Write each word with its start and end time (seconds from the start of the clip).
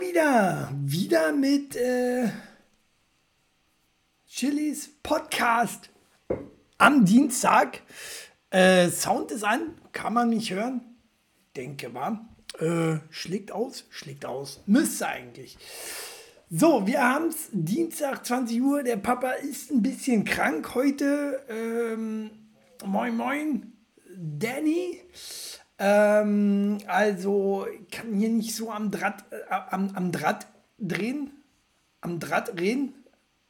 Wieder. 0.00 0.70
Wieder 0.84 1.32
mit 1.32 1.76
äh, 1.76 2.28
Chilis 4.26 4.88
Podcast 5.02 5.90
am 6.78 7.04
Dienstag. 7.04 7.82
Äh, 8.50 8.88
Sound 8.88 9.30
ist 9.32 9.44
an. 9.44 9.74
Kann 9.92 10.14
man 10.14 10.30
mich 10.30 10.50
hören? 10.50 10.80
Denke 11.56 11.90
mal. 11.90 12.20
Äh, 12.58 13.00
schlägt 13.10 13.52
aus? 13.52 13.84
Schlägt 13.90 14.24
aus. 14.24 14.62
Müsste 14.66 15.08
eigentlich. 15.08 15.58
So, 16.48 16.86
wir 16.86 17.02
haben 17.02 17.28
es 17.28 17.48
Dienstag 17.52 18.24
20 18.24 18.62
Uhr. 18.62 18.82
Der 18.82 18.96
Papa 18.96 19.32
ist 19.32 19.70
ein 19.70 19.82
bisschen 19.82 20.24
krank 20.24 20.74
heute. 20.74 21.44
Ähm, 21.48 22.30
moin, 22.84 23.16
moin, 23.16 23.72
Danny. 24.16 25.00
Ähm, 25.84 26.78
also 26.86 27.66
kann 27.90 28.14
hier 28.14 28.28
nicht 28.28 28.54
so 28.54 28.70
am 28.70 28.92
Draht, 28.92 29.24
äh, 29.32 29.50
am, 29.50 29.90
am 29.96 30.12
Draht 30.12 30.46
drehen, 30.78 31.32
am 32.00 32.20
Draht 32.20 32.56
reden, 32.60 32.94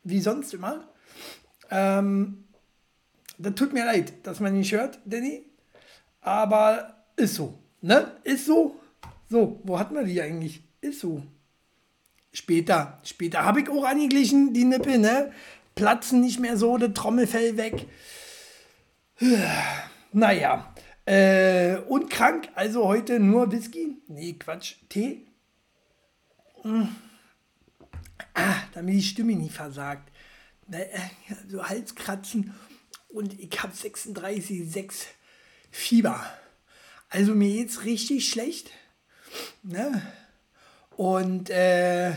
wie 0.02 0.18
sonst 0.18 0.54
immer. 0.54 0.88
Ähm, 1.70 2.44
das 3.36 3.54
tut 3.54 3.74
mir 3.74 3.84
leid, 3.84 4.14
dass 4.22 4.40
man 4.40 4.54
nicht 4.54 4.72
hört, 4.72 4.98
Danny. 5.04 5.44
Aber 6.22 7.04
ist 7.16 7.34
so, 7.34 7.58
ne? 7.82 8.12
Ist 8.24 8.46
so. 8.46 8.80
So, 9.28 9.60
wo 9.64 9.78
hat 9.78 9.92
man 9.92 10.06
die 10.06 10.22
eigentlich? 10.22 10.62
Ist 10.80 11.00
so. 11.00 11.22
Später, 12.32 12.98
später 13.02 13.44
habe 13.44 13.60
ich 13.60 13.68
auch 13.68 13.84
angeglichen, 13.84 14.54
die 14.54 14.64
Nippel, 14.64 14.96
ne? 14.96 15.32
Platzen 15.74 16.22
nicht 16.22 16.40
mehr 16.40 16.56
so, 16.56 16.78
das 16.78 16.94
Trommelfell 16.94 17.58
weg. 17.58 17.86
Naja, 20.14 20.71
äh, 21.04 21.78
und 21.88 22.10
krank, 22.10 22.48
also 22.54 22.86
heute 22.86 23.18
nur 23.18 23.50
Whisky. 23.50 23.96
Nee, 24.08 24.34
Quatsch, 24.34 24.76
Tee. 24.88 25.26
Hm. 26.62 26.88
Ah, 28.34 28.54
damit 28.72 28.94
die 28.94 29.02
Stimme 29.02 29.34
nicht 29.34 29.54
versagt. 29.54 30.10
Äh, 30.70 30.86
so 31.48 31.68
Halskratzen 31.68 32.54
und 33.08 33.38
ich 33.38 33.62
habe 33.62 33.72
36,6 33.72 35.06
Fieber. 35.70 36.24
Also 37.10 37.34
mir 37.34 37.50
geht's 37.50 37.84
richtig 37.84 38.28
schlecht. 38.28 38.70
Ne? 39.62 40.02
Und 40.96 41.50
äh, 41.50 42.12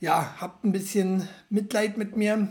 ja, 0.00 0.36
habt 0.40 0.64
ein 0.64 0.72
bisschen 0.72 1.28
Mitleid 1.50 1.96
mit 1.96 2.16
mir. 2.16 2.48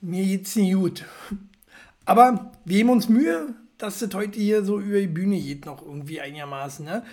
Mir 0.00 0.24
geht's 0.24 0.56
nicht 0.56 0.74
gut. 0.74 1.04
Aber 2.10 2.50
wir 2.64 2.78
geben 2.78 2.90
uns 2.90 3.08
Mühe, 3.08 3.54
dass 3.78 4.00
das 4.00 4.12
heute 4.14 4.36
hier 4.36 4.64
so 4.64 4.80
über 4.80 4.98
die 4.98 5.06
Bühne 5.06 5.38
geht, 5.38 5.64
noch 5.64 5.80
irgendwie 5.80 6.20
einigermaßen. 6.20 6.84
Ne? 6.84 7.04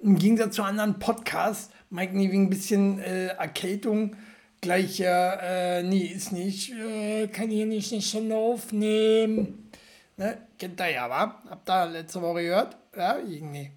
Im 0.00 0.16
Gegensatz 0.16 0.54
zu 0.54 0.62
anderen 0.62 1.00
Podcasts, 1.00 1.70
Mike 1.90 2.16
nie 2.16 2.30
wegen 2.30 2.44
ein 2.44 2.50
bisschen 2.50 3.00
äh, 3.00 3.30
Erkältung 3.30 4.14
gleich, 4.60 5.00
äh, 5.00 5.82
nee, 5.82 6.04
ist 6.04 6.30
nicht, 6.30 6.72
äh, 6.72 7.26
kann 7.26 7.50
hier 7.50 7.66
nicht 7.66 7.92
eine 7.92 8.00
Stunde 8.00 8.36
aufnehmen. 8.36 9.72
Ne? 10.16 10.38
Kennt 10.56 10.78
ihr 10.78 10.88
ja, 10.88 11.10
wa? 11.10 11.42
Habt 11.50 11.68
ihr 11.68 11.86
letzte 11.86 12.22
Woche 12.22 12.42
gehört? 12.42 12.76
Ja, 12.96 13.18
irgendwie. 13.18 13.72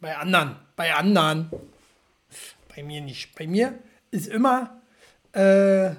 Bei 0.00 0.16
anderen. 0.16 0.56
Bei 0.74 0.92
anderen. 0.92 1.52
Bei 2.74 2.82
mir 2.82 3.00
nicht. 3.00 3.32
Bei 3.36 3.46
mir 3.46 3.78
ist 4.10 4.26
immer 4.26 4.82
äh, 5.30 5.90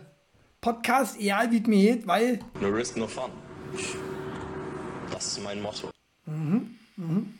Podcast, 0.60 1.18
egal 1.18 1.50
wie 1.50 1.60
es 1.60 1.68
mir 1.68 1.96
geht, 1.96 2.08
weil. 2.08 2.40
No 2.60 2.68
risk, 2.68 2.98
no 2.98 3.08
fun. 3.08 3.32
Das 5.12 5.28
ist 5.28 5.44
mein 5.44 5.62
Motto. 5.62 5.90
Mhm, 6.26 6.78
mhm. 6.96 7.40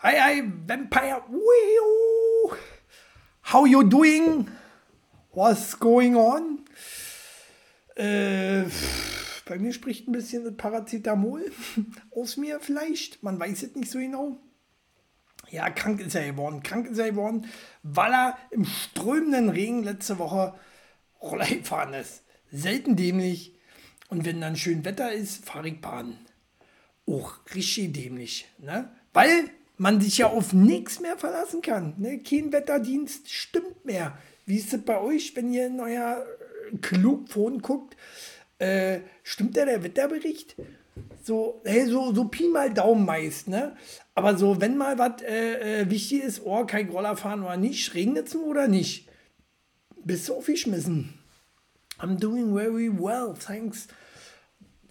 Hi, 0.00 0.14
hi, 0.20 0.42
Vampire. 0.66 1.22
Wee 1.28 2.56
How 3.52 3.66
you 3.66 3.82
doing? 3.82 4.48
What's 5.32 5.78
going 5.78 6.16
on? 6.16 6.64
Äh, 7.96 8.64
bei 9.46 9.58
mir 9.58 9.72
spricht 9.72 10.06
ein 10.06 10.12
bisschen 10.12 10.56
Paracetamol 10.56 11.50
aus 12.14 12.36
mir 12.36 12.60
vielleicht. 12.60 13.22
Man 13.22 13.40
weiß 13.40 13.62
es 13.62 13.74
nicht 13.74 13.90
so 13.90 13.98
genau. 13.98 14.36
Ja, 15.50 15.70
krank 15.70 16.00
ist 16.00 16.14
er 16.14 16.30
geworden. 16.30 16.62
Krank 16.62 16.86
ist 16.86 16.98
er 16.98 17.10
geworden, 17.10 17.46
weil 17.82 18.12
er 18.12 18.38
im 18.50 18.64
strömenden 18.64 19.48
Regen 19.48 19.82
letzte 19.82 20.18
Woche 20.18 20.54
Roller 21.20 21.46
gefahren 21.46 21.94
ist. 21.94 22.22
Selten 22.52 22.96
dämlich. 22.96 23.54
Und 24.08 24.24
wenn 24.24 24.40
dann 24.40 24.56
schön 24.56 24.84
Wetter 24.84 25.12
ist, 25.12 25.44
fahre 25.44 25.68
ich 25.68 25.80
Bahn. 25.80 26.18
Auch 27.08 27.38
richtig 27.54 27.92
dämlich. 27.92 28.46
Ne? 28.58 28.90
Weil 29.12 29.50
man 29.78 30.00
sich 30.00 30.18
ja 30.18 30.26
auf 30.26 30.52
nichts 30.52 31.00
mehr 31.00 31.16
verlassen 31.16 31.62
kann. 31.62 31.94
Ne? 31.98 32.18
Kein 32.18 32.52
Wetterdienst 32.52 33.30
stimmt 33.30 33.84
mehr. 33.84 34.18
Wie 34.44 34.56
ist 34.56 34.72
es 34.72 34.82
bei 34.82 35.00
euch, 35.00 35.34
wenn 35.36 35.52
ihr 35.52 35.66
in 35.66 35.80
euer 35.80 36.24
Klugphone 36.82 37.62
guckt? 37.62 37.96
Äh, 38.58 39.00
stimmt 39.22 39.56
da 39.56 39.64
der 39.64 39.82
Wetterbericht? 39.82 40.56
So, 41.22 41.62
hey, 41.64 41.86
so, 41.86 42.12
so 42.12 42.24
Pi 42.24 42.48
mal 42.48 42.72
Daumen 42.72 43.04
meist, 43.04 43.48
ne? 43.48 43.76
Aber 44.14 44.36
so, 44.36 44.60
wenn 44.60 44.76
mal 44.76 44.98
was 44.98 45.22
äh, 45.22 45.82
äh, 45.82 45.90
wichtig 45.90 46.24
ist, 46.24 46.42
oh, 46.44 46.64
kein 46.64 46.88
Roller 46.88 47.16
fahren 47.16 47.42
oder 47.42 47.56
nicht, 47.56 47.94
regnet 47.94 48.28
es 48.28 48.34
oder 48.34 48.66
nicht? 48.66 49.08
Bist 50.04 50.28
du 50.28 50.34
aufgeschmissen? 50.34 51.14
I'm 52.00 52.18
doing 52.18 52.54
very 52.54 52.90
well, 52.90 53.34
thanks. 53.34 53.88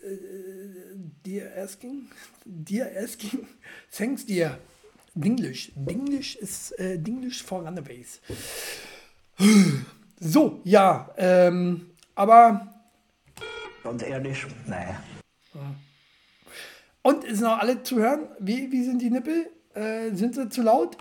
Uh, 0.03 0.86
dear 1.27 1.51
asking, 1.57 2.07
dear 2.45 2.89
asking, 3.03 3.47
thanks 3.91 4.25
dear. 4.25 4.57
Dinglish, 5.13 5.71
Dinglish 5.75 6.35
ist 6.35 6.71
äh, 6.79 6.97
Dinglish 6.97 7.43
for 7.43 7.63
Runaways. 7.63 8.21
So, 10.19 10.61
ja, 10.63 11.09
ähm, 11.17 11.91
aber. 12.15 12.67
Und 13.83 14.03
ehrlich, 14.03 14.45
nee. 14.67 14.95
Und 17.01 17.23
ist 17.23 17.41
noch 17.41 17.59
alle 17.59 17.83
zu 17.83 17.97
hören? 17.97 18.27
Wie, 18.39 18.71
wie 18.71 18.83
sind 18.83 19.01
die 19.01 19.09
Nippel? 19.09 19.49
Äh, 19.73 20.11
sind 20.13 20.35
sie 20.35 20.49
zu 20.49 20.61
laut? 20.61 20.97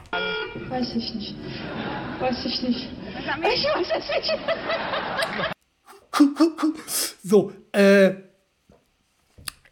Weiß 0.68 0.94
ich 0.96 1.14
nicht. 1.14 1.36
Weiß 2.20 2.44
ich 2.44 2.62
nicht. 2.62 2.88
Ich 3.18 3.64
weiß 3.64 3.90
es 3.98 4.08
nicht. 4.16 4.32
so, 7.22 7.52
äh, 7.72 8.25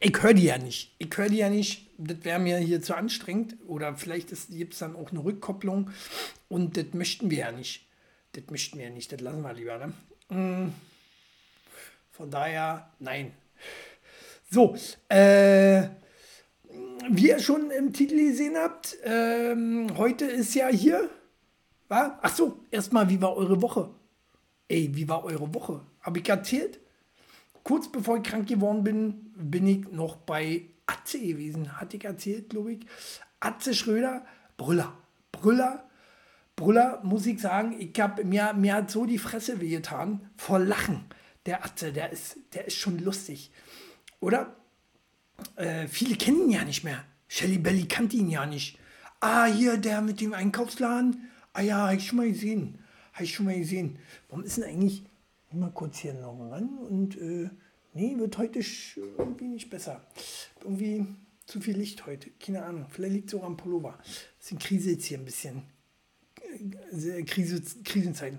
ich 0.04 0.22
höre 0.22 0.34
die 0.34 0.44
ja 0.44 0.58
nicht. 0.58 0.94
Ich 0.98 1.16
höre 1.16 1.30
die 1.30 1.38
ja 1.38 1.48
nicht. 1.48 1.88
Das 1.96 2.24
wäre 2.24 2.38
mir 2.38 2.58
hier 2.58 2.82
zu 2.82 2.94
anstrengend. 2.94 3.56
Oder 3.66 3.96
vielleicht 3.96 4.28
gibt 4.50 4.74
es 4.74 4.78
dann 4.78 4.96
auch 4.96 5.10
eine 5.10 5.24
Rückkopplung. 5.24 5.90
Und 6.48 6.76
das 6.76 6.92
möchten 6.92 7.30
wir 7.30 7.38
ja 7.38 7.52
nicht. 7.52 7.86
Das 8.32 8.44
möchten 8.50 8.78
wir 8.78 8.84
ja 8.84 8.90
nicht. 8.90 9.10
Das 9.10 9.20
lassen 9.20 9.40
wir 9.40 9.54
lieber. 9.54 9.78
Ne? 9.78 10.66
Mm. 10.66 10.72
Von 12.10 12.30
daher, 12.30 12.90
nein. 12.98 13.32
So, 14.50 14.76
äh, 15.08 15.88
wie 17.08 17.28
ihr 17.28 17.38
schon 17.38 17.70
im 17.70 17.92
Titel 17.94 18.16
gesehen 18.16 18.56
habt, 18.56 18.98
ähm, 19.04 19.88
heute 19.96 20.26
ist 20.26 20.54
ja 20.54 20.68
hier. 20.68 21.08
Wa? 21.88 22.18
Ach 22.20 22.34
so, 22.34 22.60
erstmal, 22.70 23.08
wie 23.08 23.20
war 23.22 23.36
eure 23.36 23.60
Woche? 23.62 23.88
Ey, 24.68 24.90
wie 24.94 25.08
war 25.08 25.24
eure 25.24 25.52
Woche? 25.54 25.80
Habe 26.02 26.18
ich 26.18 26.28
erzählt? 26.28 26.78
Kurz 27.64 27.90
bevor 27.90 28.18
ich 28.18 28.22
krank 28.22 28.46
geworden 28.46 28.84
bin, 28.84 29.32
bin 29.36 29.66
ich 29.66 29.90
noch 29.90 30.16
bei 30.16 30.66
Atze 30.86 31.18
gewesen. 31.18 31.80
Hatte 31.80 31.96
ich 31.96 32.04
erzählt, 32.04 32.50
glaube 32.50 32.74
ich. 32.74 32.86
Atze 33.40 33.74
Schröder, 33.74 34.24
Brüller. 34.56 34.96
Brüller, 35.32 35.88
Brüller, 36.56 37.00
muss 37.02 37.26
ich 37.26 37.40
sagen, 37.40 37.74
ich 37.78 37.98
hab, 38.00 38.22
mir, 38.22 38.52
mir 38.52 38.74
hat 38.74 38.90
so 38.90 39.04
die 39.06 39.18
Fresse 39.18 39.60
wehgetan 39.60 40.30
vor 40.36 40.58
Lachen. 40.58 41.04
Der 41.46 41.64
Atze, 41.64 41.92
der 41.92 42.12
ist, 42.12 42.36
der 42.52 42.66
ist 42.66 42.76
schon 42.76 42.98
lustig. 42.98 43.50
Oder? 44.20 44.54
Äh, 45.56 45.88
viele 45.88 46.16
kennen 46.16 46.42
ihn 46.42 46.50
ja 46.50 46.64
nicht 46.64 46.84
mehr. 46.84 47.04
Shelly 47.28 47.58
Belly 47.58 47.86
kannte 47.86 48.16
ihn 48.16 48.30
ja 48.30 48.46
nicht. 48.46 48.78
Ah, 49.20 49.46
hier, 49.46 49.76
der 49.76 50.00
mit 50.02 50.20
dem 50.20 50.32
Einkaufsladen. 50.34 51.30
Ah 51.52 51.62
ja, 51.62 51.78
habe 51.78 51.96
ich 51.96 52.06
schon 52.06 52.18
mal 52.18 52.28
gesehen. 52.28 52.78
Habe 53.12 53.24
ich 53.24 53.34
schon 53.34 53.46
mal 53.46 53.58
gesehen. 53.58 53.98
Warum 54.28 54.44
ist 54.44 54.56
denn 54.56 54.64
eigentlich. 54.64 55.04
Mal 55.54 55.70
kurz 55.70 55.98
hier 55.98 56.14
noch 56.14 56.38
ran 56.50 56.78
und. 56.78 57.16
Äh, 57.20 57.50
nee, 57.94 58.16
wird 58.18 58.38
heute 58.38 58.60
irgendwie 59.18 59.48
nicht 59.48 59.70
besser. 59.70 60.06
Irgendwie 60.62 61.06
zu 61.46 61.60
viel 61.60 61.76
Licht 61.76 62.06
heute. 62.06 62.30
Keine 62.40 62.64
Ahnung. 62.64 62.86
Vielleicht 62.90 63.14
liegt 63.14 63.32
es 63.32 63.38
auch 63.38 63.44
am 63.44 63.56
Pullover. 63.56 63.98
Eine 64.50 64.58
Krise 64.58 64.92
jetzt 64.92 65.04
hier 65.04 65.18
ein 65.18 65.24
bisschen. 65.24 65.62
Äh, 66.92 67.22
Krise, 67.22 67.62
Krisenzeiten. 67.84 68.38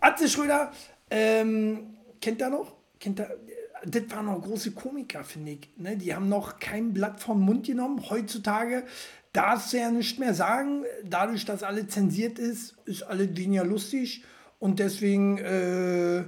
Atze 0.00 0.28
Schröder, 0.28 0.72
ähm, 1.10 1.96
kennt 2.20 2.40
er 2.40 2.50
noch? 2.50 2.74
Kennt 2.98 3.20
er? 3.20 3.36
das 3.84 4.02
waren 4.10 4.26
noch 4.26 4.42
große 4.42 4.72
Komiker, 4.72 5.24
finde 5.24 5.52
ich. 5.52 5.70
Ne? 5.76 5.96
Die 5.96 6.14
haben 6.14 6.28
noch 6.28 6.58
kein 6.58 6.92
Blatt 6.92 7.20
vom 7.20 7.40
Mund 7.40 7.66
genommen. 7.66 8.08
Heutzutage 8.10 8.84
darfst 9.32 9.72
du 9.72 9.78
ja 9.78 9.90
nicht 9.90 10.18
mehr 10.18 10.34
sagen. 10.34 10.84
Dadurch, 11.04 11.44
dass 11.44 11.62
alles 11.62 11.88
zensiert 11.88 12.38
ist, 12.38 12.76
ist 12.84 13.02
alles 13.02 13.36
weniger 13.36 13.64
lustig. 13.64 14.24
Und 14.66 14.80
deswegen 14.80 15.38
äh, 15.38 16.24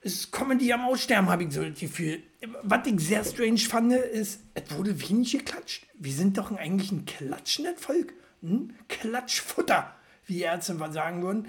ist 0.00 0.32
Comedy 0.32 0.72
am 0.72 0.86
Aussterben, 0.86 1.30
habe 1.30 1.44
ich 1.44 1.52
so 1.52 1.62
das 1.62 1.78
Gefühl. 1.78 2.20
was 2.64 2.84
ich 2.84 2.98
sehr 2.98 3.24
strange 3.24 3.58
fand, 3.58 3.92
ist, 3.92 4.40
es 4.54 4.76
wurde 4.76 5.00
wenig 5.08 5.30
geklatscht. 5.30 5.86
Wir 5.94 6.12
sind 6.12 6.36
doch 6.36 6.50
eigentlich 6.50 6.90
ein 6.90 7.04
klatschendes 7.04 7.80
Volk. 7.80 8.12
Hm? 8.40 8.74
Klatschfutter, 8.88 9.94
wie 10.26 10.40
Ärzte 10.40 10.74
mal 10.74 10.92
sagen 10.92 11.22
würden. 11.22 11.46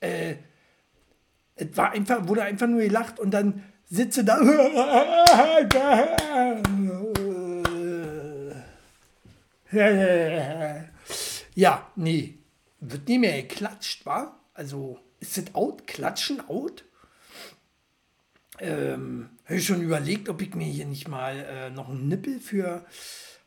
Äh, 0.00 0.34
es 1.54 1.74
war 1.74 1.92
einfach, 1.92 2.28
wurde 2.28 2.42
einfach 2.42 2.66
nur 2.66 2.82
gelacht 2.82 3.18
und 3.18 3.30
dann 3.30 3.64
sitze 3.86 4.24
da. 4.24 4.38
Ja, 11.54 11.90
nee, 11.96 12.38
wird 12.80 13.08
nie 13.08 13.18
mehr 13.18 13.42
geklatscht, 13.42 14.04
wa? 14.04 14.38
Also, 14.54 15.00
ist 15.24 15.38
das 15.38 15.54
out? 15.54 15.86
Klatschen 15.86 16.40
out? 16.48 16.84
Ähm, 18.60 19.30
habe 19.44 19.56
ich 19.56 19.66
schon 19.66 19.82
überlegt, 19.82 20.28
ob 20.28 20.40
ich 20.40 20.54
mir 20.54 20.66
hier 20.66 20.86
nicht 20.86 21.08
mal 21.08 21.36
äh, 21.36 21.70
noch 21.70 21.88
einen 21.88 22.08
Nippel 22.08 22.40
für. 22.40 22.84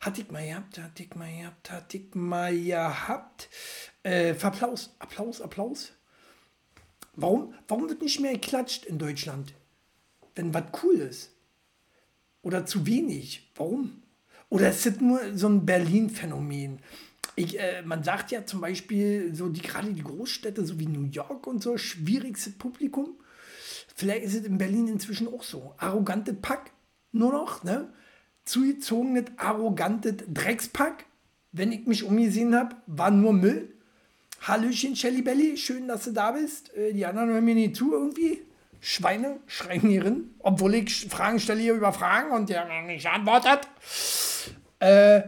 Hatte 0.00 0.20
ich 0.20 0.30
mal 0.30 0.46
gehabt, 0.46 0.78
hatte 0.78 1.02
ich 1.02 1.14
mal 1.16 1.30
gehabt, 1.36 1.70
hatte 1.70 1.96
ich 1.96 2.14
mal 2.14 2.56
gehabt. 2.56 3.48
Äh, 4.02 4.34
für 4.34 4.46
Applaus, 4.48 4.94
Applaus, 4.98 5.40
Applaus. 5.40 5.92
Warum, 7.14 7.54
warum 7.66 7.88
wird 7.88 8.00
nicht 8.00 8.20
mehr 8.20 8.34
geklatscht 8.34 8.84
in 8.84 8.98
Deutschland? 8.98 9.54
Wenn 10.36 10.54
was 10.54 10.64
cool 10.82 10.96
ist. 10.96 11.32
Oder 12.42 12.64
zu 12.64 12.86
wenig. 12.86 13.50
Warum? 13.56 14.02
Oder 14.50 14.70
ist 14.70 14.86
das 14.86 15.00
nur 15.00 15.36
so 15.36 15.48
ein 15.48 15.66
Berlin-Phänomen? 15.66 16.80
Ich, 17.38 17.60
äh, 17.60 17.82
man 17.82 18.02
sagt 18.02 18.32
ja 18.32 18.44
zum 18.44 18.60
Beispiel, 18.60 19.34
so 19.34 19.48
die 19.48 19.62
gerade 19.62 19.92
die 19.92 20.02
Großstädte, 20.02 20.66
so 20.66 20.80
wie 20.80 20.86
New 20.86 21.04
York 21.04 21.46
und 21.46 21.62
so, 21.62 21.78
schwierigstes 21.78 22.58
Publikum. 22.58 23.16
Vielleicht 23.94 24.24
ist 24.24 24.34
es 24.34 24.44
in 24.44 24.58
Berlin 24.58 24.88
inzwischen 24.88 25.28
auch 25.28 25.44
so. 25.44 25.74
Arrogante 25.78 26.34
Pack, 26.34 26.72
nur 27.12 27.32
noch, 27.32 27.62
ne? 27.62 27.92
Zugezogenes, 28.44 29.26
arrogantes 29.36 30.16
Dreckspack. 30.26 31.04
Wenn 31.52 31.70
ich 31.70 31.86
mich 31.86 32.02
umgesehen 32.02 32.56
habe, 32.56 32.76
war 32.86 33.10
nur 33.10 33.32
Müll. 33.32 33.72
Hallöchen, 34.42 34.96
Shelly 34.96 35.22
Belly, 35.22 35.56
schön, 35.56 35.86
dass 35.86 36.04
du 36.04 36.12
da 36.12 36.32
bist. 36.32 36.74
Äh, 36.74 36.92
die 36.92 37.06
anderen 37.06 37.30
hören 37.30 37.44
mir 37.44 37.54
nicht 37.54 37.76
zu 37.76 37.92
irgendwie. 37.92 38.42
Schweine 38.80 39.38
schreien 39.46 39.88
hier 39.88 40.02
drin, 40.02 40.34
obwohl 40.40 40.74
ich 40.74 41.06
Fragen 41.08 41.38
stelle 41.38 41.60
hier 41.60 41.74
über 41.74 41.92
Fragen 41.92 42.32
und 42.32 42.48
der 42.48 42.82
nicht 42.82 43.06
antwortet. 43.06 43.68
Äh, 44.80 45.22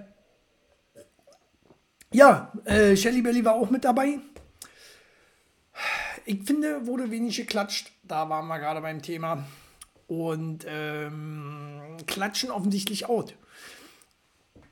ja, 2.13 2.53
äh, 2.65 2.97
Shelly 2.97 3.23
Belly 3.23 3.45
war 3.45 3.55
auch 3.55 3.71
mit 3.71 3.85
dabei. 3.85 4.19
Ich 6.25 6.43
finde, 6.45 6.87
wurde 6.87 7.11
wenig 7.11 7.37
geklatscht. 7.37 7.93
Da 8.03 8.29
waren 8.29 8.47
wir 8.49 8.59
gerade 8.59 8.81
beim 8.81 9.03
Thema. 9.03 9.47
Und 10.07 10.67
ähm, 10.69 11.97
klatschen 12.07 12.51
offensichtlich 12.51 13.09
out. 13.09 13.35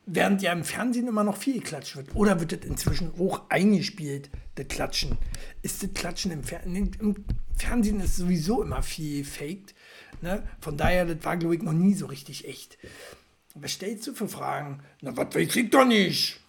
Während 0.04 0.42
ja 0.42 0.52
im 0.52 0.64
Fernsehen 0.64 1.06
immer 1.06 1.22
noch 1.22 1.36
viel 1.36 1.54
geklatscht 1.54 1.96
wird. 1.96 2.14
Oder 2.14 2.40
wird 2.40 2.52
das 2.52 2.60
inzwischen 2.60 3.12
auch 3.18 3.42
eingespielt, 3.50 4.30
das 4.54 4.68
Klatschen? 4.68 5.18
Ist 5.62 5.82
das 5.82 5.92
Klatschen 5.94 6.32
im 6.32 6.42
Fernsehen? 6.42 6.96
Im 6.98 7.24
Fernsehen 7.54 8.00
ist 8.00 8.16
sowieso 8.16 8.62
immer 8.62 8.82
viel 8.82 9.22
gefaked. 9.22 9.74
Ne? 10.22 10.42
Von 10.60 10.76
daher, 10.76 11.04
das 11.04 11.24
war, 11.24 11.36
glaube 11.36 11.56
ich, 11.56 11.62
noch 11.62 11.72
nie 11.72 11.94
so 11.94 12.06
richtig 12.06 12.48
echt. 12.48 12.78
Was 13.54 13.72
stellst 13.72 14.06
du 14.06 14.14
für 14.14 14.28
Fragen? 14.28 14.82
Na, 15.02 15.16
was 15.16 15.34
weiß 15.34 15.54
ich 15.56 15.70
doch 15.70 15.84
nicht. 15.84 16.40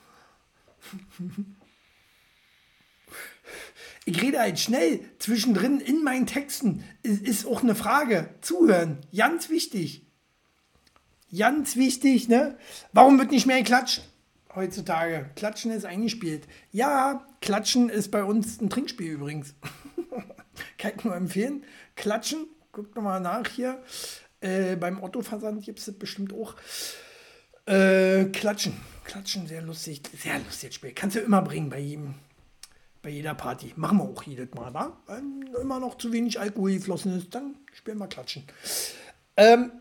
Ich 4.06 4.22
rede 4.22 4.40
halt 4.40 4.60
schnell 4.60 5.02
zwischendrin 5.20 5.80
in 5.80 6.04
meinen 6.04 6.26
Texten. 6.26 6.84
Ist, 7.04 7.46
auch 7.46 7.62
eine 7.62 7.76
Frage. 7.76 8.30
Zuhören. 8.42 9.00
Ganz 9.16 9.50
wichtig. 9.50 10.06
Ganz 11.38 11.76
wichtig, 11.76 12.28
ne? 12.28 12.58
Warum 12.92 13.20
wird 13.20 13.30
nicht 13.30 13.46
mehr 13.46 13.60
geklatscht? 13.60 14.02
Heutzutage. 14.56 15.30
Klatschen 15.36 15.70
ist 15.70 15.86
eingespielt. 15.86 16.48
Ja, 16.72 17.28
Klatschen 17.42 17.90
ist 17.90 18.10
bei 18.10 18.24
uns 18.24 18.60
ein 18.60 18.72
Trinkspiel 18.72 19.12
übrigens. 19.12 19.54
Kann 20.80 20.94
ich 20.98 21.04
nur 21.04 21.16
empfehlen. 21.16 21.64
Klatschen, 21.96 22.48
guckt 22.72 22.96
nochmal 22.96 23.22
nach 23.22 23.48
hier. 23.48 23.84
Äh, 24.42 24.76
beim 24.76 25.04
Otto-Versand 25.04 25.64
gibt 25.64 25.80
es 25.80 25.86
das 25.86 26.00
bestimmt 26.00 26.34
auch. 26.34 26.56
Äh, 27.68 28.26
Klatschen. 28.26 28.74
Klatschen, 29.10 29.48
sehr 29.48 29.64
lustig. 29.64 30.02
Sehr 30.22 30.38
lustig 30.38 30.74
Spiel. 30.74 30.92
Kannst 30.94 31.16
du 31.16 31.20
immer 31.20 31.42
bringen 31.42 31.70
bei 31.70 31.80
jedem 31.80 32.14
bei 33.02 33.10
jeder 33.10 33.34
Party. 33.34 33.74
Machen 33.76 33.98
wir 33.98 34.04
auch 34.04 34.22
jedes 34.24 34.54
Mal, 34.54 34.74
wa? 34.74 34.98
Wenn 35.08 35.50
immer 35.60 35.80
noch 35.80 35.98
zu 35.98 36.12
wenig 36.12 36.40
Alkohol 36.40 36.74
geflossen 36.74 37.18
ist, 37.18 37.34
dann 37.34 37.56
spielen 37.74 37.98
wir 37.98 38.08
Klatschen. 38.08 38.44
Ähm, 39.36 39.72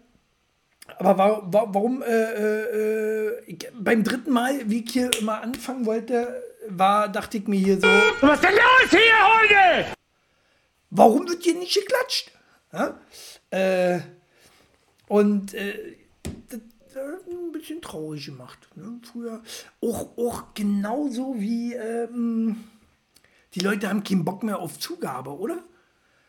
aber 0.99 1.19
wa 1.19 1.43
wa 1.45 1.69
warum 1.69 2.03
äh, 2.03 2.07
äh, 2.07 3.45
ich, 3.47 3.69
beim 3.75 4.03
dritten 4.03 4.31
Mal, 4.31 4.71
wie 4.71 4.85
ich 4.85 4.93
hier 4.93 5.11
immer 5.21 5.43
anfangen 5.43 5.85
wollte, 5.85 6.43
war, 6.69 7.09
dachte 7.09 7.39
ich 7.39 7.47
mir 7.49 7.59
hier 7.59 7.81
so. 7.81 7.87
Was 8.21 8.37
ist 8.37 8.45
denn 8.45 8.55
los 8.55 8.91
hier 8.91 9.01
heute? 9.01 9.93
Warum 10.91 11.29
wird 11.29 11.43
hier 11.43 11.55
nicht 11.55 11.75
geklatscht? 11.75 12.31
Ja? 12.73 12.99
Äh, 13.51 14.01
und 15.09 15.53
äh, 15.55 15.98
ein 17.01 17.53
bisschen 17.53 17.81
traurig 17.81 18.27
gemacht. 18.27 18.69
Ne? 18.75 19.01
Früher 19.11 19.43
auch, 19.81 20.17
auch 20.17 20.55
genauso 20.55 21.35
wie. 21.39 21.75
Ähm, 21.75 22.65
die 23.55 23.61
Leute 23.61 23.89
haben 23.89 24.05
keinen 24.05 24.25
Bock 24.25 24.43
mehr 24.43 24.59
auf 24.59 24.79
Zugabe, 24.79 25.37
oder? 25.37 25.63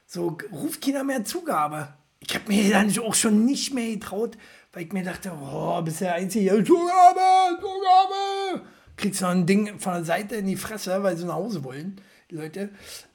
So, 0.06 0.38
ruft 0.52 0.82
keiner 0.82 1.04
mehr 1.04 1.24
Zugabe. 1.26 1.94
Ich 2.20 2.34
habe 2.34 2.46
mir 2.48 2.70
dann 2.70 2.98
auch 3.00 3.14
schon 3.14 3.46
nicht 3.46 3.74
mehr 3.74 3.92
getraut, 3.92 4.38
weil 4.74 4.84
ich 4.84 4.94
mir 4.94 5.04
dachte, 5.04 5.32
oh, 5.32 5.82
bist 5.82 6.02
der 6.02 6.16
Einzige, 6.16 6.64
Zugabe, 6.64 7.60
Zugabe. 7.60 8.66
Kriegst 8.98 9.22
noch 9.22 9.30
ein 9.30 9.46
Ding 9.46 9.80
von 9.80 9.94
der 9.94 10.04
Seite 10.06 10.36
in 10.36 10.48
die 10.48 10.56
Fresse, 10.56 11.02
weil 11.04 11.16
sie 11.16 11.26
nach 11.26 11.36
Hause 11.36 11.64
wollen, 11.64 12.02
die 12.30 12.36
Leute. 12.36 12.70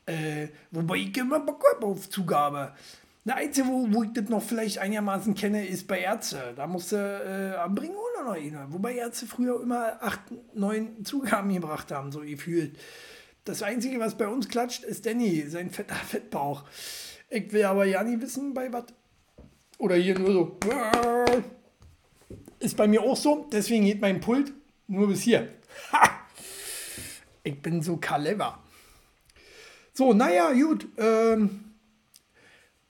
Äh, 0.06 0.48
wobei 0.70 0.96
ich 0.96 1.16
immer 1.16 1.40
Bock 1.40 1.64
habe 1.74 1.86
auf 1.86 2.08
Zugabe. 2.08 2.74
Der 3.26 3.36
Einzige, 3.36 3.66
wo, 3.68 3.86
wo 3.90 4.02
ich 4.02 4.12
das 4.12 4.28
noch 4.28 4.42
vielleicht 4.42 4.78
einigermaßen 4.78 5.34
kenne, 5.34 5.66
ist 5.66 5.86
bei 5.86 6.00
Ärzte. 6.00 6.52
Da 6.56 6.66
musste 6.66 7.54
äh, 7.56 7.58
anbringen 7.58 7.96
oder 7.96 8.24
noch 8.24 8.34
einer. 8.34 8.70
Wobei 8.70 8.96
Ärzte 8.96 9.26
früher 9.26 9.62
immer 9.62 10.02
acht, 10.02 10.20
neun 10.54 11.04
Zugaben 11.04 11.52
gebracht 11.52 11.90
haben, 11.90 12.12
so 12.12 12.20
gefühlt. 12.20 12.78
Das 13.44 13.62
Einzige, 13.62 13.98
was 13.98 14.16
bei 14.16 14.28
uns 14.28 14.48
klatscht, 14.48 14.84
ist 14.84 15.06
Danny, 15.06 15.44
sein 15.48 15.70
fetter 15.70 15.94
Fettbauch. 15.94 16.64
Ich 17.30 17.50
will 17.52 17.64
aber 17.64 17.86
ja 17.86 18.02
nie 18.02 18.20
wissen, 18.20 18.52
bei 18.52 18.70
was. 18.72 18.84
Oder 19.78 19.96
hier 19.96 20.18
nur 20.18 20.32
so. 20.32 20.58
Ist 22.58 22.76
bei 22.76 22.86
mir 22.86 23.02
auch 23.02 23.16
so, 23.16 23.48
deswegen 23.50 23.86
geht 23.86 24.00
mein 24.00 24.20
Pult 24.20 24.52
nur 24.86 25.08
bis 25.08 25.22
hier. 25.22 25.48
Ha! 25.92 26.10
Ich 27.42 27.60
bin 27.60 27.82
so 27.82 27.96
clever. 27.96 28.58
So, 29.92 30.12
naja, 30.12 30.52
gut. 30.52 30.86
Ähm, 30.96 31.63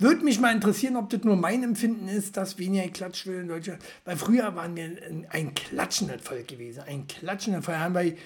würde 0.04 0.25
mich 0.25 0.38
mal 0.38 0.52
interessieren, 0.52 0.96
ob 0.96 1.08
das 1.11 1.23
nur 1.23 1.37
mein 1.37 1.62
Empfinden 1.62 2.08
ist, 2.08 2.37
dass 2.37 2.58
weniger 2.58 2.84
geklatscht 2.84 3.26
wird 3.26 3.40
in 3.40 3.49
Deutschland. 3.49 3.82
Weil 4.04 4.16
früher 4.16 4.54
waren 4.54 4.76
wir 4.76 4.96
ein 5.30 5.54
klatschender 5.54 6.18
Volk 6.18 6.46
gewesen. 6.46 6.84
Ein 6.87 7.06
klatschender 7.08 7.62
Volk. 7.62 7.78
Haben 7.78 7.94
bei 7.94 8.16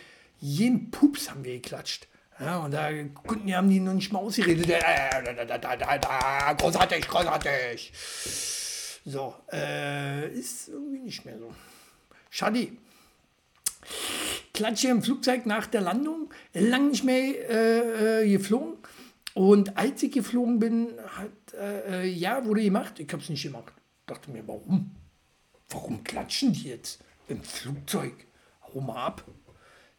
jedem 0.40 0.90
Pups 0.90 1.30
haben 1.30 1.44
wir 1.44 1.54
geklatscht. 1.54 2.08
Ja, 2.40 2.58
und 2.58 2.72
da 2.72 2.90
die 2.90 3.54
haben 3.54 3.70
die 3.70 3.80
noch 3.80 3.94
nicht 3.94 4.12
mal 4.12 4.18
ausgeredet. 4.20 4.66
Großartig, 6.58 7.08
großartig. 7.08 7.92
So, 9.04 9.34
äh, 9.52 10.28
ist 10.32 10.68
irgendwie 10.68 11.00
nicht 11.00 11.24
mehr 11.24 11.38
so. 11.38 11.54
Schade. 12.30 12.68
Klatsche 14.52 14.88
im 14.88 15.02
Flugzeug 15.02 15.46
nach 15.46 15.66
der 15.66 15.80
Landung, 15.80 16.30
lang 16.52 16.90
nicht 16.90 17.04
mehr 17.04 17.50
äh, 17.50 18.24
äh, 18.24 18.30
geflogen. 18.30 18.74
Und 19.38 19.76
als 19.76 20.02
ich 20.02 20.10
geflogen 20.10 20.58
bin, 20.58 20.94
hat, 21.10 21.54
äh, 21.54 22.08
ja, 22.08 22.44
wurde 22.44 22.60
gemacht. 22.60 22.98
Ich 22.98 23.06
habe 23.12 23.22
es 23.22 23.28
nicht 23.28 23.44
gemacht. 23.44 23.72
Dachte 24.04 24.32
mir, 24.32 24.42
warum? 24.48 24.96
Warum 25.68 26.02
klatschen 26.02 26.52
die 26.52 26.70
jetzt 26.70 27.04
im 27.28 27.40
Flugzeug? 27.44 28.26
Hau 28.62 28.80
mal 28.80 28.96
ab. 28.96 29.24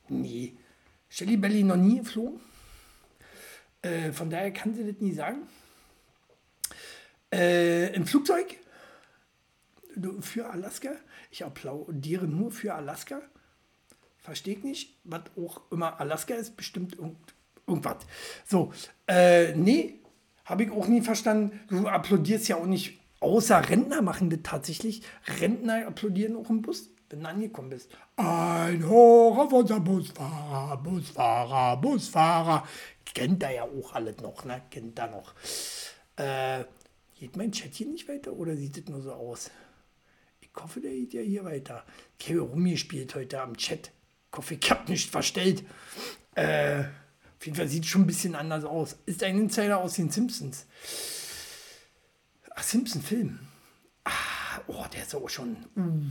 Nee, 0.09 0.57
Shelly 1.07 1.37
Belly 1.37 1.63
noch 1.63 1.77
nie 1.77 1.99
geflogen. 1.99 2.41
Äh, 3.81 4.11
von 4.11 4.29
daher 4.29 4.51
kann 4.51 4.75
sie 4.75 4.85
das 4.85 4.99
nie 4.99 5.13
sagen. 5.13 5.47
Äh, 7.31 7.93
Im 7.93 8.05
Flugzeug 8.05 8.57
für 10.19 10.49
Alaska. 10.49 10.91
Ich 11.31 11.45
applaudiere 11.45 12.27
nur 12.27 12.51
für 12.51 12.73
Alaska. 12.73 13.21
Verstehe 14.17 14.57
ich 14.57 14.63
nicht, 14.65 14.99
was 15.05 15.21
auch 15.37 15.61
immer 15.71 15.97
Alaska 16.01 16.35
ist, 16.35 16.57
bestimmt 16.57 16.95
irgend, 16.95 17.17
irgendwas. 17.69 17.97
So, 18.45 18.73
äh, 19.07 19.53
nee, 19.55 19.95
habe 20.45 20.63
ich 20.63 20.71
auch 20.71 20.87
nie 20.87 21.01
verstanden. 21.01 21.59
Du 21.69 21.87
applaudierst 21.87 22.47
ja 22.47 22.57
auch 22.57 22.65
nicht, 22.65 22.99
außer 23.19 23.69
Rentner 23.69 24.01
machen 24.01 24.29
das 24.29 24.39
tatsächlich. 24.43 25.03
Rentner 25.39 25.87
applaudieren 25.87 26.35
auch 26.35 26.49
im 26.49 26.61
Bus 26.61 26.89
wenn 27.09 27.21
du 27.21 27.27
angekommen 27.27 27.69
bist. 27.69 27.89
Ein 28.15 28.87
Hoch 28.87 29.37
auf 29.37 29.53
unser 29.53 29.79
Busfahrer, 29.79 30.77
Busfahrer, 30.77 31.77
Busfahrer. 31.77 32.67
Kennt 33.13 33.41
er 33.43 33.51
ja 33.51 33.63
auch 33.63 33.93
alles 33.93 34.17
noch, 34.17 34.45
ne? 34.45 34.61
Kennt 34.69 34.99
er 34.99 35.07
noch. 35.07 35.33
Äh, 36.15 36.65
geht 37.19 37.35
mein 37.35 37.51
Chat 37.51 37.73
hier 37.73 37.87
nicht 37.87 38.07
weiter 38.07 38.33
oder 38.33 38.55
sieht 38.55 38.77
es 38.77 38.87
nur 38.87 39.01
so 39.01 39.13
aus? 39.13 39.49
Ich 40.41 40.49
hoffe, 40.61 40.79
der 40.81 40.91
geht 40.91 41.13
ja 41.13 41.21
hier 41.21 41.43
weiter. 41.45 41.83
Ich 42.19 42.29
habe 42.29 42.41
rumgespielt 42.41 43.15
heute 43.15 43.41
am 43.41 43.57
Chat. 43.57 43.91
Ich 44.31 44.37
hoffe, 44.37 44.55
ich 44.55 44.69
habe 44.71 44.91
nicht 44.91 45.09
verstellt. 45.09 45.63
Äh, 46.35 46.83
auf 47.39 47.45
jeden 47.45 47.55
Fall 47.55 47.69
sieht 47.69 47.85
schon 47.85 48.01
ein 48.01 48.07
bisschen 48.07 48.35
anders 48.35 48.65
aus. 48.65 48.97
Ist 49.05 49.23
ein 49.23 49.37
Insider 49.39 49.77
aus 49.77 49.93
den 49.93 50.09
Simpsons. 50.09 50.65
Ach, 52.53 52.63
Simpson-Film. 52.63 53.39
Ah, 54.03 54.59
oh, 54.67 54.85
der 54.91 55.03
ist 55.03 55.15
auch 55.15 55.29
schon 55.29 55.55
uh, 55.77 56.01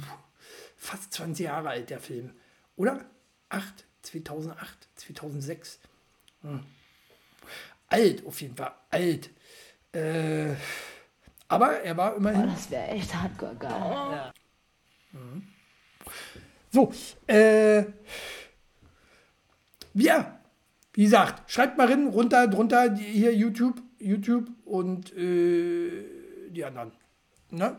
fast 0.78 1.12
20 1.12 1.44
Jahre 1.44 1.68
alt, 1.68 1.90
der 1.90 2.00
Film. 2.00 2.32
Oder? 2.76 3.04
8, 3.50 3.84
2008, 4.02 4.88
2006. 4.96 5.80
Hm. 6.40 6.64
Alt, 7.88 8.24
auf 8.24 8.40
jeden 8.40 8.56
Fall. 8.56 8.72
Alt. 8.88 9.28
Äh, 9.92 10.54
aber 11.48 11.82
er 11.82 11.94
war 11.98 12.16
immerhin. 12.16 12.44
Oh, 12.44 12.46
das 12.46 12.70
wäre 12.70 12.88
echt 12.88 13.14
hardcore 13.14 13.56
geil. 13.56 14.32
So, 16.70 16.90
äh, 17.26 17.84
ja, 19.92 20.37
wie 20.98 21.04
gesagt, 21.04 21.48
schreibt 21.48 21.78
mal 21.78 21.86
rein, 21.86 22.08
runter, 22.08 22.48
drunter, 22.48 22.92
hier 22.96 23.32
YouTube, 23.32 23.80
YouTube 24.00 24.50
und 24.64 25.16
äh, 25.16 26.02
die 26.50 26.64
anderen. 26.64 26.90
Ne? 27.52 27.78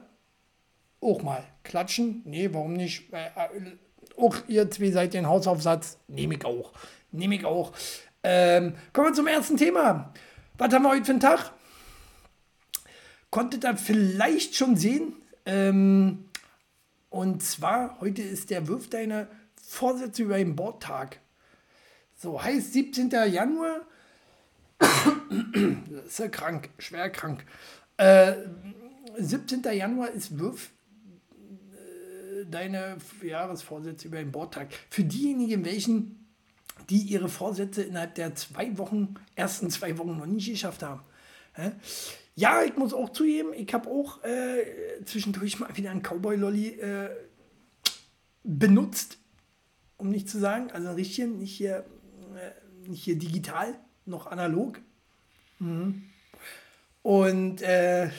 Auch 1.02 1.22
mal 1.22 1.44
klatschen. 1.64 2.22
Nee, 2.24 2.48
warum 2.54 2.76
nicht? 2.76 3.12
Äh, 3.12 3.26
äh, 3.26 3.78
auch 4.16 4.38
ihr 4.48 4.72
zwei 4.72 4.92
seid 4.92 5.14
den 5.14 5.28
Hausaufsatz. 5.28 5.98
Nehme 6.08 6.36
ich 6.36 6.46
auch. 6.46 6.72
Nehme 7.12 7.36
ich 7.36 7.44
auch. 7.44 7.74
Ähm, 8.24 8.76
kommen 8.94 9.08
wir 9.08 9.14
zum 9.14 9.28
ersten 9.28 9.58
Thema. 9.58 10.14
Was 10.58 10.74
haben 10.74 10.84
wir 10.84 10.92
heute 10.92 11.04
für 11.04 11.12
einen 11.12 11.20
Tag? 11.20 11.52
Konntet 13.32 13.66
ihr 13.66 13.76
vielleicht 13.76 14.56
schon 14.56 14.78
sehen? 14.78 15.12
Ähm, 15.46 16.30
und 17.10 17.44
zwar, 17.44 18.00
heute 18.00 18.22
ist 18.22 18.50
der 18.50 18.70
Wirf 18.70 18.90
deine 18.90 19.28
Vorsätze 19.62 20.24
über 20.24 20.38
den 20.38 20.56
Bordtag. 20.56 21.20
So, 22.22 22.44
heißt 22.44 22.74
17. 22.74 23.12
Januar. 23.32 23.80
ist 26.06 26.20
ja 26.20 26.28
krank, 26.28 26.70
schwer 26.78 27.10
krank. 27.10 27.46
Äh, 27.96 28.34
17. 29.18 29.64
Januar 29.64 30.12
ist 30.12 30.38
Wirf 30.38 30.70
äh, 31.72 32.46
deine 32.46 32.98
Jahresvorsätze 33.24 34.10
über 34.10 34.18
den 34.18 34.34
Bordtag. 34.34 34.68
Für 34.90 35.06
diejenigen, 35.06 35.64
welchen, 35.64 36.28
die 36.90 37.04
ihre 37.04 37.30
Vorsätze 37.30 37.84
innerhalb 37.84 38.16
der 38.16 38.36
zwei 38.36 38.78
Wochen, 38.78 39.16
ersten 39.36 39.70
zwei 39.70 39.98
Wochen 39.98 40.18
noch 40.18 40.26
nicht 40.26 40.50
geschafft 40.50 40.84
haben. 40.84 41.04
Hä? 41.54 41.72
Ja, 42.36 42.64
ich 42.64 42.76
muss 42.76 42.94
auch 42.94 43.14
zugeben, 43.14 43.54
ich 43.54 43.74
habe 43.74 43.90
auch 43.90 44.22
äh, 44.26 44.66
zwischendurch 45.06 45.58
mal 45.60 45.70
wieder 45.78 45.92
einen 45.92 46.04
Cowboy-Lolly 46.04 46.82
äh, 46.82 47.10
benutzt, 48.44 49.20
um 49.96 50.10
nicht 50.10 50.30
zu 50.30 50.38
sagen, 50.38 50.70
also 50.72 50.90
ein 50.90 50.96
richtigen, 50.96 51.38
nicht 51.38 51.56
hier, 51.56 51.86
nicht 52.88 53.04
hier 53.04 53.18
digital, 53.18 53.76
noch 54.06 54.28
analog. 54.28 54.80
Mhm. 55.60 56.04
Und 57.02 57.62
äh, 57.62 58.10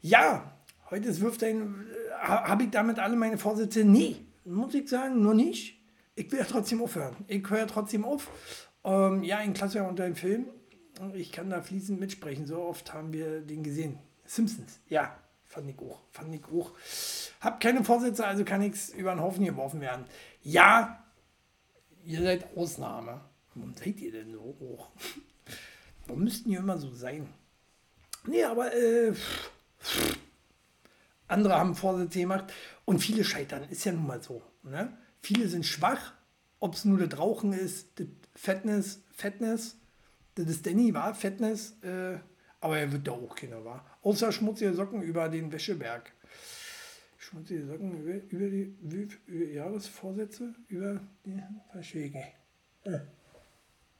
ja, 0.00 0.52
heute 0.90 1.08
ist 1.08 1.20
wirft 1.20 1.42
ein, 1.44 1.86
äh, 1.90 2.26
habe 2.26 2.64
ich 2.64 2.70
damit 2.70 2.98
alle 2.98 3.16
meine 3.16 3.38
Vorsätze? 3.38 3.84
Nee, 3.84 4.16
muss 4.44 4.74
ich 4.74 4.88
sagen, 4.88 5.20
nur 5.22 5.34
nicht. 5.34 5.78
Ich 6.14 6.30
will 6.32 6.40
ja 6.40 6.44
trotzdem 6.44 6.82
aufhören. 6.82 7.16
Ich 7.28 7.48
höre 7.48 7.66
trotzdem 7.66 8.04
auf. 8.04 8.30
Ähm, 8.84 9.22
ja, 9.22 9.38
ein 9.38 9.54
Klassiker 9.54 9.88
unter 9.88 10.04
dem 10.04 10.16
Film. 10.16 10.46
Ich 11.14 11.30
kann 11.30 11.50
da 11.50 11.62
fließend 11.62 12.00
mitsprechen. 12.00 12.46
So 12.46 12.60
oft 12.62 12.92
haben 12.92 13.12
wir 13.12 13.40
den 13.40 13.62
gesehen. 13.62 13.98
Simpsons, 14.24 14.80
ja, 14.88 15.16
fand 15.46 15.70
ich 15.70 15.78
auch. 15.78 16.00
Fand 16.10 16.34
ich 16.34 16.44
auch. 16.46 16.72
Hab 17.40 17.60
keine 17.60 17.84
Vorsätze, 17.84 18.26
also 18.26 18.44
kann 18.44 18.60
nichts 18.60 18.90
über 18.90 19.12
den 19.14 19.20
Haufen 19.20 19.44
geworfen 19.44 19.80
werden. 19.80 20.04
Ja, 20.42 21.04
ihr 22.04 22.22
seid 22.22 22.56
Ausnahme. 22.56 23.20
Warum 23.54 23.74
seid 23.74 24.00
ihr 24.00 24.12
denn 24.12 24.32
so 24.32 24.56
hoch? 24.60 24.88
Warum 26.06 26.24
müssten 26.24 26.50
ihr 26.50 26.60
immer 26.60 26.78
so 26.78 26.90
sein? 26.92 27.28
Nee, 28.26 28.44
aber 28.44 28.74
äh, 28.74 29.12
andere 31.26 31.54
haben 31.54 31.74
Vorsätze 31.74 32.20
gemacht 32.20 32.52
und 32.84 33.00
viele 33.00 33.24
scheitern. 33.24 33.68
Ist 33.68 33.84
ja 33.84 33.92
nun 33.92 34.06
mal 34.06 34.22
so. 34.22 34.42
Ne? 34.62 34.96
Viele 35.20 35.48
sind 35.48 35.66
schwach, 35.66 36.14
ob 36.60 36.74
es 36.74 36.84
nur 36.84 37.06
das 37.06 37.18
Rauchen 37.18 37.52
ist, 37.52 38.00
das 38.00 38.06
Fettness, 38.34 39.02
Fettness, 39.12 39.76
das 40.34 40.48
ist 40.48 40.66
Danny, 40.66 40.94
war 40.94 41.14
Fettness, 41.14 41.76
äh, 41.82 42.18
aber 42.60 42.78
er 42.78 42.92
wird 42.92 43.06
da 43.06 43.12
auch 43.12 43.34
keiner, 43.34 43.64
war. 43.64 43.84
Außer 44.02 44.32
schmutzige 44.32 44.74
Socken 44.74 45.02
über 45.02 45.28
den 45.28 45.52
Wäscheberg. 45.52 46.12
Schmutzige 47.28 47.66
Socken 47.66 47.92
über, 48.00 48.14
über 48.30 48.48
die 48.48 48.74
über, 49.26 49.44
Jahresvorsätze, 49.44 50.54
über 50.68 50.98
die 51.26 51.42
Verschläge. 51.70 52.24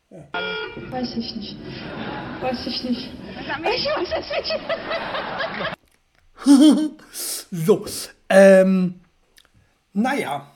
Weiß 0.08 1.14
ich 1.14 1.37
nicht. 1.37 1.56
Weiß 2.40 2.66
ich 2.66 2.85
nicht. 2.85 3.12
Ich 3.38 3.87
weiß 3.87 4.12
es 4.16 4.30
nicht. 4.30 4.52
So, 7.50 7.85
ähm, 8.30 9.00
naja. 9.92 10.50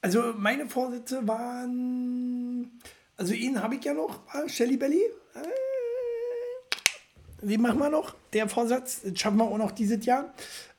Also 0.00 0.32
meine 0.38 0.66
Vorsätze 0.66 1.28
waren, 1.28 2.80
also 3.16 3.34
ihn 3.34 3.60
habe 3.60 3.74
ich 3.74 3.84
ja 3.84 3.92
noch, 3.92 4.22
äh, 4.34 4.48
Shelly 4.48 4.78
Belly. 4.78 5.02
Äh, 5.34 5.65
den 7.48 7.62
machen 7.62 7.78
wir 7.78 7.90
noch, 7.90 8.14
der 8.32 8.48
Vorsatz, 8.48 9.02
das 9.02 9.18
schaffen 9.18 9.38
wir 9.38 9.44
auch 9.44 9.58
noch 9.58 9.72
dieses 9.72 10.04
Jahr. 10.04 10.32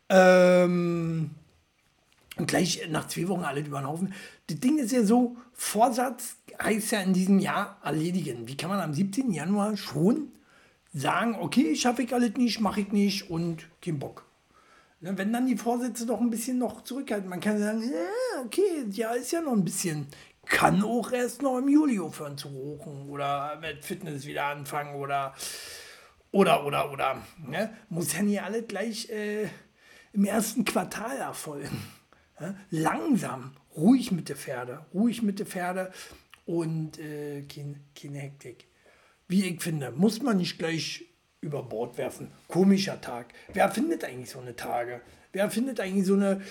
Ähm, 0.09 1.31
und 2.37 2.47
gleich 2.47 2.87
nach 2.89 3.07
zwei 3.07 3.27
Wochen 3.27 3.43
alle 3.43 3.61
über 3.61 3.79
den 3.79 3.87
Haufen. 3.87 4.13
Das 4.47 4.59
Ding 4.59 4.77
ist 4.77 4.91
ja 4.91 5.03
so, 5.03 5.35
Vorsatz 5.53 6.37
heißt 6.61 6.91
ja 6.91 7.01
in 7.01 7.13
diesem 7.13 7.39
Jahr 7.39 7.77
erledigen. 7.83 8.47
Wie 8.47 8.57
kann 8.57 8.69
man 8.69 8.79
am 8.79 8.93
17. 8.93 9.31
Januar 9.31 9.75
schon 9.75 10.31
sagen, 10.93 11.35
okay, 11.39 11.75
schaffe 11.75 12.03
ich 12.03 12.13
alles 12.13 12.35
nicht, 12.37 12.59
mache 12.59 12.81
ich 12.81 12.91
nicht 12.91 13.29
und 13.29 13.67
kein 13.81 13.99
Bock. 13.99 14.25
Ne, 14.99 15.15
wenn 15.15 15.31
dann 15.31 15.45
die 15.45 15.57
Vorsätze 15.57 16.05
doch 16.07 16.19
ein 16.19 16.31
bisschen 16.31 16.57
noch 16.57 16.83
zurückhalten. 16.83 17.29
Man 17.29 17.39
kann 17.39 17.59
sagen, 17.59 17.83
ja, 17.83 18.41
okay, 18.43 18.85
ja, 18.91 19.11
ist 19.11 19.31
ja 19.31 19.41
noch 19.41 19.53
ein 19.53 19.63
bisschen. 19.63 20.07
Kann 20.45 20.81
auch 20.81 21.11
erst 21.11 21.41
noch 21.41 21.57
im 21.57 21.69
Juli 21.69 21.99
aufhören 21.99 22.37
zu 22.37 22.47
rauchen 22.47 23.09
oder 23.09 23.59
mit 23.59 23.83
Fitness 23.83 24.25
wieder 24.25 24.45
anfangen 24.45 24.95
oder 24.95 25.35
oder 26.37 26.65
oder 26.65 26.91
oder. 26.91 27.21
Ne? 27.47 27.73
Muss 27.89 28.13
ja 28.13 28.21
nicht 28.21 28.41
alle 28.41 28.61
gleich 28.61 29.09
äh, 29.09 29.49
im 30.13 30.23
ersten 30.23 30.65
Quartal 30.65 31.17
erfolgen. 31.17 31.81
Ne? 32.39 32.55
Langsam, 32.69 33.55
ruhig 33.75 34.11
mit 34.11 34.29
der 34.29 34.35
Pferde, 34.35 34.85
ruhig 34.93 35.23
mit 35.23 35.39
der 35.39 35.47
Pferde 35.47 35.91
und 36.45 36.99
äh, 36.99 37.41
kein, 37.43 37.83
keine 37.99 38.19
Hektik. 38.19 38.67
Wie 39.27 39.45
ich 39.45 39.61
finde, 39.61 39.91
muss 39.91 40.21
man 40.21 40.37
nicht 40.37 40.59
gleich 40.59 41.05
über 41.41 41.63
Bord 41.63 41.97
werfen. 41.97 42.31
Komischer 42.47 43.01
Tag. 43.01 43.33
Wer 43.53 43.69
findet 43.71 44.03
eigentlich 44.05 44.29
so 44.29 44.39
eine 44.39 44.55
Tage? 44.55 45.01
Wer 45.33 45.49
findet 45.49 45.79
eigentlich 45.79 46.05
so 46.05 46.13
eine, 46.13 46.41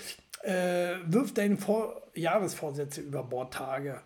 äh, 0.43 0.95
wirft 1.05 1.37
deine 1.37 1.55
Vor 1.55 2.09
Jahresvorsätze 2.13 3.01
über 3.01 3.23
Bord 3.23 3.53
Tage? 3.53 4.01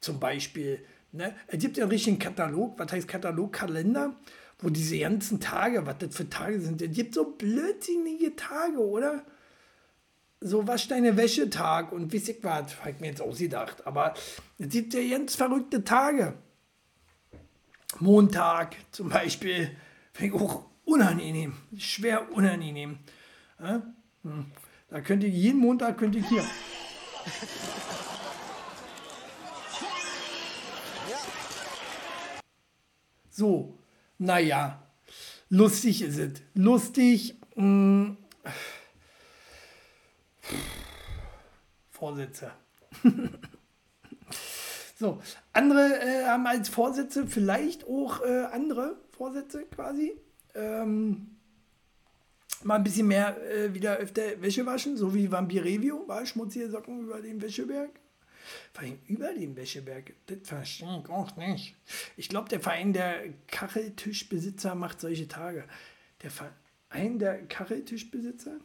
Zum 0.00 0.20
Beispiel. 0.20 0.84
Ne? 1.12 1.34
Es 1.46 1.60
gibt 1.60 1.78
ja 1.78 1.84
einen 1.84 1.92
richtigen 1.92 2.18
Katalog, 2.18 2.78
was 2.78 2.92
heißt 2.92 3.08
Katalog, 3.08 3.54
Kalender, 3.54 4.14
wo 4.58 4.70
diese 4.70 4.98
ganzen 4.98 5.40
Tage, 5.40 5.86
was 5.86 5.98
das 5.98 6.16
für 6.16 6.28
Tage 6.28 6.60
sind. 6.60 6.80
Es 6.80 6.92
gibt 6.92 7.14
so 7.14 7.32
blödsinnige 7.32 8.36
Tage, 8.36 8.78
oder? 8.78 9.24
So 10.40 10.66
wasch 10.66 10.88
deine 10.88 11.16
Wäsche 11.16 11.50
Tag 11.50 11.92
und 11.92 12.12
wie 12.12 12.18
ich 12.18 12.42
was, 12.42 12.78
habe 12.80 12.90
ich 12.90 13.00
mir 13.00 13.08
jetzt 13.08 13.22
ausgedacht. 13.22 13.86
Aber 13.86 14.14
es 14.58 14.68
gibt 14.68 14.94
ja 14.94 15.16
ganz 15.16 15.34
verrückte 15.34 15.84
Tage. 15.84 16.34
Montag 18.00 18.76
zum 18.90 19.08
Beispiel, 19.08 19.76
finde 20.12 20.36
ich 20.36 20.42
auch 20.42 20.64
unangenehm, 20.84 21.54
schwer 21.76 22.32
unangenehm. 22.32 22.98
Ja? 23.58 23.82
Hm. 24.22 24.46
Da 24.88 25.00
könnt 25.00 25.22
ihr 25.24 25.30
jeden 25.30 25.60
Montag 25.60 25.98
könnt 25.98 26.14
ihr 26.14 26.28
hier. 26.28 26.44
So, 33.30 33.76
naja, 34.18 34.82
lustig 35.48 36.02
ist 36.02 36.18
es. 36.18 36.42
Lustig. 36.54 37.40
Mh. 37.54 38.16
Vorsätze. 41.90 42.52
so, 44.98 45.20
andere 45.52 46.00
äh, 46.00 46.26
haben 46.26 46.46
als 46.46 46.68
Vorsätze 46.68 47.26
vielleicht 47.26 47.84
auch 47.84 48.22
äh, 48.22 48.44
andere 48.52 48.96
Vorsätze 49.12 49.64
quasi. 49.64 50.12
Ähm, 50.54 51.36
mal 52.62 52.76
ein 52.76 52.84
bisschen 52.84 53.06
mehr 53.06 53.36
äh, 53.50 53.72
wieder 53.74 53.96
öfter 53.96 54.40
Wäsche 54.40 54.66
waschen, 54.66 54.96
so 54.96 55.14
wie 55.14 55.30
Vampir 55.30 55.64
Review, 55.64 56.06
war 56.06 56.26
schmutzige 56.26 56.70
Socken 56.70 57.04
über 57.04 57.20
den 57.20 57.40
Wäscheberg. 57.40 57.90
Vor 58.72 58.84
allem 58.84 58.98
über 59.06 59.32
den 59.32 59.56
Wäscheberg. 59.56 60.12
Das 60.26 60.38
verstehe 60.44 61.02
ich 61.02 61.10
auch 61.10 61.36
nicht. 61.36 61.74
Ich 62.16 62.28
glaube, 62.28 62.48
der 62.48 62.60
Verein 62.60 62.92
der 62.92 63.24
Kacheltischbesitzer 63.48 64.74
macht 64.74 65.00
solche 65.00 65.28
Tage. 65.28 65.64
Der 66.22 66.30
Verein 66.30 67.18
der 67.18 67.46
Kacheltischbesitzer? 67.46 68.58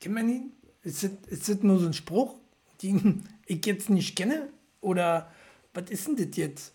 Kennt 0.00 0.14
man 0.14 0.28
ihn? 0.28 0.52
Ist 0.82 1.02
das, 1.02 1.10
ist 1.28 1.48
das 1.48 1.62
nur 1.62 1.78
so 1.78 1.86
ein 1.86 1.94
Spruch, 1.94 2.34
den 2.82 3.26
ich 3.46 3.64
jetzt 3.64 3.88
nicht 3.88 4.16
kenne? 4.16 4.48
Oder 4.80 5.32
was 5.72 5.90
ist 5.90 6.06
denn 6.06 6.16
das 6.16 6.36
jetzt? 6.36 6.74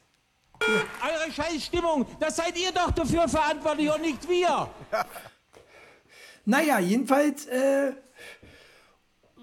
Eure 0.61 1.31
Scheißstimmung, 1.31 2.05
das 2.19 2.35
seid 2.35 2.57
ihr 2.57 2.71
doch 2.71 2.91
dafür 2.91 3.27
verantwortlich 3.29 3.91
und 3.91 4.01
nicht 4.01 4.27
wir. 4.27 4.69
Naja, 6.45 6.79
jedenfalls, 6.79 7.45
äh, 7.45 7.93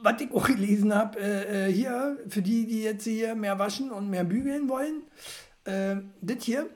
was 0.03 0.21
ich 0.21 0.31
auch 0.33 0.47
gelesen 0.47 0.95
habe, 0.95 1.19
äh, 1.21 1.69
äh, 1.69 1.73
hier, 1.73 2.19
für 2.29 2.43
die, 2.43 2.67
die 2.67 2.83
jetzt 2.83 3.05
hier 3.05 3.35
mehr 3.35 3.59
waschen 3.59 3.91
und 3.91 4.09
mehr 4.11 4.25
bügeln 4.25 4.69
wollen, 4.69 5.03
äh, 5.65 5.97
das 6.21 6.45
hier, 6.45 6.69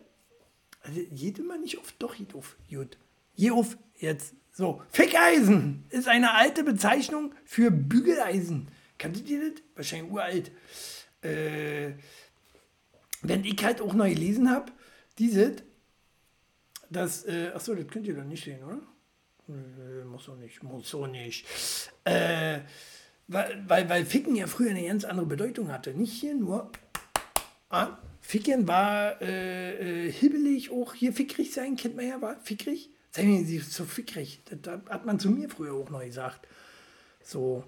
also 0.82 1.00
geht 1.12 1.38
immer 1.38 1.58
nicht 1.58 1.78
auf, 1.78 1.92
doch 1.98 2.16
geht 2.16 2.34
auf, 2.34 2.56
gut. 2.68 2.98
Geh 3.36 3.50
auf, 3.50 3.76
jetzt. 3.98 4.34
So, 4.52 4.82
Fickeisen 4.90 5.84
ist 5.90 6.08
eine 6.08 6.34
alte 6.34 6.64
Bezeichnung 6.64 7.34
für 7.44 7.70
Bügeleisen. 7.70 8.68
Kanntet 8.98 9.28
ihr 9.28 9.50
das? 9.50 9.62
Wahrscheinlich 9.74 10.10
uralt. 10.10 10.50
Äh, 11.22 11.92
wenn 13.22 13.44
ich 13.44 13.62
halt 13.64 13.80
auch 13.80 13.94
noch 13.94 14.06
gelesen 14.06 14.50
habe, 14.50 14.72
dieses, 15.18 15.62
das, 16.90 17.24
äh, 17.26 17.52
achso, 17.54 17.74
das 17.74 17.86
könnt 17.86 18.06
ihr 18.06 18.16
doch 18.16 18.24
nicht 18.24 18.44
sehen, 18.44 18.62
oder? 18.64 18.80
Muss 20.04 20.24
so 20.24 20.34
nicht, 20.34 20.62
muss 20.62 20.88
so 20.88 21.06
nicht. 21.06 21.44
Äh, 22.04 22.60
weil, 23.32 23.64
weil, 23.68 23.88
weil 23.88 24.04
Ficken 24.04 24.34
ja 24.34 24.46
früher 24.48 24.70
eine 24.70 24.84
ganz 24.84 25.04
andere 25.04 25.26
Bedeutung 25.26 25.70
hatte. 25.70 25.94
Nicht 25.94 26.12
hier 26.12 26.34
nur. 26.34 26.70
Ah, 27.68 27.96
Ficken 28.20 28.66
war 28.66 29.22
äh, 29.22 30.06
äh, 30.08 30.12
hibbelig, 30.12 30.70
auch 30.70 30.94
hier 30.94 31.12
fickrig 31.12 31.52
sein, 31.52 31.76
kennt 31.76 31.96
man 31.96 32.08
ja, 32.08 32.20
war 32.20 32.40
fickrig. 32.40 32.90
Sei 33.12 33.22
Sie 33.44 33.58
so 33.58 33.84
fickrig. 33.84 34.40
Das 34.44 34.80
hat 34.88 35.06
man 35.06 35.18
zu 35.20 35.30
mir 35.30 35.48
früher 35.48 35.74
auch 35.74 35.90
noch 35.90 36.02
gesagt. 36.02 36.46
So, 37.22 37.64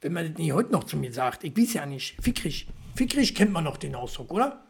wenn 0.00 0.12
man 0.12 0.28
das 0.28 0.38
nicht 0.38 0.52
heute 0.52 0.72
noch 0.72 0.84
zu 0.84 0.96
mir 0.96 1.12
sagt, 1.12 1.42
ich 1.42 1.56
weiß 1.56 1.74
ja 1.74 1.86
nicht, 1.86 2.16
fickrig. 2.22 2.68
Fickrig 2.94 3.34
kennt 3.34 3.52
man 3.52 3.64
noch 3.64 3.76
den 3.76 3.94
Ausdruck, 3.94 4.32
oder? 4.32 4.64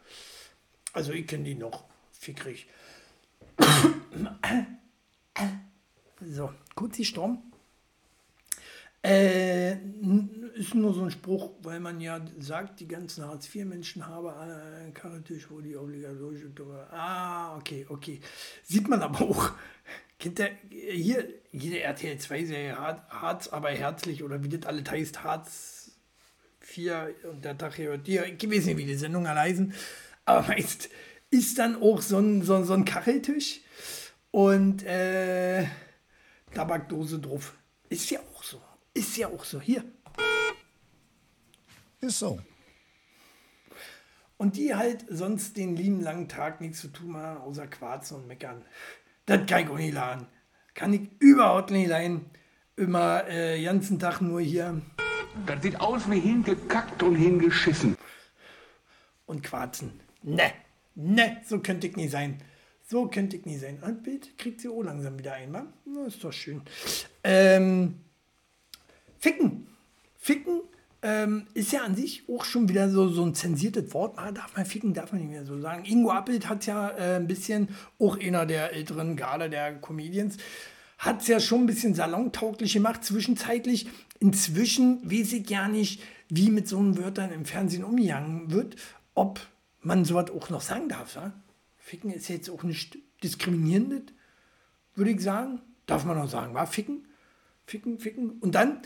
Also 0.93 1.11
ich 1.11 1.27
kenne 1.27 1.43
den 1.43 1.59
noch, 1.59 1.85
fickrig. 2.11 2.67
So, 6.21 6.51
kurz 6.75 6.97
die 6.97 7.05
Sturm. 7.05 7.48
Äh, 9.01 9.77
ist 10.55 10.75
nur 10.75 10.93
so 10.93 11.03
ein 11.03 11.11
Spruch, 11.11 11.51
weil 11.61 11.79
man 11.79 12.01
ja 12.01 12.19
sagt, 12.39 12.81
die 12.81 12.87
ganzen 12.87 13.25
Hartz-IV-Menschen 13.25 14.05
haben 14.05 14.27
einen 14.27 14.93
Karretisch, 14.93 15.49
wo 15.49 15.61
die 15.61 15.77
obligatorische 15.77 16.51
Ah, 16.91 17.55
okay, 17.55 17.85
okay. 17.87 18.19
Sieht 18.63 18.87
man 18.89 19.01
aber 19.01 19.21
auch. 19.21 19.51
Kennt 20.19 20.37
der, 20.37 20.51
hier, 20.69 21.25
jede 21.51 21.79
RTL 21.79 22.17
2-Serie, 22.17 22.77
Harz, 22.77 23.47
aber 23.47 23.69
herzlich, 23.69 24.21
oder 24.21 24.43
wie 24.43 24.49
das 24.49 24.65
alles 24.65 24.91
heißt, 24.91 25.23
Harz 25.23 25.91
4 26.59 27.15
und 27.31 27.45
der 27.45 27.57
Tag 27.57 27.75
hier, 27.75 27.97
die, 27.97 28.17
ich 28.17 28.51
weiß 28.51 28.65
nicht, 28.65 28.77
wie 28.77 28.85
die 28.85 28.95
Sendung 28.95 29.29
heißen, 29.29 29.73
aber 30.25 30.47
meist 30.49 30.89
ist 31.31 31.57
dann 31.57 31.81
auch 31.81 32.01
so 32.01 32.17
ein, 32.17 32.41
so, 32.41 32.63
so 32.63 32.73
ein 32.73 32.83
Kacheltisch 32.85 33.61
und 34.31 34.83
äh, 34.83 35.65
Tabakdose 36.53 37.19
drauf. 37.19 37.55
Ist 37.89 38.09
ja. 38.11 38.19
Ist 38.99 39.15
ja 39.15 39.29
auch 39.29 39.45
so. 39.45 39.61
Hier. 39.61 39.85
Ist 42.01 42.19
so. 42.19 42.37
Und 44.35 44.57
die 44.57 44.75
halt 44.75 45.05
sonst 45.07 45.55
den 45.55 45.77
lieben 45.77 46.01
langen 46.01 46.27
Tag 46.27 46.59
nichts 46.59 46.81
zu 46.81 46.89
tun 46.89 47.15
haben, 47.15 47.39
außer 47.39 47.65
Quarzen 47.67 48.15
und 48.15 48.27
meckern. 48.27 48.65
Das 49.25 49.45
kann 49.45 49.63
ich 49.63 49.69
auch 49.69 49.77
nicht 49.77 49.93
laden. 49.93 50.27
Kann 50.73 50.91
ich 50.91 51.09
überhaupt 51.19 51.71
nicht 51.71 51.87
leiden. 51.87 52.25
Immer 52.75 53.25
äh, 53.29 53.63
ganzen 53.63 53.99
Tag 53.99 54.19
nur 54.19 54.41
hier. 54.41 54.81
Das 55.45 55.61
sieht 55.61 55.79
aus 55.79 56.11
wie 56.11 56.19
hingekackt 56.19 57.01
und 57.01 57.15
hingeschissen. 57.15 57.95
Und 59.27 59.43
Quarzen. 59.43 60.01
Ne, 60.23 60.51
ne, 60.95 61.41
so 61.45 61.59
könnte 61.59 61.87
ich 61.87 61.95
nie 61.95 62.09
sein. 62.09 62.43
So 62.85 63.07
könnte 63.07 63.37
ich 63.37 63.45
nie 63.45 63.57
sein. 63.57 63.81
Ein 63.81 64.03
Bild 64.03 64.37
kriegt 64.37 64.59
sie 64.59 64.67
auch 64.67 64.81
langsam 64.81 65.17
wieder 65.17 65.35
ein, 65.35 65.53
wa? 65.53 65.67
Na, 65.85 66.05
ist 66.07 66.21
doch 66.21 66.33
schön. 66.33 66.61
Ähm, 67.23 68.01
Ficken. 69.19 69.67
Ficken 70.17 70.61
ähm, 71.01 71.47
ist 71.53 71.71
ja 71.71 71.83
an 71.83 71.95
sich 71.95 72.23
auch 72.29 72.43
schon 72.43 72.67
wieder 72.67 72.89
so, 72.89 73.07
so 73.07 73.23
ein 73.23 73.35
zensiertes 73.35 73.93
Wort. 73.93 74.17
Ah, 74.17 74.31
darf 74.31 74.55
man 74.55 74.65
ficken, 74.65 74.93
darf 74.93 75.11
man 75.11 75.21
nicht 75.21 75.31
mehr 75.31 75.45
so 75.45 75.59
sagen. 75.59 75.85
Ingo 75.85 76.11
Appelt 76.11 76.49
hat 76.49 76.65
ja 76.65 76.89
äh, 76.89 77.15
ein 77.15 77.27
bisschen, 77.27 77.69
auch 77.99 78.19
einer 78.19 78.45
der 78.45 78.73
älteren 78.73 79.15
Garde 79.15 79.49
der 79.49 79.75
Comedians, 79.75 80.37
hat 80.97 81.21
es 81.21 81.27
ja 81.27 81.39
schon 81.39 81.61
ein 81.61 81.65
bisschen 81.65 81.93
salontauglich 81.93 82.73
gemacht, 82.73 83.05
zwischenzeitlich. 83.05 83.87
Inzwischen 84.19 85.09
weiß 85.09 85.31
ich 85.33 85.47
gar 85.47 85.69
nicht, 85.69 86.01
wie 86.27 86.49
mit 86.49 86.67
so 86.67 86.77
einen 86.77 86.97
Wörtern 86.97 87.31
im 87.31 87.45
Fernsehen 87.45 87.85
umgegangen 87.85 88.51
wird, 88.51 88.75
ob 89.15 89.39
man 89.81 90.03
sowas 90.03 90.29
auch 90.31 90.49
noch 90.49 90.61
sagen 90.61 90.89
darf. 90.89 91.15
Ja? 91.15 91.31
Ficken 91.77 92.11
ist 92.11 92.27
jetzt 92.27 92.49
auch 92.49 92.63
nicht 92.63 92.97
diskriminierend, 93.23 94.13
würde 94.95 95.11
ich 95.11 95.21
sagen. 95.21 95.61
Darf 95.85 96.03
man 96.05 96.17
auch 96.17 96.29
sagen, 96.29 96.53
war 96.53 96.67
Ficken? 96.67 97.05
Ficken, 97.69 97.99
Ficken. 97.99 98.31
Und 98.39 98.55
dann 98.55 98.81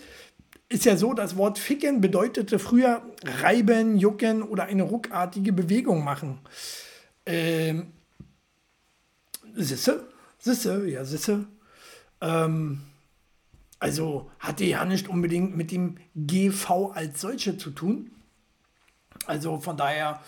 ist 0.69 0.86
ja 0.86 0.98
so, 0.98 1.13
das 1.13 1.38
Wort 1.38 1.58
Ficken 1.58 2.02
bedeutete 2.02 2.60
früher 2.60 3.02
reiben, 3.24 3.98
jucken 3.98 4.43
oder 4.43 4.65
eine 4.65 4.84
ruckartige 4.84 5.54
Bewegung 5.54 6.04
machen. 6.04 6.39
Ähm, 7.26 7.93
Sisse, 9.56 10.08
Sisse, 10.38 10.88
ja, 10.89 11.06
Sisse. 11.06 11.46
Ähm, 12.22 12.82
also 13.80 14.32
hatte 14.39 14.65
ja 14.65 14.84
nicht 14.86 15.08
unbedingt 15.08 15.56
mit 15.56 15.72
dem 15.72 15.98
GV 16.15 16.91
als 16.93 17.22
solche 17.22 17.58
zu 17.58 17.72
tun. 17.72 18.12
Also 19.26 19.60
von 19.60 19.78
daher 19.78 20.22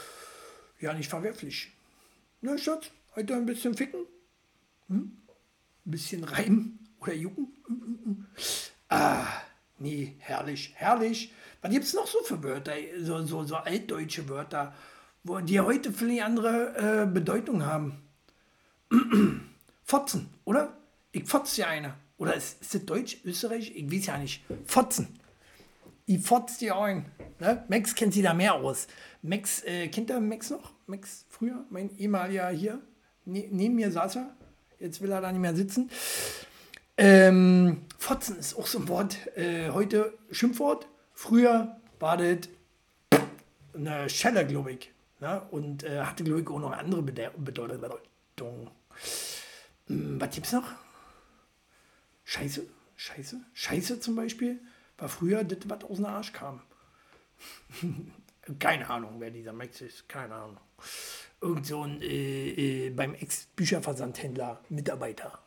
ja 0.79 0.93
nicht 0.93 1.09
verwerflich. 1.09 1.71
Na, 2.41 2.57
Schatz, 2.57 2.91
heute 3.15 3.35
ein 3.35 3.45
bisschen 3.45 3.75
ficken? 3.75 4.01
Hm? 4.87 5.17
Ein 5.85 5.91
bisschen 5.91 6.23
reiben 6.23 6.79
oder 6.99 7.13
jucken? 7.13 7.54
Ah, 8.89 9.25
nee, 9.79 10.15
herrlich, 10.19 10.73
herrlich. 10.75 11.33
Was 11.61 11.71
gibt 11.71 11.85
es 11.85 11.93
noch 11.93 12.07
so 12.07 12.19
für 12.19 12.43
Wörter, 12.43 12.73
so, 12.99 13.25
so, 13.25 13.43
so 13.43 13.55
altdeutsche 13.55 14.29
Wörter, 14.29 14.73
wo 15.23 15.39
die 15.39 15.59
heute 15.59 15.91
völlig 15.91 16.23
andere 16.23 17.03
äh, 17.03 17.05
Bedeutung 17.07 17.65
haben? 17.65 18.03
Fotzen, 19.83 20.29
oder? 20.45 20.77
Ich 21.11 21.27
fotze 21.27 21.61
ja 21.61 21.67
einer. 21.67 21.95
Oder 22.17 22.35
ist, 22.35 22.61
ist 22.61 22.75
das 22.75 22.85
Deutsch, 22.85 23.17
Österreich? 23.25 23.75
Ich 23.75 23.91
weiß 23.91 24.05
ja 24.05 24.17
nicht. 24.17 24.43
Fotzen. 24.65 25.19
Ich 26.05 26.21
fotze 26.21 26.59
dir 26.59 26.77
ein. 26.77 27.05
Ne? 27.39 27.65
Max 27.67 27.95
kennt 27.95 28.13
sich 28.13 28.23
da 28.23 28.33
mehr 28.33 28.53
aus. 28.53 28.87
Max, 29.21 29.63
äh, 29.63 29.87
kennt 29.87 30.11
ihr 30.11 30.19
Max 30.19 30.49
noch? 30.51 30.71
Max 30.85 31.25
früher, 31.29 31.65
mein 31.69 31.95
ehemaliger 31.97 32.49
hier. 32.49 32.79
Ne, 33.25 33.47
neben 33.51 33.75
mir 33.75 33.91
saß 33.91 34.17
er. 34.17 34.35
Jetzt 34.79 35.01
will 35.01 35.11
er 35.11 35.21
da 35.21 35.31
nicht 35.31 35.41
mehr 35.41 35.55
sitzen. 35.55 35.89
Ähm, 36.97 37.85
Fotzen 37.97 38.37
ist 38.39 38.57
auch 38.57 38.67
so 38.67 38.79
ein 38.79 38.87
Wort. 38.87 39.17
Äh, 39.35 39.69
heute 39.71 40.17
Schimpfwort. 40.31 40.87
Früher 41.13 41.77
war 41.99 42.17
das 42.17 42.49
eine 43.73 44.09
Schelle, 44.09 44.45
glaube 44.45 44.73
ich. 44.73 44.91
Ne? 45.19 45.41
Und 45.51 45.83
äh, 45.83 46.01
hatte, 46.01 46.23
glaube 46.23 46.41
ich, 46.41 46.47
auch 46.47 46.59
noch 46.59 46.71
andere 46.71 47.01
Bedeutung. 47.01 48.71
Hm, 49.87 50.19
was 50.19 50.33
gibt's 50.33 50.51
noch? 50.51 50.71
Scheiße, 52.23 52.65
Scheiße, 52.95 53.39
Scheiße 53.53 53.99
zum 53.99 54.15
Beispiel 54.15 54.59
war 54.97 55.09
früher 55.09 55.43
das, 55.43 55.59
was 55.65 55.83
aus 55.83 55.97
dem 55.97 56.05
Arsch 56.05 56.31
kam. 56.33 56.61
Keine 58.59 58.89
Ahnung, 58.89 59.15
wer 59.19 59.31
dieser 59.31 59.53
Max 59.53 59.81
ist, 59.81 60.07
keine 60.07 60.35
Ahnung. 60.35 60.57
Irgend 61.41 61.65
so 61.65 61.81
ein 61.81 61.99
äh, 61.99 62.85
äh, 62.85 62.89
beim 62.91 63.15
Ex-Bücherversandhändler 63.15 64.63
Mitarbeiter. 64.69 65.39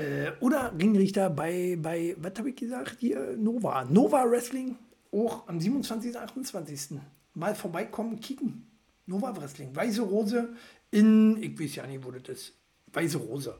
Äh, 0.00 0.32
oder 0.40 0.72
Ringrichter 0.78 1.28
bei, 1.28 1.76
bei 1.80 2.16
was 2.18 2.32
habe 2.38 2.50
ich 2.50 2.56
gesagt? 2.56 2.96
Hier, 3.00 3.36
Nova. 3.36 3.84
Nova 3.84 4.24
Wrestling, 4.30 4.76
auch 5.12 5.46
am 5.46 5.60
27. 5.60 6.16
28. 6.16 6.98
Mal 7.34 7.54
vorbeikommen, 7.54 8.18
kicken. 8.20 8.66
Nova 9.06 9.36
Wrestling. 9.36 9.74
Weiße 9.74 10.02
Rose 10.02 10.54
in, 10.90 11.42
ich 11.42 11.58
weiß 11.60 11.76
ja 11.76 11.86
nicht, 11.86 12.04
wo 12.04 12.10
das 12.10 12.28
ist. 12.28 12.54
Weiße 12.92 13.18
Rose. 13.18 13.58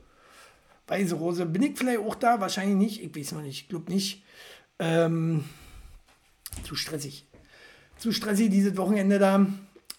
Weiße 0.87 1.14
Rose. 1.14 1.46
Bin 1.46 1.62
ich 1.62 1.79
vielleicht 1.79 2.00
auch 2.00 2.14
da? 2.14 2.40
Wahrscheinlich 2.40 2.76
nicht. 2.76 3.03
Ich 3.03 3.14
weiß 3.14 3.33
noch 3.33 3.42
nicht. 3.42 3.62
Ich 3.62 3.68
glaube 3.68 3.92
nicht. 3.92 4.24
Ähm, 4.79 5.44
zu 6.64 6.74
stressig. 6.74 7.26
Zu 7.98 8.12
stressig 8.12 8.50
dieses 8.50 8.76
Wochenende 8.76 9.18
da. 9.18 9.46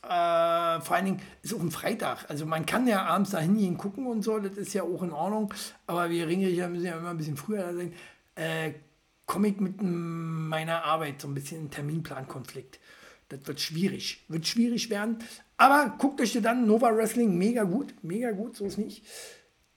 Äh, 0.04 0.82
vor 0.82 0.96
allen 0.96 1.06
Dingen 1.06 1.22
ist 1.44 1.54
auch 1.54 1.60
ein 1.60 1.72
Freitag. 1.72 2.30
Also 2.30 2.46
man 2.46 2.66
kann 2.66 2.88
ja 2.88 3.06
abends 3.06 3.32
da 3.32 3.40
hingehen 3.40 3.78
gucken 3.78 4.08
und 4.08 4.24
so. 4.24 4.40
Das 4.40 4.58
ist 4.58 4.74
ja 4.74 4.84
auch 4.84 5.04
in 5.04 5.12
Ordnung. 5.12 5.54
Aber 5.86 6.10
wir 6.10 6.28
Ringrichter 6.28 6.70
müssen 6.70 6.86
ja 6.86 6.98
immer 6.98 7.12
ein 7.12 7.18
bisschen 7.18 7.38
früher 7.38 7.64
da 7.64 7.74
sein. 7.74 7.94
Äh, 8.36 8.74
komme 9.26 9.50
ich 9.50 9.60
mit 9.60 9.82
meiner 9.82 10.84
Arbeit 10.84 11.22
so 11.22 11.28
ein 11.28 11.36
bisschen 11.36 11.62
in 11.62 11.72
Terminplankonflikt. 11.72 12.80
Das 13.30 13.46
wird 13.46 13.62
schwierig. 13.62 14.26
Wird 14.28 14.48
schwierig 14.48 14.90
werden. 14.90 15.20
Aber 15.58 15.96
guckt 15.98 16.20
euch 16.20 16.34
das 16.34 16.46
an. 16.46 16.66
Nova 16.66 16.96
Wrestling, 16.96 17.38
mega 17.38 17.64
gut. 17.64 17.94
Mega 18.02 18.32
gut, 18.32 18.58
so 18.58 18.66
ist 18.66 18.78
nicht. 18.78 19.06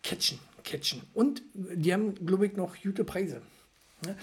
Catchen, 0.02 0.38
catchen. 0.64 1.02
Und 1.12 1.42
die 1.52 1.92
haben, 1.92 2.14
glaube 2.26 2.46
ich, 2.46 2.56
noch 2.56 2.74
gute 2.82 3.04
Preise. 3.04 3.42
Ne? 4.04 4.16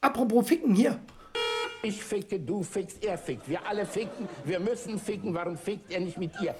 Apropos 0.00 0.46
Ficken 0.46 0.74
hier. 0.74 0.98
Ich 1.82 2.02
ficke, 2.02 2.38
du 2.38 2.62
fickst, 2.62 3.02
er 3.02 3.18
fickt. 3.18 3.48
Wir 3.48 3.66
alle 3.66 3.84
ficken. 3.84 4.28
Wir 4.44 4.60
müssen 4.60 4.98
ficken. 5.00 5.34
Warum 5.34 5.58
fickt 5.58 5.90
er 5.90 6.00
nicht 6.00 6.16
mit 6.16 6.32
ihr? 6.40 6.54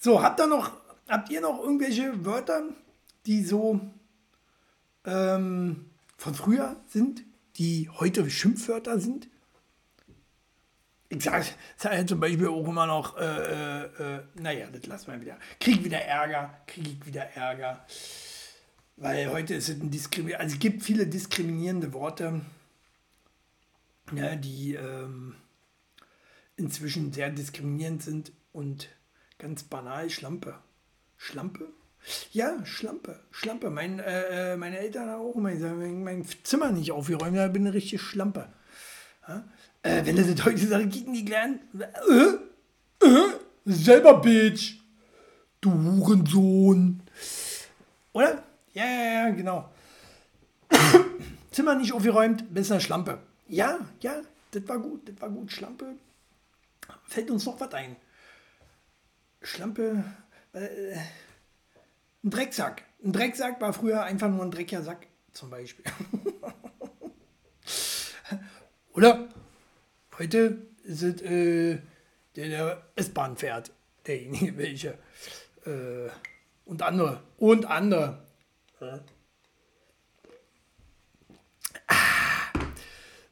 So, 0.00 0.20
habt 0.20 0.40
ihr 0.40 0.48
noch, 0.48 0.72
habt 1.08 1.30
ihr 1.30 1.40
noch 1.40 1.60
irgendwelche 1.60 2.24
Wörter, 2.24 2.64
die 3.24 3.44
so 3.44 3.80
ähm, 5.04 5.90
von 6.16 6.34
früher 6.34 6.74
sind, 6.88 7.22
die 7.56 7.88
heute 7.88 8.28
Schimpfwörter 8.28 8.98
sind? 8.98 9.28
Ich 11.08 11.22
sage 11.22 11.44
sag 11.76 12.08
zum 12.08 12.18
Beispiel 12.18 12.48
auch 12.48 12.66
immer 12.66 12.86
noch, 12.86 13.16
äh, 13.16 13.24
äh, 13.24 13.84
äh, 13.84 14.22
naja, 14.34 14.66
das 14.72 14.86
lassen 14.86 15.12
wir 15.12 15.20
wieder. 15.20 15.38
Krieg 15.60 15.84
wieder 15.84 16.00
Ärger, 16.00 16.52
krieg 16.66 16.84
ich 16.88 17.06
wieder 17.06 17.22
Ärger. 17.36 17.86
Weil 18.96 19.30
heute 19.30 19.54
ist 19.54 19.68
es 19.68 19.80
ein 19.80 19.90
Diskrimin 19.90 20.34
also 20.36 20.54
es 20.54 20.60
gibt 20.60 20.82
viele 20.82 21.06
diskriminierende 21.06 21.92
Worte, 21.92 22.42
ja, 24.14 24.36
die 24.36 24.74
ähm, 24.74 25.34
inzwischen 26.56 27.12
sehr 27.12 27.30
diskriminierend 27.30 28.02
sind 28.02 28.32
und 28.52 28.88
ganz 29.38 29.64
banal 29.64 30.10
Schlampe. 30.10 30.58
Schlampe? 31.16 31.68
Ja, 32.32 32.64
Schlampe. 32.64 33.20
Schlampe. 33.30 33.70
Mein, 33.70 33.98
äh, 34.00 34.56
meine 34.56 34.78
Eltern 34.78 35.08
haben 35.08 35.22
auch 35.22 35.36
immer 35.36 35.52
gesagt, 35.52 35.78
wenn 35.78 36.04
mein 36.04 36.26
Zimmer 36.42 36.72
nicht 36.72 36.92
aufgeräumt 36.92 37.38
habe, 37.38 37.52
bin 37.52 37.62
ich 37.62 37.68
eine 37.68 37.76
richtige 37.76 38.02
Schlampe. 38.02 38.48
Ja? 39.28 39.44
Äh, 39.82 40.04
wenn 40.04 40.16
das 40.16 40.44
heute 40.44 40.66
sagt, 40.66 40.90
gegen 40.90 41.14
die 41.14 41.24
Kleinen, 41.24 41.60
äh, 41.78 43.06
äh, 43.06 43.28
selber 43.64 44.20
Bitch. 44.20 44.78
Du 45.60 45.72
Hurensohn. 45.72 47.02
Oder? 48.12 48.42
Ja, 48.72 48.84
ja, 48.84 49.12
ja, 49.12 49.30
genau. 49.30 49.70
Zimmer 51.50 51.74
nicht 51.74 51.92
aufgeräumt, 51.92 52.52
bist 52.54 52.72
eine 52.72 52.80
Schlampe. 52.80 53.18
Ja, 53.48 53.78
ja, 54.00 54.22
das 54.52 54.66
war 54.68 54.78
gut, 54.78 55.08
das 55.08 55.20
war 55.20 55.28
gut. 55.28 55.52
Schlampe. 55.52 55.96
Fällt 57.04 57.30
uns 57.30 57.44
noch 57.44 57.60
was 57.60 57.74
ein. 57.74 57.96
Schlampe. 59.42 60.04
Äh, 60.52 60.96
ein 62.24 62.30
Drecksack. 62.30 62.84
Ein 63.04 63.12
Drecksack 63.12 63.60
war 63.60 63.72
früher 63.72 64.02
einfach 64.02 64.28
nur 64.30 64.42
ein 64.42 64.50
dreckiger 64.50 64.82
Sack, 64.82 65.06
zum 65.32 65.50
Beispiel. 65.50 65.84
Oder? 68.94 69.28
Heute 70.18 70.58
es 70.84 71.02
äh, 71.02 71.78
der, 72.36 72.48
der 72.48 72.82
S-Bahn 72.96 73.36
fährt. 73.36 73.72
Derjenige, 74.06 74.56
welche. 74.56 74.98
Äh, 75.64 76.08
und 76.64 76.82
andere. 76.82 77.22
Und 77.38 77.66
andere. 77.66 78.22
Ah, 81.86 82.52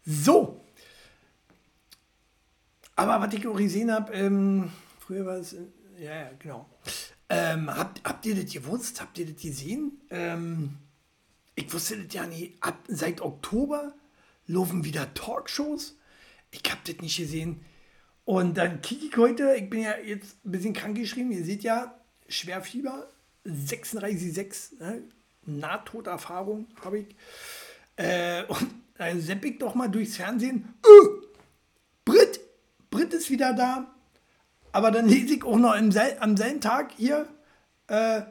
so. 0.05 0.65
Aber 2.97 3.21
was 3.21 3.35
ich 3.35 3.43
gesehen 3.43 3.91
habe, 3.91 4.13
ähm, 4.13 4.71
früher 4.99 5.27
war 5.27 5.37
es, 5.37 5.57
ja, 5.99 6.15
ja, 6.15 6.31
genau. 6.39 6.69
Ähm, 7.29 7.75
habt, 7.75 8.03
habt 8.05 8.27
ihr 8.27 8.35
das 8.35 8.53
gewusst? 8.53 9.01
Habt 9.01 9.19
ihr 9.19 9.27
das 9.27 9.41
gesehen? 9.41 10.01
Ähm, 10.11 10.79
ich 11.55 11.73
wusste 11.73 11.97
das 11.97 12.13
ja 12.15 12.27
nicht. 12.27 12.63
Ab, 12.63 12.79
seit 12.89 13.21
Oktober 13.21 13.95
laufen 14.47 14.85
wieder 14.85 15.15
Talkshows. 15.15 15.97
Ich 16.51 16.63
hab 16.71 16.85
das 16.85 16.97
nicht 16.99 17.17
gesehen. 17.17 17.65
Und 18.25 18.59
dann 18.59 18.83
kicke 18.83 19.07
ich 19.07 19.17
heute, 19.17 19.55
ich 19.55 19.71
bin 19.71 19.83
ja 19.83 19.97
jetzt 19.99 20.45
ein 20.45 20.51
bisschen 20.51 20.75
krank 20.75 20.97
geschrieben. 20.97 21.33
Ihr 21.33 21.45
seht 21.45 21.63
ja, 21.63 21.99
Schwerfieber, 22.29 23.09
36,6, 23.47 24.79
ne? 24.79 25.03
Nahtoderfahrung 25.47 26.67
habe 26.85 27.01
ich. 27.01 27.17
Äh, 27.97 28.45
und 28.45 28.71
dann 28.97 29.21
sepp 29.21 29.45
ich 29.45 29.59
doch 29.59 29.75
mal 29.75 29.89
durchs 29.89 30.17
Fernsehen. 30.17 30.75
Uh, 30.87 31.23
Brit, 32.05 32.41
Brit 32.91 33.13
ist 33.15 33.31
wieder 33.31 33.55
da. 33.55 33.87
Aber 34.73 34.91
dann 34.91 35.09
lese 35.09 35.35
ich 35.35 35.45
auch 35.45 35.59
noch 35.59 35.75
im 35.75 35.91
sel 35.91 36.17
am 36.21 36.37
selben 36.37 36.61
Tag 36.61 36.93
hier, 36.97 37.27
äh, 37.89 38.23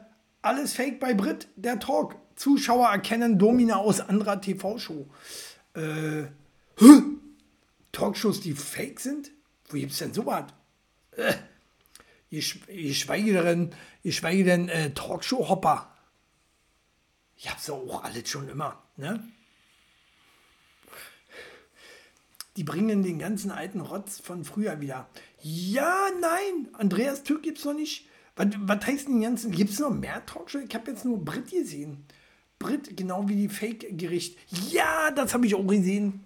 alles 0.42 0.72
fake 0.72 1.00
bei 1.00 1.14
Brit, 1.14 1.48
der 1.56 1.78
Talk. 1.78 2.16
Zuschauer 2.36 2.88
erkennen 2.88 3.38
Domina 3.38 3.76
aus 3.76 4.00
anderer 4.00 4.40
TV-Show. 4.40 5.06
Äh, 5.74 6.24
Talkshows, 7.92 8.40
die 8.40 8.54
fake 8.54 9.00
sind? 9.00 9.30
Wo 9.68 9.76
gibt 9.76 9.92
es 9.92 9.98
denn 9.98 10.14
sowas? 10.14 10.44
Äh, 11.16 11.34
geschweige 12.30 13.42
denn, 13.42 13.74
geschweige 14.02 14.44
denn 14.44 14.68
äh, 14.70 14.90
Talkshow-Hopper. 14.90 15.89
Ich 17.40 17.50
hab's 17.50 17.68
ja 17.68 17.74
auch 17.74 18.04
alles 18.04 18.28
schon 18.28 18.50
immer. 18.50 18.82
Ne? 18.98 19.26
Die 22.56 22.64
bringen 22.64 23.02
den 23.02 23.18
ganzen 23.18 23.50
alten 23.50 23.80
Rotz 23.80 24.20
von 24.20 24.44
früher 24.44 24.82
wieder. 24.82 25.08
Ja, 25.40 26.08
nein, 26.20 26.68
Andreas 26.74 27.22
Türk 27.22 27.44
gibt's 27.44 27.64
noch 27.64 27.72
nicht. 27.72 28.06
Was, 28.36 28.48
was 28.58 28.86
heißt 28.86 29.08
denn 29.08 29.22
ganzen? 29.22 29.52
Gibt 29.52 29.70
es 29.70 29.78
noch 29.78 29.90
mehr 29.90 30.24
Talkshow? 30.26 30.58
Ich 30.58 30.74
habe 30.74 30.90
jetzt 30.90 31.06
nur 31.06 31.24
Brit 31.24 31.50
gesehen. 31.50 32.04
Brit, 32.58 32.94
genau 32.94 33.26
wie 33.26 33.36
die 33.36 33.48
Fake-Gericht. 33.48 34.36
Ja, 34.70 35.10
das 35.10 35.32
habe 35.32 35.46
ich 35.46 35.54
auch 35.54 35.66
gesehen. 35.66 36.22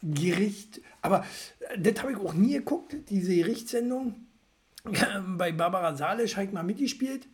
Gericht. 0.00 0.80
Aber 1.00 1.26
äh, 1.70 1.80
das 1.80 2.00
habe 2.02 2.12
ich 2.12 2.18
auch 2.18 2.34
nie 2.34 2.52
geguckt, 2.52 2.94
diese 3.10 3.34
Gerichtssendung. 3.34 4.26
Bei 5.26 5.50
Barbara 5.50 5.96
Salisch 5.96 6.36
habe 6.36 6.46
ich 6.46 6.52
mal 6.52 6.62
mitgespielt, 6.62 7.26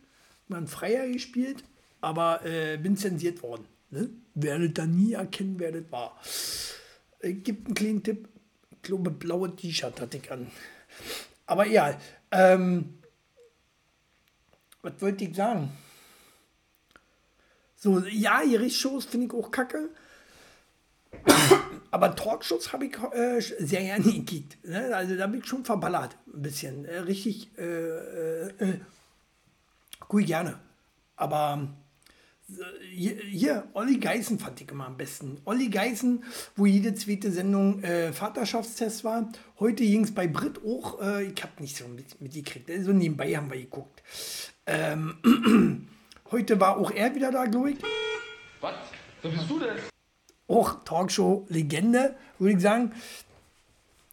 einen 0.49 0.67
Freier 0.67 1.07
gespielt, 1.07 1.63
aber 2.01 2.45
äh, 2.45 2.77
bin 2.77 2.97
zensiert 2.97 3.41
worden. 3.43 3.65
Ne? 3.89 4.09
Werdet 4.35 4.77
da 4.77 4.85
nie 4.85 5.13
erkennen, 5.13 5.55
wer 5.57 5.71
das 5.71 5.91
war. 5.91 6.19
Äh, 7.19 7.33
gibt 7.33 7.67
einen 7.67 7.75
kleinen 7.75 8.03
Tipp. 8.03 8.27
Ich 8.71 8.81
glaube, 8.81 9.11
blaue 9.11 9.55
T-Shirt 9.55 9.99
hatte 9.99 10.17
ich 10.17 10.31
an. 10.31 10.49
Aber 11.45 11.65
ja, 11.65 11.99
ähm, 12.31 12.99
was 14.81 14.93
wollte 14.99 15.25
ich 15.25 15.35
sagen? 15.35 15.71
So, 17.75 17.99
ja, 18.07 18.43
Gerichtsshows 18.43 19.05
finde 19.05 19.27
ich 19.27 19.33
auch 19.33 19.51
kacke. 19.51 19.89
Aber 21.91 22.15
Talkshows 22.15 22.71
habe 22.71 22.85
ich 22.85 22.95
äh, 23.13 23.39
sehr 23.39 23.81
gerne 23.81 24.03
gekickt. 24.03 24.63
Ne? 24.63 24.95
Also 24.95 25.15
da 25.15 25.27
bin 25.27 25.39
ich 25.39 25.47
schon 25.47 25.65
verballert. 25.65 26.15
Ein 26.27 26.41
bisschen. 26.41 26.85
Äh, 26.85 26.99
richtig. 26.99 27.57
Äh, 27.57 27.63
äh, 27.63 28.47
äh 28.59 28.79
cool, 30.11 30.23
gerne. 30.23 30.59
Aber 31.15 31.69
hier, 32.91 33.15
hier, 33.15 33.67
Olli 33.73 33.97
Geißen 33.97 34.39
fand 34.39 34.61
ich 34.61 34.69
immer 34.71 34.87
am 34.87 34.97
besten. 34.97 35.39
Olli 35.45 35.69
Geißen, 35.69 36.23
wo 36.55 36.65
jede 36.65 36.93
zweite 36.95 37.31
Sendung 37.31 37.83
äh, 37.83 38.11
Vaterschaftstest 38.11 39.03
war. 39.03 39.29
Heute 39.59 39.83
ging 39.83 40.03
es 40.03 40.13
bei 40.13 40.27
Brit 40.27 40.59
auch. 40.65 41.01
Äh, 41.01 41.25
ich 41.25 41.43
habe 41.43 41.53
nicht 41.59 41.77
so 41.77 41.87
mit, 41.87 42.19
mitgekriegt. 42.21 42.69
So 42.83 42.91
nebenbei 42.91 43.35
haben 43.35 43.49
wir 43.51 43.59
geguckt. 43.59 44.03
Ähm, 44.65 45.87
heute 46.31 46.59
war 46.59 46.77
auch 46.77 46.91
er 46.91 47.13
wieder 47.13 47.31
da, 47.31 47.45
glaube 47.45 47.71
ich. 47.71 47.77
Was? 48.61 48.73
Wer 49.21 49.31
bist 49.31 49.49
du 49.49 49.59
denn? 49.59 49.77
Auch 50.47 50.83
Talkshow-Legende, 50.83 52.15
würde 52.39 52.53
ich 52.53 52.61
sagen. 52.61 52.93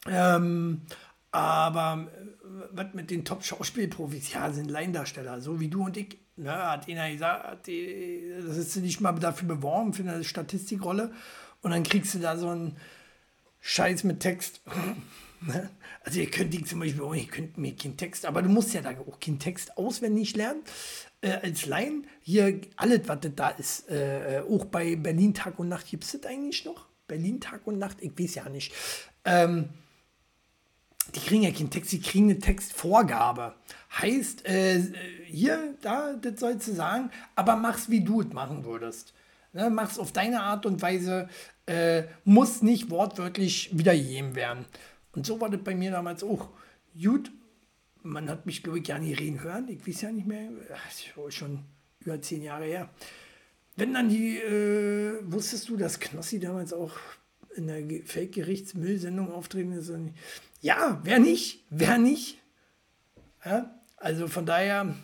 Ähm, 0.08 0.82
aber 1.32 2.06
äh, 2.14 2.46
was 2.72 2.94
mit 2.94 3.10
den 3.10 3.24
Top-Schauspielprofis? 3.24 4.32
Ja, 4.32 4.52
sind 4.52 4.70
Laiendarsteller, 4.70 5.40
so 5.40 5.60
wie 5.60 5.68
du 5.68 5.84
und 5.84 5.96
ich. 5.96 6.18
Ne, 6.38 6.52
hat 6.52 6.88
einer 6.88 7.10
gesagt, 7.10 7.44
hat 7.44 7.66
die, 7.66 8.30
das 8.46 8.58
ist 8.58 8.76
nicht 8.76 9.00
mal 9.00 9.12
dafür 9.12 9.48
beworben 9.48 9.94
für 9.94 10.02
eine 10.02 10.22
Statistikrolle. 10.22 11.12
Und 11.62 11.70
dann 11.70 11.82
kriegst 11.82 12.14
du 12.14 12.18
da 12.18 12.36
so 12.36 12.48
einen 12.50 12.76
Scheiß 13.60 14.04
mit 14.04 14.20
Text. 14.20 14.60
Ne? 15.42 15.68
also 16.02 16.18
ihr 16.18 16.30
könnt 16.30 16.54
die 16.54 16.64
zum 16.64 16.80
Beispiel, 16.80 17.02
oh, 17.02 17.12
ihr 17.12 17.26
könnt 17.26 17.58
mir 17.58 17.76
keinen 17.76 17.98
Text, 17.98 18.24
aber 18.24 18.40
du 18.40 18.48
musst 18.48 18.72
ja 18.72 18.80
da 18.80 18.92
auch 18.98 19.20
keinen 19.20 19.38
Text 19.38 19.76
auswendig 19.76 20.34
lernen. 20.34 20.62
Äh, 21.20 21.32
als 21.42 21.66
Laien, 21.66 22.06
hier 22.22 22.62
alles, 22.76 23.02
was 23.06 23.18
da 23.36 23.50
ist, 23.50 23.90
äh, 23.90 24.42
auch 24.48 24.64
bei 24.64 24.96
Berlin 24.96 25.34
Tag 25.34 25.58
und 25.58 25.68
Nacht, 25.68 25.88
gibt 25.88 26.04
es 26.04 26.12
das 26.12 26.24
eigentlich 26.24 26.64
noch? 26.64 26.86
Berlin 27.06 27.38
Tag 27.38 27.66
und 27.66 27.78
Nacht, 27.78 27.98
ich 28.00 28.18
weiß 28.18 28.36
ja 28.36 28.48
nicht. 28.48 28.72
Ähm, 29.26 29.68
die 31.14 31.20
kriegen 31.20 31.42
ja 31.42 31.50
keinen 31.50 31.70
Text, 31.70 31.92
die 31.92 32.00
kriegen 32.00 32.30
eine 32.30 32.38
Textvorgabe. 32.38 33.54
Heißt, 34.00 34.46
äh, 34.46 34.80
hier, 35.26 35.74
da, 35.82 36.14
das 36.14 36.40
sollst 36.40 36.68
du 36.68 36.72
sagen, 36.72 37.10
aber 37.34 37.56
mach's, 37.56 37.90
wie 37.90 38.00
du 38.02 38.22
es 38.22 38.32
machen 38.32 38.64
würdest. 38.64 39.12
Ne, 39.52 39.70
mach's 39.70 39.98
auf 39.98 40.12
deine 40.12 40.42
Art 40.42 40.66
und 40.66 40.82
Weise, 40.82 41.28
äh, 41.66 42.04
muss 42.24 42.62
nicht 42.62 42.90
wortwörtlich 42.90 43.70
wiedergegeben 43.76 44.34
werden. 44.34 44.66
Und 45.12 45.24
so 45.26 45.40
war 45.40 45.48
das 45.48 45.62
bei 45.62 45.74
mir 45.74 45.90
damals 45.90 46.22
auch. 46.22 46.50
Gut, 47.00 47.32
man 48.02 48.28
hat 48.28 48.44
mich, 48.46 48.62
glaube 48.62 48.78
ich, 48.78 48.84
gar 48.84 48.98
nicht 48.98 49.18
reden 49.18 49.42
hören. 49.42 49.68
Ich 49.68 49.86
weiß 49.86 50.02
ja 50.02 50.12
nicht 50.12 50.26
mehr, 50.26 50.50
schon 51.30 51.64
über 52.00 52.20
zehn 52.20 52.42
Jahre 52.42 52.64
her. 52.66 52.88
wenn 53.76 53.92
dann 53.94 54.08
die, 54.08 54.36
äh, 54.38 55.18
wusstest 55.22 55.68
du, 55.68 55.76
dass 55.76 56.00
Knossi 56.00 56.38
damals 56.40 56.72
auch 56.72 56.92
in 57.56 57.66
der 57.66 57.82
Ge- 57.82 58.02
Feldgerichtsmüllsendung 58.04 59.32
auftreten 59.32 59.72
ist? 59.72 59.90
Ja, 60.60 61.00
wer 61.02 61.18
nicht? 61.18 61.64
Wer 61.70 61.98
nicht? 61.98 62.38
Ja, 63.44 63.78
also 63.96 64.28
von 64.28 64.46
daher, 64.46 64.94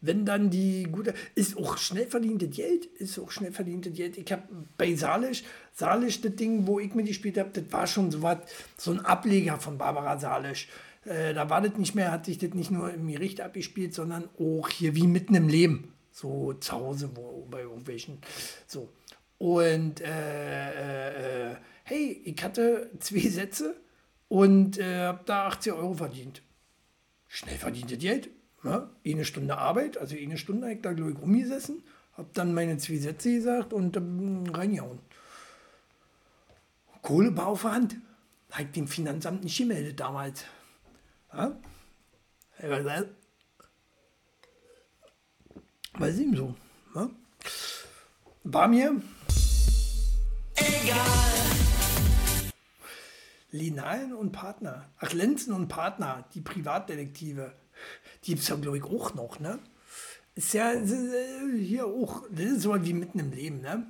wenn 0.00 0.24
dann 0.24 0.50
die 0.50 0.84
gute, 0.84 1.14
ist 1.34 1.56
auch 1.56 1.76
schnell 1.76 2.06
verdientes 2.06 2.50
Geld, 2.50 2.86
ist 2.86 3.18
auch 3.18 3.30
schnell 3.30 3.52
verdientes 3.52 3.92
Geld. 3.92 4.16
Ich 4.16 4.30
habe 4.32 4.42
bei 4.76 4.94
Salisch, 4.94 5.44
Salisch, 5.74 6.20
das 6.20 6.36
Ding, 6.36 6.66
wo 6.66 6.80
ich 6.80 6.94
mitgespielt 6.94 7.38
habe, 7.38 7.50
das 7.52 7.70
war 7.70 7.86
schon 7.86 8.10
so 8.10 8.22
was, 8.22 8.38
so 8.76 8.92
ein 8.92 9.00
Ableger 9.00 9.58
von 9.58 9.78
Barbara 9.78 10.18
Salisch. 10.18 10.68
Äh, 11.04 11.34
da 11.34 11.50
war 11.50 11.60
das 11.60 11.76
nicht 11.76 11.94
mehr, 11.94 12.12
hat 12.12 12.26
sich 12.26 12.38
das 12.38 12.54
nicht 12.54 12.70
nur 12.70 12.92
im 12.92 13.08
Gericht 13.08 13.40
abgespielt, 13.40 13.94
sondern 13.94 14.28
auch 14.38 14.68
hier 14.68 14.94
wie 14.94 15.06
mitten 15.06 15.34
im 15.34 15.48
Leben. 15.48 15.92
So 16.12 16.54
zu 16.54 16.72
Hause, 16.72 17.10
wo, 17.14 17.46
bei 17.50 17.60
irgendwelchen, 17.60 18.18
so. 18.66 18.90
Und 19.38 20.02
äh, 20.02 20.06
äh, 20.08 21.52
äh, 21.52 21.56
hey, 21.84 22.20
ich 22.24 22.42
hatte 22.42 22.90
zwei 22.98 23.28
Sätze 23.28 23.76
und 24.28 24.78
äh, 24.78 24.98
habe 24.98 25.22
da 25.24 25.46
80 25.46 25.72
Euro 25.72 25.94
verdient 25.94 26.42
schnell 27.30 27.56
verdientes 27.56 27.98
Geld. 27.98 28.28
Ja? 28.62 28.90
Eine 29.04 29.24
Stunde 29.24 29.56
Arbeit, 29.56 29.98
also 29.98 30.16
eine 30.16 30.38
Stunde 30.38 30.66
habe 30.66 30.74
ich 30.74 30.82
da, 30.82 30.92
glaube 30.92 31.12
ich, 31.12 31.18
rumgesessen, 31.18 31.82
habe 32.16 32.28
dann 32.34 32.54
meine 32.54 32.78
zwei 32.78 32.96
Sätze 32.96 33.32
gesagt 33.34 33.72
und 33.72 33.96
ähm, 33.96 34.44
reingehauen. 34.52 34.98
Kohle 37.02 37.36
war 37.36 37.46
auf 37.46 37.62
der 37.62 37.72
Hand. 37.72 37.96
Habe 38.50 38.64
ich 38.64 38.70
dem 38.72 38.88
Finanzamt 38.88 39.44
nicht 39.44 39.56
gemeldet 39.56 40.00
damals. 40.00 40.44
Ja? 41.32 41.56
Weil- 42.58 43.14
es 46.00 46.18
ihm 46.18 46.36
so. 46.36 46.54
Ja? 46.94 47.10
War 48.44 48.68
mir 48.68 49.00
Linalen 53.50 54.14
und 54.14 54.32
Partner. 54.32 54.88
Ach, 54.98 55.12
Lenzen 55.12 55.52
und 55.52 55.68
Partner, 55.68 56.24
die 56.34 56.40
Privatdetektive. 56.40 57.52
Die 58.24 58.30
gibt 58.30 58.42
es 58.42 58.48
ja, 58.48 58.56
glaube 58.56 58.78
ich, 58.78 58.84
auch 58.84 59.14
noch, 59.14 59.40
ne? 59.40 59.58
Ist 60.34 60.54
ja 60.54 60.72
äh, 60.72 61.58
hier 61.58 61.86
auch, 61.86 62.22
das 62.30 62.46
ist 62.46 62.62
so 62.62 62.84
wie 62.84 62.92
mitten 62.92 63.18
im 63.18 63.32
Leben, 63.32 63.60
ne? 63.60 63.86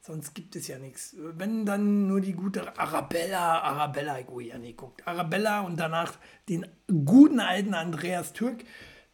Sonst 0.00 0.34
gibt 0.34 0.56
es 0.56 0.66
ja 0.66 0.78
nichts. 0.78 1.14
Wenn 1.16 1.64
dann 1.64 2.08
nur 2.08 2.20
die 2.20 2.32
gute 2.32 2.76
Arabella, 2.76 3.60
Arabella, 3.60 4.18
ich 4.18 4.28
oh 4.28 4.40
ja 4.40 4.58
nicht 4.58 4.76
guckt. 4.76 5.06
Arabella 5.06 5.60
und 5.60 5.78
danach 5.78 6.14
den 6.48 6.66
guten 7.04 7.38
alten 7.38 7.72
Andreas 7.72 8.32
Türk, 8.32 8.64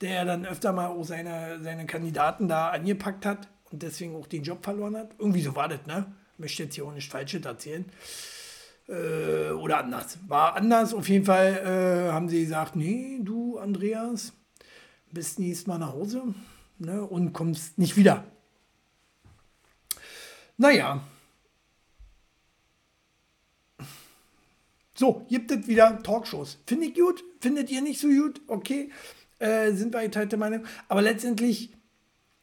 der 0.01 0.25
dann 0.25 0.47
öfter 0.47 0.73
mal 0.73 0.87
auch 0.87 1.05
seine, 1.05 1.63
seine 1.63 1.85
Kandidaten 1.85 2.49
da 2.49 2.71
angepackt 2.71 3.27
hat 3.27 3.49
und 3.71 3.83
deswegen 3.83 4.17
auch 4.17 4.27
den 4.27 4.45
Job 4.45 4.65
verloren 4.65 4.97
hat. 4.97 5.11
Irgendwie 5.19 5.43
so 5.43 5.55
war 5.55 5.69
das, 5.69 5.85
ne? 5.87 6.11
Möchte 6.39 6.63
jetzt 6.63 6.75
hier 6.75 6.87
auch 6.87 6.95
nicht 6.95 7.11
Falsches 7.11 7.45
erzählen 7.45 7.85
äh, 8.89 9.51
oder 9.51 9.79
anders. 9.79 10.19
War 10.27 10.57
anders. 10.57 10.95
Auf 10.95 11.09
jeden 11.09 11.25
Fall 11.25 12.09
äh, 12.09 12.13
haben 12.13 12.29
sie 12.29 12.45
gesagt, 12.45 12.77
nee, 12.77 13.21
du 13.23 13.59
Andreas, 13.59 14.33
bist 15.13 15.39
nächstes 15.39 15.67
Mal 15.67 15.79
nach 15.79 15.93
Hause 15.93 16.35
ne, 16.79 17.03
und 17.05 17.33
kommst 17.33 17.79
nicht 17.79 17.97
wieder. 17.97 18.25
Naja. 20.57 21.03
So, 24.95 25.25
gibt 25.29 25.51
es 25.53 25.69
wieder 25.69 26.03
Talkshows. 26.03 26.59
Finde 26.67 26.87
ich 26.87 26.95
gut, 26.95 27.23
findet 27.41 27.71
ihr 27.71 27.83
nicht 27.83 28.01
so 28.01 28.09
gut? 28.09 28.41
Okay, 28.49 28.91
äh, 29.39 29.73
sind 29.73 29.95
wir 29.95 30.03
geteilte 30.03 30.37
Meinung. 30.37 30.67
Aber 30.89 31.03
letztendlich, 31.03 31.73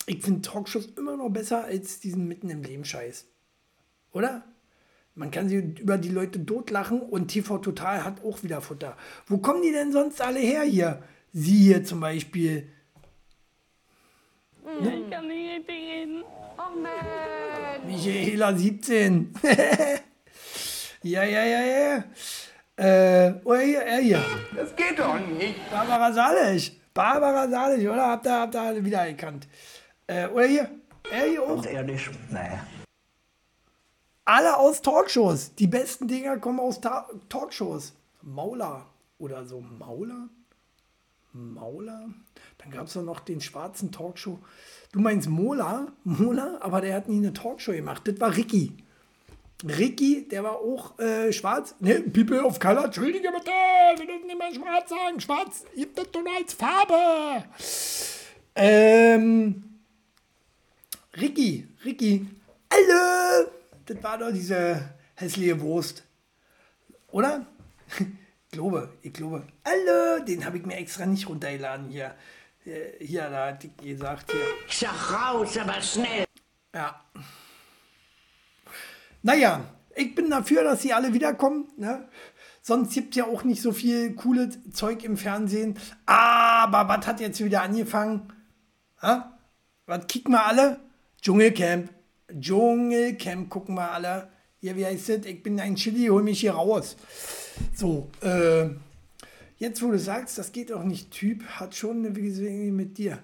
ich 0.06 0.22
finde 0.22 0.42
Talkshows 0.42 0.86
immer 0.98 1.18
noch 1.18 1.30
besser 1.30 1.66
als 1.66 2.00
diesen 2.00 2.28
Mitten 2.28 2.50
im 2.50 2.64
Leben 2.64 2.86
Scheiß. 2.86 3.26
Oder? 4.14 4.46
Man 5.16 5.32
kann 5.32 5.50
sie 5.50 5.58
über 5.58 5.98
die 5.98 6.10
Leute 6.10 6.46
totlachen 6.46 7.02
und 7.02 7.30
TV 7.30 7.58
Total 7.58 8.04
hat 8.04 8.24
auch 8.24 8.44
wieder 8.44 8.62
Futter. 8.62 8.98
Wo 9.28 9.38
kommen 9.38 9.62
die 9.62 9.72
denn 9.72 9.92
sonst 9.92 10.22
alle 10.22 10.40
her 10.40 10.64
hier? 10.64 11.04
Sie 11.38 11.64
hier 11.64 11.84
zum 11.84 12.00
Beispiel. 12.00 12.72
Ich 14.64 15.10
kann 15.10 15.28
nicht 15.28 15.52
richtig 15.52 15.76
reden. 15.76 16.24
Michaela 17.86 18.56
17. 18.56 19.34
ja, 21.04 21.24
ja, 21.26 21.44
ja, 21.44 21.62
ja. 21.62 22.04
Äh, 22.78 23.34
oder 23.44 23.60
hier, 23.60 23.82
er 23.82 24.00
hier. 24.00 24.26
Das 24.56 24.74
geht 24.78 24.98
doch 24.98 25.20
nicht. 25.20 25.70
Barbara 25.70 26.14
Salisch. 26.14 26.72
Barbara 26.94 27.50
Salisch, 27.50 27.86
oder? 27.86 28.08
Habt 28.08 28.26
ihr, 28.28 28.40
habt 28.40 28.56
ihr 28.56 28.62
alle 28.62 28.86
wieder 28.86 29.06
erkannt. 29.06 29.46
Äh, 30.08 30.28
oder 30.28 30.46
hier. 30.46 30.70
Er 31.12 31.26
hier 31.26 31.44
auch. 31.44 31.56
Ganz 31.56 31.66
ehrlich, 31.66 32.10
nee. 32.30 32.60
Alle 34.24 34.56
aus 34.56 34.82
Talkshows. 34.82 35.54
Die 35.56 35.68
besten 35.68 36.08
Dinger 36.08 36.38
kommen 36.38 36.62
aus 36.62 36.80
Ta 36.80 37.10
Talkshows. 37.28 37.92
Mauler 38.22 38.86
oder 39.18 39.46
so. 39.46 39.60
Mauler? 39.60 40.30
Mauler? 41.36 42.10
Dann 42.58 42.72
gab 42.72 42.88
es 42.88 42.96
noch 42.96 43.20
den 43.20 43.42
schwarzen 43.42 43.92
Talkshow. 43.92 44.40
Du 44.92 45.00
meinst 45.00 45.28
Mola? 45.30 45.88
Mola? 46.04 46.58
Aber 46.62 46.82
der 46.82 46.96
hat 46.96 47.10
nie 47.10 47.18
eine 47.18 47.34
Talkshow 47.34 47.74
gemacht. 47.74 48.04
Das 48.06 48.20
war 48.20 48.36
Ricky. 48.36 48.78
Ricky, 49.64 50.28
der 50.28 50.44
war 50.44 50.60
auch 50.60 50.98
äh, 51.00 51.32
schwarz. 51.34 51.76
Ne, 51.80 52.02
People 52.02 52.44
of 52.44 52.60
Color, 52.60 52.86
entschuldige 52.86 53.30
bitte, 53.32 53.52
wir 53.98 54.06
dürfen 54.06 54.28
nicht 54.28 54.38
mehr 54.38 54.54
schwarz 54.54 54.90
sagen. 54.90 55.20
Schwarz 55.20 55.64
gibt 55.76 55.98
es 55.98 56.08
nur 56.14 56.24
als 56.36 56.54
Farbe. 56.54 57.46
Ähm, 58.56 59.64
Ricky, 61.20 61.68
Ricky. 61.84 62.28
Hallo! 62.72 63.50
Das 63.86 64.04
war 64.04 64.18
doch 64.18 64.32
diese 64.32 64.90
hässliche 65.16 65.60
Wurst. 65.62 66.04
Oder? 67.12 67.46
Ich 68.56 68.62
glaube, 68.62 68.90
ich 69.02 69.12
glaube. 69.12 69.44
Hallo! 69.66 70.24
Den 70.24 70.46
habe 70.46 70.58
ich 70.58 70.66
mir 70.66 70.78
extra 70.78 71.06
nicht 71.06 71.28
runtergeladen 71.28 71.90
hier. 71.90 72.16
Äh, 72.66 73.04
Hier, 73.06 73.30
da 73.30 73.48
hat 73.48 73.66
ich 73.66 73.76
gesagt, 73.76 74.32
hier. 74.32 74.40
Ich 74.66 74.78
sag 74.78 75.12
raus, 75.12 75.58
aber 75.58 75.82
schnell. 75.82 76.24
Ja. 76.74 77.04
Naja, 79.24 79.66
ich 79.94 80.16
bin 80.16 80.30
dafür, 80.30 80.64
dass 80.64 80.84
sie 80.84 80.94
alle 80.94 81.12
wiederkommen. 81.12 81.68
Ne? 81.76 82.08
Sonst 82.62 82.94
gibt 82.94 83.10
es 83.10 83.18
ja 83.18 83.26
auch 83.26 83.44
nicht 83.44 83.62
so 83.62 83.74
viel 83.74 84.16
cooles 84.16 84.58
Zeug 84.72 85.04
im 85.04 85.18
Fernsehen. 85.18 85.78
Aber 86.06 86.88
was 86.88 87.06
hat 87.08 87.20
jetzt 87.20 87.44
wieder 87.44 87.62
angefangen? 87.62 88.32
Ha? 89.02 89.38
Was 89.86 90.08
kicken 90.08 90.32
wir 90.32 90.46
alle? 90.46 90.80
Dschungelcamp. 91.22 91.90
Dschungelcamp 92.32 93.50
gucken 93.50 93.76
wir 93.76 93.92
alle. 93.92 94.32
Hier, 94.66 94.76
wie 94.76 94.86
heißt 94.88 95.10
das? 95.10 95.26
Ich 95.28 95.44
bin 95.44 95.60
ein 95.60 95.76
Chili, 95.76 96.08
hol 96.08 96.24
mich 96.24 96.40
hier 96.40 96.54
raus. 96.54 96.98
So, 97.76 98.10
äh, 98.22 98.68
jetzt 99.60 99.84
wo 99.84 99.92
du 99.92 100.00
sagst, 100.00 100.40
das 100.40 100.52
geht 100.52 100.72
auch 100.72 100.82
nicht, 100.82 101.12
Typ 101.12 101.44
hat 101.46 101.76
schon 101.76 102.00
eine 102.00 102.10
Beziehung 102.10 102.76
mit 102.76 102.98
dir. 102.98 103.20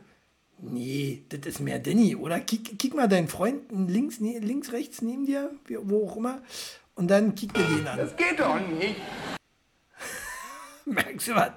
Nee, 0.59 1.23
das 1.29 1.39
ist 1.47 1.59
mehr 1.59 1.79
Danny, 1.79 2.15
oder? 2.15 2.39
Kick, 2.41 2.77
kick 2.77 2.93
mal 2.93 3.07
deinen 3.07 3.27
Freund 3.27 3.71
links, 3.71 4.19
ne, 4.19 4.37
links, 4.37 4.71
rechts 4.71 5.01
neben 5.01 5.25
dir, 5.25 5.49
wo 5.67 6.07
auch 6.07 6.17
immer, 6.17 6.43
und 6.93 7.09
dann 7.09 7.33
kick 7.33 7.55
dir 7.55 7.65
den 7.65 7.87
an. 7.87 7.97
Das 7.97 8.15
geht 8.15 8.39
doch 8.39 8.59
nicht. 8.59 8.97
Merkst 10.85 11.27
du 11.27 11.33
was? 11.33 11.53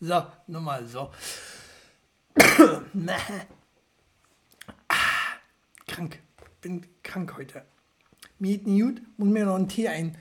So, 0.00 0.26
nochmal 0.48 0.84
so. 0.88 1.12
ah, 4.88 4.96
krank. 5.86 6.18
Bin 6.60 6.84
krank 7.04 7.36
heute. 7.36 7.64
Nicht 8.38 8.64
gut, 8.64 9.02
muss 9.16 9.28
mir 9.28 9.44
noch 9.44 9.56
einen 9.56 9.68
Tee 9.68 9.88
ein, 9.88 10.16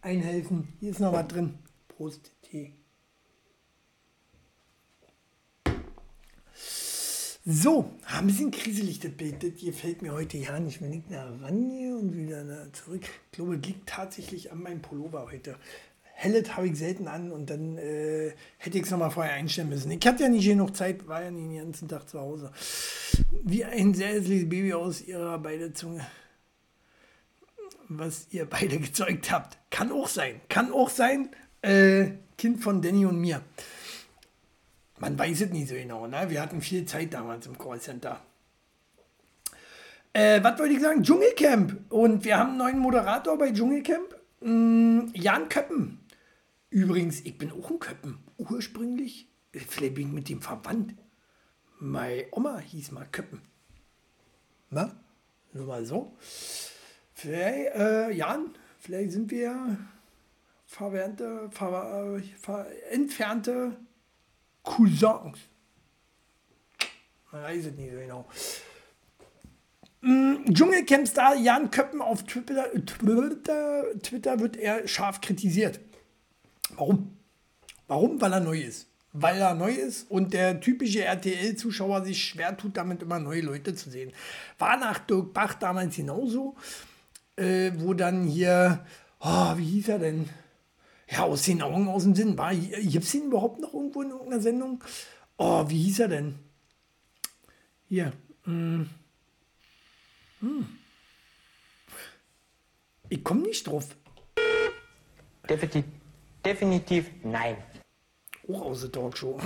einhelfen. 0.00 0.68
Hier 0.80 0.90
ist 0.90 1.00
noch 1.00 1.12
was 1.12 1.26
drin. 1.26 1.54
Prost, 1.88 2.30
Tee. 2.42 2.72
So, 7.46 7.90
ein 8.06 8.26
bisschen 8.26 8.50
kriselig 8.50 9.00
das 9.00 9.12
Bild. 9.12 9.42
Das 9.42 9.60
gefällt 9.60 10.00
mir 10.00 10.12
heute 10.12 10.38
ja 10.38 10.58
nicht. 10.60 10.80
Wenn 10.80 10.92
ich 10.92 11.02
da 11.10 11.28
rangehe 11.42 11.94
und 11.96 12.16
wieder 12.16 12.44
da 12.44 12.72
zurück. 12.72 13.02
Ich 13.02 13.32
glaube, 13.32 13.56
es 13.56 13.66
liegt 13.66 13.86
tatsächlich 13.86 14.50
an 14.50 14.62
meinem 14.62 14.80
Pullover 14.80 15.26
heute. 15.30 15.56
Hellet 16.14 16.56
habe 16.56 16.68
ich 16.68 16.78
selten 16.78 17.08
an 17.08 17.32
und 17.32 17.50
dann 17.50 17.76
äh, 17.76 18.32
hätte 18.56 18.78
ich 18.78 18.84
es 18.84 18.90
nochmal 18.90 19.10
vorher 19.10 19.34
einstellen 19.34 19.68
müssen. 19.68 19.90
Ich 19.90 20.06
hatte 20.06 20.22
ja 20.22 20.28
nicht 20.28 20.46
genug 20.46 20.74
Zeit, 20.76 21.06
war 21.08 21.22
ja 21.22 21.30
nicht 21.30 21.50
den 21.50 21.56
ganzen 21.56 21.88
Tag 21.88 22.08
zu 22.08 22.20
Hause. 22.20 22.52
Wie 23.42 23.64
ein 23.64 23.92
sehr 23.92 24.08
hässliches 24.08 24.48
Baby 24.48 24.72
aus 24.72 25.02
ihrer 25.02 25.36
beide 25.38 25.72
Zunge. 25.72 26.06
Was 27.98 28.26
ihr 28.30 28.46
beide 28.46 28.78
gezeugt 28.80 29.30
habt. 29.30 29.58
Kann 29.70 29.92
auch 29.92 30.08
sein. 30.08 30.40
Kann 30.48 30.72
auch 30.72 30.90
sein. 30.90 31.30
Äh, 31.62 32.12
kind 32.36 32.60
von 32.60 32.82
Danny 32.82 33.06
und 33.06 33.18
mir. 33.18 33.42
Man 34.98 35.18
weiß 35.18 35.42
es 35.42 35.50
nicht 35.50 35.68
so 35.68 35.74
genau. 35.74 36.06
Ne? 36.06 36.26
Wir 36.28 36.40
hatten 36.40 36.60
viel 36.60 36.84
Zeit 36.86 37.12
damals 37.12 37.46
im 37.46 37.58
Callcenter. 37.58 38.20
Äh, 40.12 40.42
was 40.42 40.58
wollte 40.58 40.74
ich 40.74 40.80
sagen? 40.80 41.02
Dschungelcamp. 41.02 41.90
Und 41.92 42.24
wir 42.24 42.38
haben 42.38 42.50
einen 42.50 42.58
neuen 42.58 42.78
Moderator 42.78 43.36
bei 43.36 43.52
Dschungelcamp. 43.52 44.14
Mm, 44.40 45.08
Jan 45.14 45.48
Köppen. 45.48 46.00
Übrigens, 46.70 47.20
ich 47.20 47.36
bin 47.36 47.50
auch 47.50 47.70
ein 47.70 47.78
Köppen. 47.78 48.18
Ursprünglich, 48.36 49.28
vielleicht 49.52 49.94
bin 49.94 50.08
ich 50.08 50.12
mit 50.12 50.28
dem 50.28 50.40
verwandt. 50.40 50.94
Meine 51.80 52.26
Oma 52.30 52.58
hieß 52.58 52.92
mal 52.92 53.06
Köppen. 53.10 53.42
Na? 54.70 54.94
Nur 55.52 55.66
mal 55.66 55.84
so. 55.84 56.16
Vielleicht, 57.14 57.74
äh, 57.76 58.10
Jan, 58.10 58.50
vielleicht 58.78 59.12
sind 59.12 59.30
wir 59.30 59.78
verwandte, 60.66 61.48
ver, 61.50 62.20
ver, 62.40 62.66
entfernte 62.90 63.76
Cousins. 64.62 65.38
Man 67.30 67.42
weiß 67.42 67.66
es 67.66 67.72
nicht 67.74 67.92
so 67.92 67.98
genau. 67.98 68.26
Mm, 70.00 70.52
Dschungelcamp-Star 70.52 71.36
Jan 71.36 71.70
Köppen 71.70 72.02
auf 72.02 72.24
Twitter, 72.24 72.66
Twitter, 72.84 73.84
Twitter 74.02 74.38
wird 74.40 74.56
er 74.56 74.86
scharf 74.86 75.20
kritisiert. 75.20 75.80
Warum? 76.76 77.16
Warum? 77.86 78.20
Weil 78.20 78.32
er 78.32 78.40
neu 78.40 78.60
ist. 78.60 78.88
Weil 79.12 79.38
er 79.38 79.54
neu 79.54 79.72
ist 79.72 80.10
und 80.10 80.34
der 80.34 80.60
typische 80.60 81.04
RTL-Zuschauer 81.04 82.04
sich 82.04 82.24
schwer 82.24 82.56
tut, 82.56 82.76
damit 82.76 83.02
immer 83.02 83.20
neue 83.20 83.42
Leute 83.42 83.74
zu 83.74 83.88
sehen. 83.88 84.12
War 84.58 84.76
nach 84.76 84.98
Dirk 84.98 85.32
Bach 85.32 85.54
damals 85.54 85.96
genauso, 85.96 86.56
äh, 87.36 87.72
wo 87.76 87.94
dann 87.94 88.24
hier, 88.24 88.84
oh, 89.20 89.56
wie 89.56 89.64
hieß 89.64 89.88
er 89.88 89.98
denn? 89.98 90.28
Ja, 91.08 91.24
aus 91.24 91.42
den 91.42 91.62
Augen, 91.62 91.88
aus 91.88 92.04
dem 92.04 92.14
Sinn. 92.14 92.36
Gibt 92.36 93.04
es 93.04 93.14
ihn 93.14 93.26
überhaupt 93.26 93.60
noch 93.60 93.74
irgendwo 93.74 94.02
in 94.02 94.10
irgendeiner 94.10 94.40
Sendung? 94.40 94.82
Oh, 95.36 95.68
wie 95.68 95.82
hieß 95.82 96.00
er 96.00 96.08
denn? 96.08 96.38
Hier. 97.88 98.12
Hm. 98.44 98.88
Hm. 100.40 100.66
Ich 103.08 103.22
komme 103.22 103.42
nicht 103.42 103.66
drauf. 103.66 103.96
Definitiv, 105.48 105.84
definitiv 106.44 107.10
nein. 107.22 107.56
Auch 108.48 108.62
aus 108.62 108.80
der 108.80 108.92
Talkshow. 108.92 109.38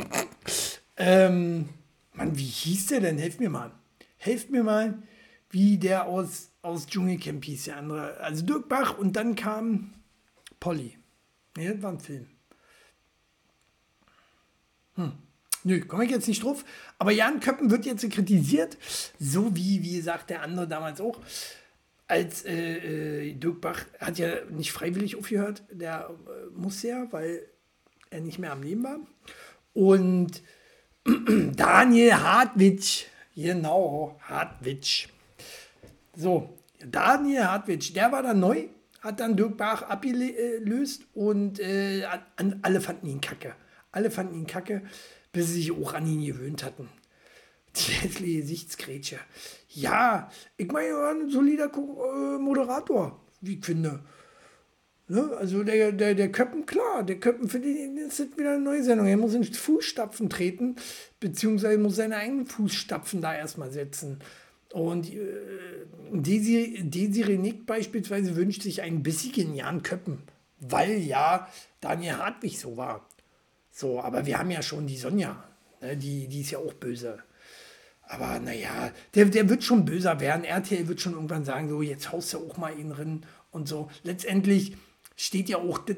ähm, 0.96 1.68
Mann, 2.12 2.37
wie 2.37 2.44
hieß 2.44 2.87
der 2.87 3.01
denn? 3.01 3.18
Helft 3.18 3.40
mir 3.40 3.51
mal. 3.51 3.72
Helft 4.16 4.51
mir 4.51 4.62
mal, 4.62 5.03
wie 5.51 5.79
der 5.79 6.07
aus, 6.07 6.48
aus 6.62 6.87
Dschungelcamp 6.87 7.44
hieß, 7.44 7.64
der 7.64 7.77
andere. 7.77 8.18
Also 8.18 8.44
Dirk 8.44 8.68
Bach 8.68 8.99
und 8.99 9.14
dann 9.14 9.35
kam 9.35 9.94
Polly. 10.61 10.99
Nee, 11.57 11.68
das 11.73 11.83
war 11.83 11.92
ein 11.92 12.01
Film. 12.01 12.27
Hm. 14.94 15.12
Nö, 15.64 15.81
komme 15.81 16.05
ich 16.05 16.11
jetzt 16.11 16.29
nicht 16.29 16.42
drauf. 16.42 16.64
Aber 16.99 17.11
Jan 17.11 17.40
Köppen 17.40 17.71
wird 17.71 17.85
jetzt 17.85 18.09
kritisiert, 18.11 18.77
so 19.18 19.55
wie, 19.57 19.83
wie 19.83 19.97
gesagt, 19.97 20.31
der 20.31 20.42
andere 20.42 20.68
damals 20.68 21.01
auch. 21.01 21.21
Als 22.07 22.44
äh, 22.44 23.29
äh, 23.29 23.35
Dirk 23.35 23.61
Bach 23.61 23.85
hat 24.01 24.18
ja 24.18 24.44
nicht 24.51 24.73
freiwillig 24.73 25.16
aufgehört, 25.16 25.62
der 25.71 26.11
äh, 26.27 26.59
muss 26.59 26.83
ja, 26.83 27.07
weil 27.11 27.42
er 28.11 28.21
nicht 28.21 28.38
mehr 28.38 28.53
am 28.53 28.62
Leben 28.62 28.83
war. 28.83 28.99
Und 29.75 30.42
Daniel 31.57 32.14
Hartwig, 32.14 33.07
genau, 33.35 34.18
Hartwig. 34.23 35.09
So, 36.19 36.59
Daniel 36.85 37.45
Hartwig, 37.45 37.95
der 37.95 38.11
war 38.11 38.23
dann 38.23 38.41
neu 38.41 38.69
hat 39.01 39.21
dann 39.21 39.37
Dirk 39.37 39.57
Bach 39.57 39.83
abgelöst 39.83 41.07
und 41.15 41.61
äh, 41.61 42.05
alle 42.63 42.81
fanden 42.81 43.07
ihn 43.07 43.21
kacke. 43.21 43.55
Alle 43.93 44.11
fanden 44.11 44.35
ihn 44.35 44.47
kacke, 44.47 44.83
bis 45.33 45.49
sie 45.49 45.63
sich 45.63 45.73
auch 45.73 45.95
an 45.95 46.07
ihn 46.07 46.25
gewöhnt 46.25 46.65
hatten. 46.65 46.89
Die 47.77 47.93
hässliche 47.93 48.41
Gesichtsgrätsche. 48.41 49.19
Ja, 49.69 50.31
ich 50.57 50.71
meine, 50.73 50.89
er 50.89 50.97
war 50.97 51.11
ein 51.11 51.31
solider 51.31 51.71
äh, 51.73 52.39
Moderator, 52.39 53.21
wie 53.41 53.59
ich 53.59 53.65
finde. 53.65 54.01
Ne? 55.07 55.31
Also 55.39 55.63
der, 55.63 55.93
der, 55.93 56.15
der 56.15 56.33
Köppen, 56.33 56.67
klar, 56.67 57.03
der 57.03 57.21
Köppen, 57.21 57.49
für 57.49 57.61
den 57.61 57.97
ist 57.97 58.19
das 58.19 58.37
wieder 58.37 58.55
eine 58.55 58.61
neue 58.61 58.83
Sendung. 58.83 59.07
Er 59.07 59.17
muss 59.17 59.35
in 59.35 59.45
Fußstapfen 59.45 60.29
treten, 60.29 60.77
beziehungsweise 61.21 61.79
muss 61.79 61.97
seine 61.97 62.17
eigenen 62.17 62.47
Fußstapfen 62.47 63.23
da 63.23 63.35
erstmal 63.35 63.71
setzen. 63.71 64.19
Und 64.73 65.13
äh, 65.13 65.87
Desiree, 66.13 66.83
Desiree 66.83 67.39
Nick 67.39 67.67
beispielsweise 67.67 68.37
wünscht 68.37 68.63
sich 68.63 68.83
einen 68.83 69.03
bissigen 69.03 69.55
Jan 69.55 69.83
Köppen, 69.83 70.23
weil 70.61 70.99
ja 70.99 71.49
Daniel 71.81 72.19
Hartwig 72.19 72.59
so 72.59 72.77
war. 72.77 73.09
So, 73.71 74.01
aber 74.01 74.27
wir 74.27 74.39
haben 74.39 74.51
ja 74.51 74.63
schon 74.63 74.87
die 74.87 74.97
Sonja, 74.97 75.43
ne, 75.81 75.97
die, 75.97 76.29
die 76.29 76.41
ist 76.41 76.51
ja 76.51 76.59
auch 76.59 76.75
böse. 76.75 77.23
Aber 78.03 78.41
naja, 78.41 78.91
der, 79.15 79.27
der 79.27 79.49
wird 79.49 79.63
schon 79.63 79.85
böser 79.85 80.19
werden. 80.21 80.45
RTL 80.45 80.89
wird 80.89 81.01
schon 81.01 81.13
irgendwann 81.13 81.45
sagen, 81.45 81.69
so, 81.69 81.83
jetzt 81.83 82.11
haust 82.11 82.33
du 82.33 82.39
auch 82.39 82.57
mal 82.57 82.79
ihn 82.79 82.91
drin 82.91 83.27
und 83.51 83.69
so. 83.69 83.91
Letztendlich 84.03 84.77
steht 85.15 85.49
ja 85.49 85.59
auch 85.59 85.79
das, 85.79 85.97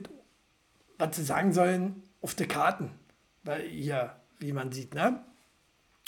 was 0.99 1.17
sie 1.17 1.25
sagen 1.25 1.53
sollen, 1.53 2.03
auf 2.21 2.35
den 2.35 2.49
Karten. 2.49 2.91
Weil 3.45 3.63
hier, 3.69 4.17
wie 4.39 4.53
man 4.53 4.73
sieht, 4.73 4.95
ne? 4.95 5.25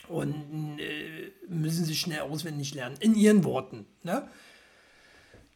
und 0.09 0.79
äh, 0.79 1.22
müssen 1.53 1.85
sie 1.85 1.97
schnell 1.97 2.21
auswendig 2.21 2.75
lernen. 2.75 2.97
In 3.01 3.15
ihren 3.15 3.45
Worten. 3.45 3.87
Ne? 4.03 4.29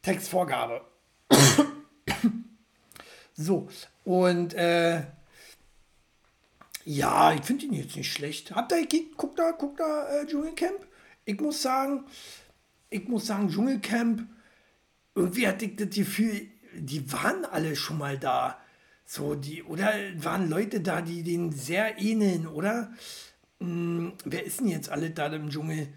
Textvorgabe. 0.02 0.82
so, 3.34 3.68
und 4.04 4.54
äh, 4.54 5.02
ja, 6.84 7.32
ich 7.32 7.42
finde 7.42 7.66
ihn 7.66 7.72
jetzt 7.72 7.96
nicht 7.96 8.12
schlecht. 8.12 8.54
Habt 8.54 8.72
ihr, 8.72 8.86
guckt 9.16 9.38
da, 9.38 9.50
guckt 9.50 9.80
da 9.80 10.08
äh, 10.08 10.26
Dschungelcamp? 10.26 10.86
Ich 11.24 11.40
muss 11.40 11.60
sagen, 11.60 12.04
ich 12.90 13.08
muss 13.08 13.26
sagen, 13.26 13.48
Dschungelcamp, 13.48 14.24
irgendwie 15.16 15.48
hatte 15.48 15.64
ich 15.64 15.74
das 15.74 15.90
Gefühl, 15.90 16.46
die 16.74 17.12
waren 17.12 17.44
alle 17.44 17.74
schon 17.74 17.98
mal 17.98 18.18
da. 18.18 18.60
So, 19.04 19.34
die, 19.34 19.62
oder 19.64 19.92
waren 20.16 20.48
Leute 20.48 20.80
da, 20.80 21.00
die 21.00 21.22
denen 21.22 21.50
sehr 21.50 21.98
ähneln, 21.98 22.46
oder? 22.46 22.92
Hm, 23.60 24.12
wer 24.24 24.44
ist 24.44 24.60
denn 24.60 24.68
jetzt 24.68 24.90
alle 24.90 25.10
da 25.10 25.26
im 25.26 25.50
Dschungel, 25.50 25.88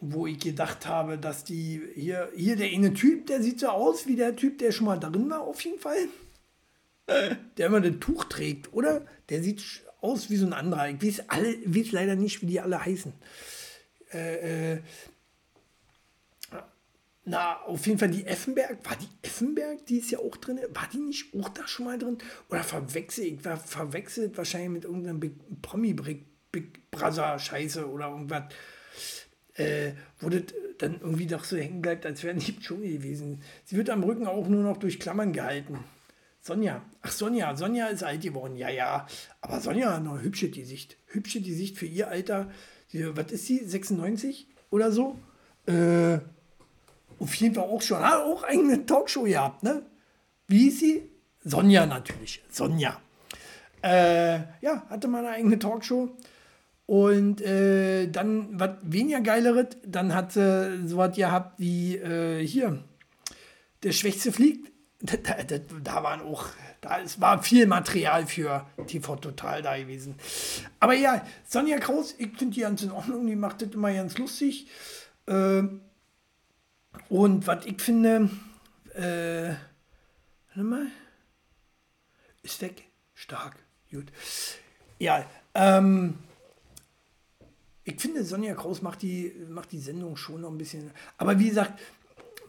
wo 0.00 0.26
ich 0.26 0.38
gedacht 0.38 0.86
habe, 0.86 1.18
dass 1.18 1.44
die 1.44 1.82
hier, 1.94 2.30
hier 2.34 2.56
der 2.56 2.68
eine 2.68 2.94
Typ, 2.94 3.26
der 3.26 3.42
sieht 3.42 3.60
so 3.60 3.68
aus 3.68 4.06
wie 4.06 4.16
der 4.16 4.34
Typ, 4.34 4.58
der 4.58 4.72
schon 4.72 4.86
mal 4.86 4.98
drin 4.98 5.28
war, 5.28 5.42
auf 5.42 5.60
jeden 5.60 5.78
Fall. 5.78 6.08
Der 7.56 7.66
immer 7.66 7.80
das 7.80 7.98
Tuch 7.98 8.22
trägt, 8.24 8.72
oder? 8.72 9.04
Der 9.30 9.42
sieht 9.42 9.82
aus 10.00 10.30
wie 10.30 10.36
so 10.36 10.46
ein 10.46 10.52
anderer. 10.52 10.88
Ich 10.90 11.02
weiß, 11.02 11.28
alle, 11.28 11.56
weiß 11.66 11.90
leider 11.90 12.14
nicht, 12.14 12.40
wie 12.40 12.46
die 12.46 12.60
alle 12.60 12.84
heißen. 12.84 13.12
Äh, 14.12 14.74
äh, 14.74 14.80
na, 17.24 17.60
auf 17.62 17.86
jeden 17.86 17.98
Fall 17.98 18.10
die 18.10 18.26
Effenberg. 18.26 18.78
War 18.84 18.96
die 18.96 19.08
Effenberg, 19.22 19.84
die 19.86 19.98
ist 19.98 20.10
ja 20.10 20.18
auch 20.18 20.36
drin? 20.36 20.58
War 20.72 20.88
die 20.92 20.98
nicht 20.98 21.34
auch 21.34 21.48
da 21.50 21.66
schon 21.66 21.86
mal 21.86 21.98
drin? 21.98 22.18
Oder 22.48 22.64
verwechselt, 22.64 23.26
ich 23.26 23.44
war 23.44 23.56
verwechselt 23.56 24.36
wahrscheinlich 24.36 24.70
mit 24.70 24.84
irgendeinem 24.84 25.38
Promi-Brick 25.62 26.24
Big 26.52 26.90
Brother 26.90 27.38
Scheiße 27.38 27.88
oder 27.88 28.08
irgendwas, 28.08 28.44
äh, 29.54 29.92
wo 30.18 30.28
das 30.28 30.42
dann 30.78 31.00
irgendwie 31.00 31.26
doch 31.26 31.44
so 31.44 31.56
hängen 31.56 31.82
bleibt, 31.82 32.06
als 32.06 32.22
wäre 32.22 32.34
nicht 32.34 32.60
Dschungel 32.62 32.98
gewesen. 32.98 33.42
Sie 33.64 33.76
wird 33.76 33.90
am 33.90 34.02
Rücken 34.02 34.26
auch 34.26 34.48
nur 34.48 34.62
noch 34.62 34.78
durch 34.78 34.98
Klammern 34.98 35.32
gehalten. 35.32 35.78
Sonja. 36.40 36.82
Ach, 37.02 37.12
Sonja. 37.12 37.54
Sonja 37.54 37.88
ist 37.88 38.02
alt 38.02 38.22
geworden. 38.22 38.56
Ja, 38.56 38.70
ja. 38.70 39.06
Aber 39.40 39.60
Sonja 39.60 39.94
hat 39.94 40.04
noch 40.04 40.20
hübsche 40.22 40.50
Gesicht. 40.50 40.96
Hübsche 41.06 41.40
Gesicht 41.40 41.76
für 41.76 41.86
ihr 41.86 42.08
Alter. 42.08 42.50
Sie, 42.88 43.16
was 43.16 43.30
ist 43.30 43.46
sie? 43.46 43.58
96 43.64 44.48
oder 44.70 44.90
so? 44.90 45.18
Äh, 45.66 46.18
auf 47.18 47.34
jeden 47.34 47.54
Fall 47.54 47.64
auch 47.64 47.82
schon. 47.82 47.98
Hat 47.98 48.20
auch 48.20 48.42
eine 48.42 48.86
Talkshow 48.86 49.24
gehabt, 49.24 49.62
ne? 49.62 49.82
Wie 50.48 50.68
ist 50.68 50.80
sie? 50.80 51.02
Sonja 51.44 51.86
natürlich. 51.86 52.42
Sonja. 52.50 53.00
Äh, 53.82 54.40
ja, 54.60 54.86
hatte 54.88 55.08
mal 55.08 55.24
eine 55.24 55.36
eigene 55.36 55.58
Talkshow. 55.58 56.10
Und 56.90 57.40
äh, 57.40 58.08
dann, 58.08 58.58
was 58.58 58.70
weniger 58.82 59.20
geileres, 59.20 59.76
dann 59.86 60.12
hat 60.12 60.32
sie 60.32 60.88
so 60.88 60.96
was 60.96 61.14
gehabt 61.14 61.60
wie 61.60 61.94
äh, 61.94 62.44
hier, 62.44 62.82
der 63.84 63.92
Schwächste 63.92 64.32
fliegt. 64.32 64.72
Da, 65.02 65.16
da, 65.16 65.58
da, 65.58 66.02
waren 66.02 66.20
auch, 66.20 66.46
da 66.82 67.00
es 67.00 67.20
war 67.20 67.42
viel 67.42 67.66
Material 67.66 68.26
für 68.26 68.66
TV 68.88 69.16
Total 69.16 69.62
da 69.62 69.78
gewesen. 69.78 70.16
Aber 70.78 70.92
ja, 70.92 71.24
Sonja 71.46 71.78
Kraus, 71.78 72.14
ich 72.18 72.36
finde 72.36 72.56
die 72.56 72.60
ganz 72.62 72.82
in 72.82 72.90
Ordnung, 72.90 73.26
die 73.26 73.36
macht 73.36 73.62
das 73.62 73.70
immer 73.70 73.94
ganz 73.94 74.18
lustig. 74.18 74.66
Äh, 75.26 75.62
und 77.08 77.46
was 77.46 77.64
ich 77.66 77.80
finde, 77.80 78.28
äh, 78.94 79.54
warte 80.48 80.64
mal, 80.64 80.86
ist 82.42 82.60
weg, 82.60 82.82
stark, 83.14 83.56
gut. 83.90 84.12
Ja, 84.98 85.24
ähm, 85.54 86.18
ich 87.84 88.00
finde, 88.00 88.24
Sonja 88.24 88.54
Kraus 88.54 88.82
macht 88.82 89.02
die, 89.02 89.32
macht 89.48 89.72
die 89.72 89.78
Sendung 89.78 90.16
schon 90.16 90.42
noch 90.42 90.50
ein 90.50 90.58
bisschen. 90.58 90.90
Aber 91.16 91.38
wie 91.38 91.48
gesagt, 91.48 91.80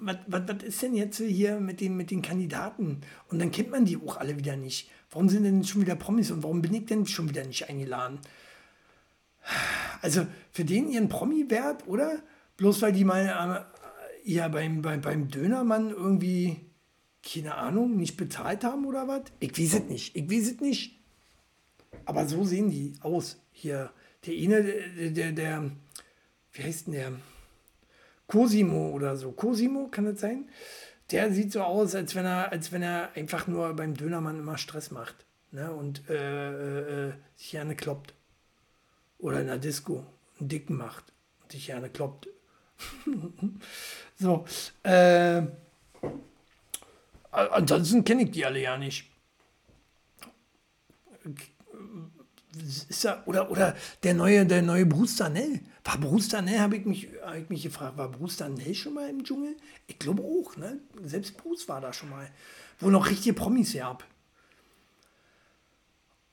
was, 0.02 0.64
ist 0.64 0.82
denn 0.82 0.96
jetzt 0.96 1.18
hier 1.18 1.60
mit 1.60 1.80
den, 1.80 1.96
mit 1.96 2.12
den 2.12 2.22
Kandidaten? 2.22 3.02
Und 3.30 3.40
dann 3.40 3.52
kennt 3.52 3.72
man 3.72 3.86
die 3.86 3.98
auch 3.98 4.18
alle 4.18 4.38
wieder 4.38 4.56
nicht. 4.56 4.90
Warum 5.12 5.30
sind 5.30 5.44
denn 5.44 5.64
schon 5.64 5.82
wieder 5.82 5.96
Promis 5.96 6.32
und 6.32 6.44
warum 6.44 6.62
bin 6.62 6.74
ich 6.74 6.86
denn 6.86 7.06
schon 7.06 7.30
wieder 7.30 7.46
nicht 7.46 7.70
eingeladen? 7.70 8.20
Also 10.02 10.26
für 10.52 10.66
den 10.66 10.90
ihren 10.90 11.10
Promi-Wert, 11.10 11.88
oder? 11.88 12.20
Bloß 12.58 12.82
weil 12.82 12.94
die 12.94 13.06
mal 13.06 13.68
äh, 14.26 14.32
ja, 14.32 14.48
beim, 14.48 14.82
beim, 14.82 15.02
beim 15.02 15.30
Dönermann 15.30 15.92
irgendwie, 15.92 16.60
keine 17.24 17.56
Ahnung, 17.56 17.98
nicht 17.98 18.18
bezahlt 18.18 18.64
haben 18.64 18.86
oder 18.86 19.08
was? 19.08 19.24
Ich 19.40 19.58
weiß 19.58 19.82
es 19.82 19.84
nicht. 19.86 20.16
Ich 20.16 20.30
weiß 20.30 20.54
es 20.54 20.60
nicht. 20.62 21.00
Aber 22.06 22.28
so 22.28 22.44
sehen 22.44 22.70
die 22.70 22.94
aus 23.02 23.40
hier 23.52 23.92
der 24.26 24.34
eine, 24.34 24.64
der, 24.64 25.10
der, 25.12 25.32
der, 25.32 25.72
wie 26.54 26.64
heißt 26.64 26.88
denn 26.88 26.94
der? 26.94 27.12
Cosimo 28.28 28.92
oder 28.92 29.18
so. 29.18 29.32
Cosimo, 29.32 29.88
kann 29.88 30.06
das 30.06 30.22
sein? 30.22 30.50
Der 31.12 31.32
sieht 31.34 31.52
so 31.52 31.62
aus, 31.62 31.96
als 31.96 32.16
wenn 32.16 32.26
er, 32.26 32.52
als 32.52 32.72
wenn 32.72 32.82
er 32.82 33.12
einfach 33.16 33.48
nur 33.48 33.74
beim 33.74 33.96
Dönermann 33.96 34.40
immer 34.40 34.58
Stress 34.58 34.92
macht. 34.92 35.26
Ne? 35.52 35.72
Und 35.72 36.10
äh, 36.10 37.10
äh, 37.10 37.14
sich 37.36 37.52
gerne 37.52 37.76
kloppt. 37.76 38.14
Oder 39.20 39.42
in 39.42 39.48
der 39.48 39.58
Disco 39.58 40.06
einen 40.40 40.48
Dicken 40.48 40.78
macht 40.78 41.12
und 41.44 41.52
sich 41.52 41.66
gerne 41.66 41.90
kloppt. 41.90 42.30
so. 44.18 44.46
Äh, 44.84 45.44
ansonsten 47.32 48.04
kenne 48.04 48.24
ich 48.24 48.32
die 48.32 48.46
alle 48.46 48.62
ja 48.62 48.78
nicht. 48.78 49.12
Ist 52.90 53.06
er, 53.06 53.26
oder, 53.28 53.50
oder 53.50 53.76
der 54.04 54.14
neue, 54.14 54.46
der 54.46 54.62
neue 54.62 54.86
Bruce 54.86 55.16
Danell. 55.16 55.62
War 55.86 55.98
Bruce 55.98 56.28
Danell, 56.28 56.60
habe 56.60 56.76
ich, 56.76 56.86
mich, 56.86 57.08
hab 57.24 57.36
ich 57.36 57.50
mich 57.50 57.64
gefragt, 57.64 57.98
war 57.98 58.10
Bruce 58.10 58.38
Danell 58.38 58.76
schon 58.76 58.94
mal 58.94 59.10
im 59.10 59.24
Dschungel? 59.24 59.56
Ich 59.88 59.98
glaube 59.98 60.22
auch, 60.22 60.58
ne? 60.58 60.80
Selbst 61.04 61.38
Bruce 61.38 61.68
war 61.70 61.80
da 61.80 61.94
schon 61.94 62.10
mal. 62.10 62.28
Wo 62.80 62.90
noch 62.90 63.10
richtige 63.10 63.34
Promis 63.34 63.74
gab. 63.74 64.04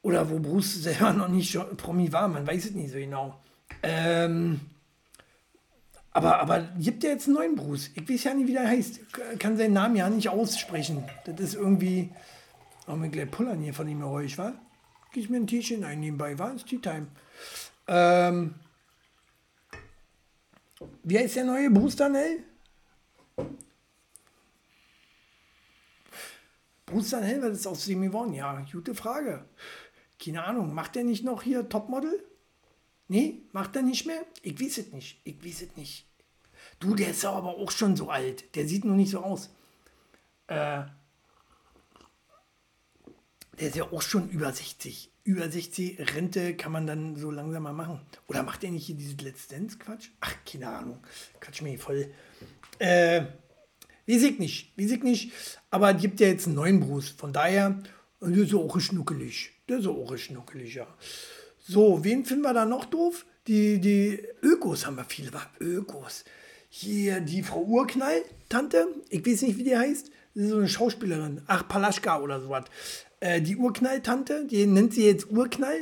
Oder 0.03 0.29
wo 0.29 0.41
Bruce 0.41 0.75
selber 0.83 1.13
noch 1.13 1.29
nicht 1.29 1.51
schon 1.51 1.77
Promi 1.77 2.13
war, 2.13 2.27
man 2.29 2.47
weiß 2.47 2.67
es 2.67 2.73
nicht 2.73 2.91
so 2.91 2.99
genau. 2.99 3.41
Ähm, 3.83 4.61
aber, 6.11 6.41
aber 6.41 6.61
gibt 6.79 7.05
ja 7.05 7.11
jetzt 7.11 7.27
einen 7.27 7.37
neuen 7.37 7.55
Bruce. 7.55 7.91
Ich 7.95 8.09
weiß 8.09 8.25
ja 8.25 8.35
nicht, 8.35 8.49
wie 8.49 8.53
der 8.53 8.67
heißt. 8.67 9.01
Kann 9.39 9.57
seinen 9.57 9.75
Namen 9.75 9.95
ja 9.95 10.11
nicht 10.11 10.29
aussprechen. 10.29 11.05
Das 11.27 11.39
ist 11.39 11.55
irgendwie. 11.55 12.11
Oh, 12.89 12.97
mir 12.97 13.09
gleich 13.09 13.31
pullern 13.31 13.61
hier 13.61 13.75
von 13.75 13.87
ihm 13.87 14.03
ruhig, 14.03 14.37
wa? 14.39 14.55
Ich 15.19 15.29
mir 15.29 15.39
ein 15.39 15.49
T-Shirt 15.49 15.83
ein 15.83 15.99
nebenbei, 15.99 16.39
war? 16.39 16.55
Ist 16.55 16.67
Tea 16.69 16.79
Time. 16.79 17.09
Ähm, 17.89 18.55
wie 21.03 21.19
heißt 21.19 21.37
der 21.37 21.45
neue 21.45 21.71
Bruce 21.71 21.97
Danell? 21.97 22.45
Bruce 26.87 27.11
Danell, 27.11 27.43
was 27.43 27.59
ist 27.59 27.67
aus 27.67 27.85
dem 27.87 28.03
geworden? 28.03 28.33
Ja, 28.33 28.65
gute 28.71 28.95
Frage. 28.95 29.45
Keine 30.23 30.45
Ahnung. 30.45 30.73
Macht 30.73 30.95
der 30.95 31.03
nicht 31.03 31.25
noch 31.25 31.43
hier 31.43 31.69
Topmodel? 31.69 32.25
Nee, 33.09 33.43
macht 33.53 33.75
er 33.75 33.83
nicht 33.83 34.07
mehr? 34.07 34.25
Ich 34.43 34.61
weiß 34.61 34.79
es 34.79 34.93
nicht. 34.93 35.21
Ich 35.25 35.45
weiß 35.45 35.63
es 35.63 35.77
nicht. 35.77 36.07
Du, 36.79 36.95
der 36.95 37.11
ist 37.11 37.25
aber 37.25 37.57
auch 37.57 37.73
schon 37.73 37.97
so 37.97 38.09
alt. 38.09 38.55
Der 38.55 38.69
sieht 38.69 38.85
noch 38.85 38.95
nicht 38.95 39.11
so 39.11 39.21
aus. 39.21 39.51
Äh, 40.47 40.83
der 43.61 43.69
ist 43.69 43.77
ja 43.77 43.85
auch 43.91 44.03
schon 44.03 44.29
über 44.31 44.53
60. 44.53 45.11
Über 45.25 45.51
60 45.51 46.15
Rente 46.15 46.55
kann 46.55 46.73
man 46.73 46.87
dann 46.87 47.17
so 47.17 47.31
langsam 47.31 47.65
mal 47.65 47.73
machen. 47.73 48.01
Oder 48.29 48.43
macht 48.43 48.65
er 48.65 48.71
nicht 48.71 48.87
hier 48.87 48.95
diese 48.95 49.17
Let's 49.17 49.49
Dance 49.49 49.79
Quatsch? 49.79 50.09
Ach, 50.21 50.35
keine 50.51 50.69
Ahnung. 50.69 50.99
Quatsch 51.41 51.61
mir 51.63 51.79
voll. 51.79 52.11
Äh, 52.79 53.23
weiß 54.07 54.23
ich 54.23 54.39
nicht. 54.39 54.79
Weiß 54.79 54.91
ich 54.93 55.03
nicht. 55.03 55.33
Aber 55.71 55.95
es 55.95 56.01
gibt 56.01 56.21
ja 56.21 56.29
jetzt 56.29 56.47
einen 56.47 56.57
neuen 56.57 56.81
Bruce. 56.81 57.11
Von 57.11 57.33
daher, 57.33 57.83
der 58.21 58.37
ist 58.37 58.55
auch 58.55 58.81
schnuckelig. 58.81 59.51
Der 59.69 59.79
ist 59.79 59.87
auch 59.87 60.17
schnuckelig, 60.17 60.77
ja. 60.77 60.87
So, 61.59 62.03
wen 62.05 62.25
finden 62.25 62.45
wir 62.45 62.55
da 62.55 62.65
noch 62.65 62.87
doof? 62.87 63.27
Die, 63.47 63.81
die 63.81 64.23
Ökos 64.43 64.87
haben 64.87 64.97
wir 64.97 65.05
viele. 65.05 65.31
Ökos. 65.61 66.25
Hier 66.71 67.21
die 67.21 67.43
Frau 67.43 67.63
Urknall, 67.63 68.23
Tante. 68.49 68.87
Ich 69.11 69.27
weiß 69.27 69.43
nicht, 69.43 69.59
wie 69.59 69.65
die 69.65 69.77
heißt. 69.77 70.11
Das 70.39 70.45
ist 70.45 70.53
so 70.53 70.59
eine 70.59 70.69
Schauspielerin. 70.69 71.43
Ach, 71.49 71.67
Palaschka 71.67 72.21
oder 72.21 72.41
sowas. 72.41 72.67
Äh, 73.19 73.43
die 73.43 73.57
Urknall-Tante, 73.57 74.47
die 74.47 74.67
nennt 74.67 74.95
sie 74.95 75.05
jetzt 75.05 75.33
Urknall. 75.33 75.81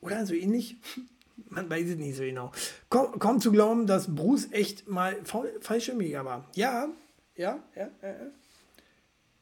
Oder 0.00 0.24
so 0.24 0.32
ähnlich. 0.32 0.76
Man 1.50 1.68
weiß 1.68 1.86
es 1.86 1.96
nicht 1.96 2.16
so 2.16 2.22
genau. 2.22 2.50
Kaum, 2.88 3.18
kaum 3.18 3.42
zu 3.42 3.52
glauben, 3.52 3.86
dass 3.86 4.14
Bruce 4.14 4.48
echt 4.52 4.88
mal 4.88 5.18
Fallschirmjäger 5.60 6.24
war. 6.24 6.48
Ja, 6.54 6.88
ja, 7.36 7.62
ja, 7.76 7.90
ja. 8.02 8.14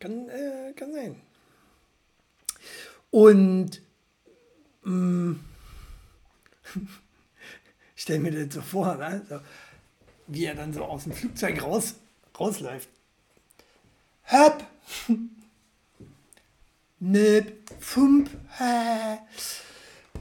Kann, 0.01 0.29
äh, 0.29 0.73
kann 0.75 0.93
sein. 0.93 1.15
Und 3.13 3.81
mh, 4.83 4.93
mm, 4.93 5.41
stell 7.95 8.19
mir 8.19 8.33
das 8.33 8.57
so 8.57 8.61
vor, 8.61 8.97
ne? 8.97 9.25
so, 9.29 9.39
wie 10.27 10.47
er 10.47 10.57
dann 10.57 10.73
so 10.73 10.83
aus 10.83 11.05
dem 11.05 11.13
Flugzeug 11.13 11.63
raus, 11.63 11.95
rausläuft. 12.37 12.89
Hab! 14.31 14.65
Nip, 17.01 17.71
fump, 17.81 18.31
hä. 18.59 19.19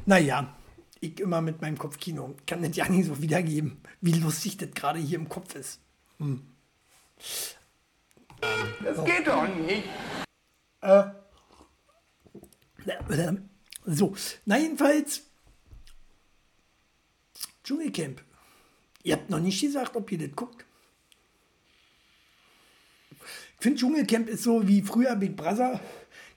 Naja, 0.05 0.55
ich 0.99 1.19
immer 1.19 1.41
mit 1.41 1.61
meinem 1.61 1.77
Kopfkino. 1.77 2.35
Kann 2.47 2.63
das 2.63 2.75
ja 2.75 2.89
nicht 2.89 3.05
so 3.05 3.21
wiedergeben, 3.21 3.81
wie 4.01 4.13
lustig 4.13 4.57
das 4.57 4.71
gerade 4.71 4.99
hier 4.99 5.19
im 5.19 5.29
Kopf 5.29 5.53
ist. 5.53 5.79
Hm. 6.17 6.41
Das 8.83 8.97
so. 8.97 9.03
geht 9.03 9.27
doch 9.27 9.47
nicht. 9.47 9.83
Äh, 10.81 11.03
so, 13.85 14.15
na 14.45 14.57
jedenfalls, 14.57 15.23
Dschungelcamp. 17.63 18.23
Ihr 19.03 19.15
habt 19.15 19.29
noch 19.29 19.39
nicht 19.39 19.61
gesagt, 19.61 19.95
ob 19.95 20.11
ihr 20.11 20.17
das 20.17 20.35
guckt. 20.35 20.65
Ich 23.59 23.63
finde, 23.63 23.77
Dschungelcamp 23.77 24.29
ist 24.29 24.43
so 24.43 24.65
wie 24.69 24.81
früher 24.81 25.17
Big 25.17 25.35
Brother. 25.35 25.81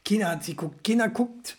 Keiner 0.05 0.31
hat 0.31 0.43
sie 0.43 0.57
geguckt, 0.57 0.83
keiner 0.83 1.09
guckt 1.09 1.57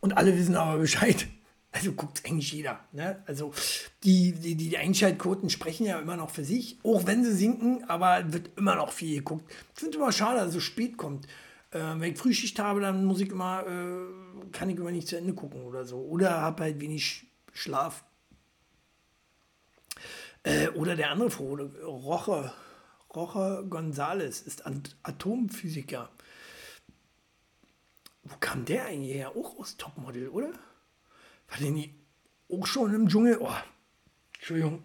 und 0.00 0.14
alle 0.14 0.36
wissen 0.36 0.56
aber 0.56 0.78
Bescheid. 0.78 1.26
Also 1.72 1.92
guckt 1.92 2.22
eigentlich 2.26 2.50
jeder. 2.50 2.80
Ne? 2.90 3.22
Also 3.26 3.54
die, 4.02 4.32
die, 4.32 4.56
die 4.56 4.76
Einschaltquoten 4.76 5.50
sprechen 5.50 5.86
ja 5.86 6.00
immer 6.00 6.16
noch 6.16 6.30
für 6.30 6.42
sich, 6.42 6.80
auch 6.82 7.06
wenn 7.06 7.22
sie 7.22 7.32
sinken, 7.32 7.84
aber 7.84 8.32
wird 8.32 8.58
immer 8.58 8.74
noch 8.74 8.90
viel 8.90 9.18
geguckt. 9.18 9.48
Ich 9.74 9.78
finde 9.78 9.98
immer 9.98 10.10
schade, 10.10 10.40
dass 10.40 10.48
es 10.48 10.54
so 10.54 10.58
spät 10.58 10.96
kommt. 10.96 11.26
Äh, 11.70 11.78
wenn 11.78 12.12
ich 12.12 12.18
Frühschicht 12.18 12.58
habe, 12.58 12.80
dann 12.80 13.04
muss 13.04 13.20
ich 13.20 13.28
immer, 13.28 13.64
äh, 13.68 14.50
kann 14.50 14.68
ich 14.68 14.78
immer 14.78 14.90
nicht 14.90 15.06
zu 15.06 15.16
Ende 15.16 15.32
gucken 15.32 15.62
oder 15.62 15.84
so. 15.84 15.98
Oder 15.98 16.40
habe 16.40 16.64
halt 16.64 16.80
wenig 16.80 17.26
Schlaf. 17.52 18.02
Äh, 20.42 20.70
oder 20.70 20.96
der 20.96 21.12
andere 21.12 21.30
Vogel, 21.30 21.70
Roche, 21.84 22.52
Roche 23.14 23.66
Gonzales 23.68 24.42
ist 24.42 24.64
Atomphysiker. 25.02 26.10
Wo 28.22 28.36
kam 28.38 28.64
der 28.64 28.86
eigentlich 28.86 29.14
her? 29.14 29.32
Auch 29.36 29.58
aus 29.58 29.76
Topmodel, 29.76 30.28
oder? 30.28 30.52
War 31.48 31.58
der 31.60 31.70
nie 31.70 31.94
auch 32.48 32.66
schon 32.66 32.94
im 32.94 33.08
Dschungel? 33.08 33.38
Oh, 33.40 33.50
Entschuldigung. 34.34 34.82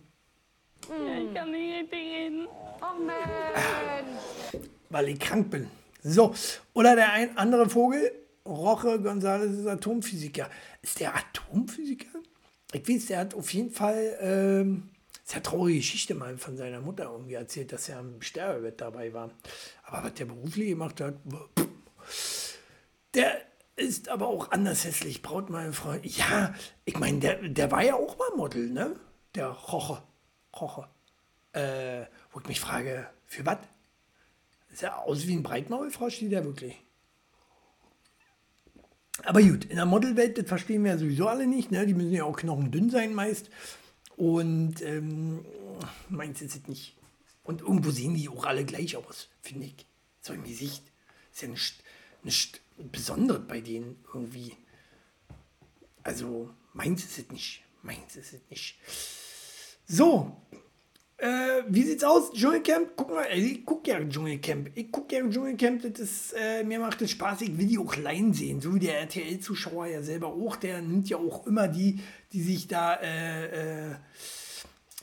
Ja, 0.89 1.17
ich 1.17 1.33
kann 1.33 1.51
nicht 1.51 1.75
richtig 1.75 1.93
reden. 1.93 2.47
Oh 2.81 2.99
Mensch. 2.99 4.65
Weil 4.89 5.09
ich 5.09 5.19
krank 5.19 5.51
bin. 5.51 5.69
So, 6.01 6.33
oder 6.73 6.95
der 6.95 7.11
ein 7.11 7.37
andere 7.37 7.69
Vogel, 7.69 8.11
Roche 8.45 8.99
González 8.99 9.59
ist 9.59 9.67
Atomphysiker. 9.67 10.49
Ist 10.81 10.99
der 10.99 11.15
Atomphysiker? 11.15 12.19
Ich 12.73 12.87
weiß, 12.87 13.05
der 13.07 13.19
hat 13.19 13.33
auf 13.35 13.53
jeden 13.53 13.71
Fall 13.71 14.17
ähm, 14.19 14.89
sehr 15.25 15.41
traurige 15.41 15.79
Geschichte 15.79 16.13
mal 16.13 16.37
von 16.37 16.55
seiner 16.55 16.79
Mutter 16.79 17.05
irgendwie 17.05 17.33
erzählt, 17.33 17.73
dass 17.73 17.89
er 17.89 17.97
am 17.97 18.21
Sterbebett 18.21 18.79
dabei 18.79 19.11
war. 19.11 19.31
Aber 19.83 20.03
was 20.03 20.13
der 20.13 20.25
beruflich 20.25 20.69
gemacht 20.69 21.01
hat, 21.01 21.15
der 23.15 23.41
ist 23.75 24.07
aber 24.07 24.27
auch 24.27 24.51
anders 24.51 24.85
hässlich. 24.85 25.23
Braut 25.23 25.49
meine 25.49 25.73
Freund. 25.73 26.05
Ja, 26.05 26.53
ich 26.85 26.97
meine, 26.99 27.19
der, 27.19 27.49
der 27.49 27.71
war 27.71 27.83
ja 27.83 27.95
auch 27.95 28.17
mal 28.17 28.29
Model, 28.37 28.69
ne? 28.69 28.95
Der 29.33 29.47
Roche. 29.47 30.01
Roche. 30.55 30.87
Äh, 31.53 32.05
wo 32.31 32.39
ich 32.39 32.47
mich 32.47 32.59
frage, 32.59 33.09
für 33.25 33.45
was? 33.45 33.57
Ist 34.71 34.83
er 34.83 34.99
aus 34.99 35.25
wie 35.25 35.35
ein 35.35 35.43
Breitmaulfrosch, 35.43 36.17
steht 36.17 36.33
der 36.33 36.45
wirklich? 36.45 36.75
Aber 39.23 39.41
gut, 39.41 39.65
in 39.65 39.77
der 39.77 39.85
Modelwelt, 39.85 40.37
das 40.37 40.47
verstehen 40.47 40.83
wir 40.83 40.91
ja 40.91 40.97
sowieso 40.97 41.27
alle 41.27 41.47
nicht. 41.47 41.71
Ne? 41.71 41.85
Die 41.85 41.93
müssen 41.93 42.11
ja 42.11 42.25
auch 42.25 42.37
knochendünn 42.37 42.89
sein 42.91 43.13
meist. 43.13 43.49
Und 44.17 44.81
ähm, 44.81 45.45
meins 46.09 46.41
ist 46.41 46.55
es 46.55 46.67
nicht. 46.67 46.95
Und 47.43 47.61
irgendwo 47.61 47.91
sehen 47.91 48.15
die 48.15 48.29
auch 48.29 48.45
alle 48.45 48.65
gleich 48.65 48.95
aus, 48.95 49.29
finde 49.41 49.67
ich. 49.67 49.85
So 50.21 50.33
im 50.33 50.43
Gesicht. 50.43 50.83
Ist 51.33 51.41
ja 51.41 51.47
nicht, 51.49 51.83
nicht 52.23 52.61
besonders 52.91 53.45
bei 53.47 53.61
denen 53.61 53.97
irgendwie. 54.13 54.53
Also, 56.03 56.49
meins 56.73 57.03
ist 57.03 57.17
es 57.19 57.29
nicht. 57.29 57.63
Meins 57.83 58.15
ist 58.15 58.33
es 58.33 58.41
nicht. 58.49 58.77
So, 59.85 60.35
äh, 61.17 61.63
wie 61.69 61.83
sieht's 61.83 62.03
aus? 62.03 62.33
Dschungelcamp? 62.33 62.91
Guck 62.97 63.11
mal, 63.11 63.25
ich 63.33 63.65
guck 63.65 63.87
ja 63.87 64.03
Dschungelcamp. 64.03 64.71
Ich 64.75 64.91
guck 64.91 65.11
ja 65.11 65.25
Dschungelcamp, 65.27 65.81
das 65.81 65.99
ist, 65.99 66.33
äh, 66.33 66.63
mir 66.63 66.79
macht 66.79 67.01
es 67.01 67.11
Spaß, 67.11 67.41
ich 67.41 67.57
will 67.57 67.67
die 67.67 67.77
auch 67.77 67.95
leihen 67.95 68.33
sehen. 68.33 68.59
So 68.59 68.75
wie 68.75 68.79
der 68.79 68.99
RTL-Zuschauer 68.99 69.87
ja 69.87 70.01
selber 70.03 70.27
auch, 70.27 70.57
der 70.57 70.81
nimmt 70.81 71.07
ja 71.07 71.17
auch 71.17 71.47
immer 71.47 71.69
die, 71.69 72.01
die 72.35 72.41
sich 72.41 72.67
da, 72.67 72.95
äh, 72.95 73.91
äh, 73.91 73.95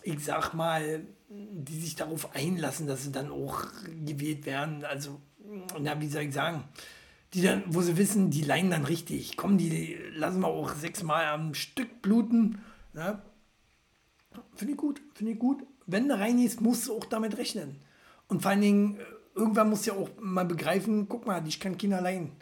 ich 0.02 0.22
sag 0.22 0.52
mal, 0.52 1.00
die 1.30 1.80
sich 1.80 1.96
darauf 1.96 2.34
einlassen, 2.36 2.86
dass 2.86 3.04
sie 3.04 3.10
dann 3.10 3.30
auch 3.30 3.64
gewählt 4.04 4.44
werden. 4.44 4.84
Also, 4.84 5.18
na, 5.80 5.98
wie 5.98 6.08
soll 6.08 6.24
ich 6.24 6.34
sagen? 6.34 6.64
Die 7.32 7.40
dann, 7.40 7.62
wo 7.68 7.80
sie 7.80 7.96
wissen, 7.96 8.28
die 8.28 8.42
leihen 8.42 8.70
dann 8.70 8.84
richtig. 8.84 9.38
Komm, 9.38 9.56
die 9.56 9.96
lassen 10.14 10.40
wir 10.40 10.48
auch 10.48 10.74
sechsmal 10.74 11.24
am 11.24 11.54
Stück 11.54 12.02
bluten. 12.02 12.60
Ne? 12.92 13.22
Finde 14.54 14.72
ich 14.74 14.78
gut, 14.78 15.00
finde 15.14 15.32
ich 15.32 15.38
gut. 15.38 15.64
Wenn 15.86 16.08
du 16.08 16.18
reingehst, 16.18 16.60
musst 16.60 16.88
du 16.88 16.98
auch 16.98 17.06
damit 17.06 17.38
rechnen. 17.38 17.76
Und 18.28 18.42
vor 18.42 18.50
allen 18.50 18.60
Dingen, 18.60 18.96
äh, 18.96 19.04
irgendwann 19.34 19.70
musst 19.70 19.86
du 19.86 19.92
ja 19.92 19.96
auch 19.96 20.10
mal 20.20 20.44
begreifen, 20.44 21.08
guck 21.08 21.26
mal, 21.26 21.42
ich 21.48 21.60
kann 21.60 21.78
Kinder 21.78 21.96
allein. 21.96 22.32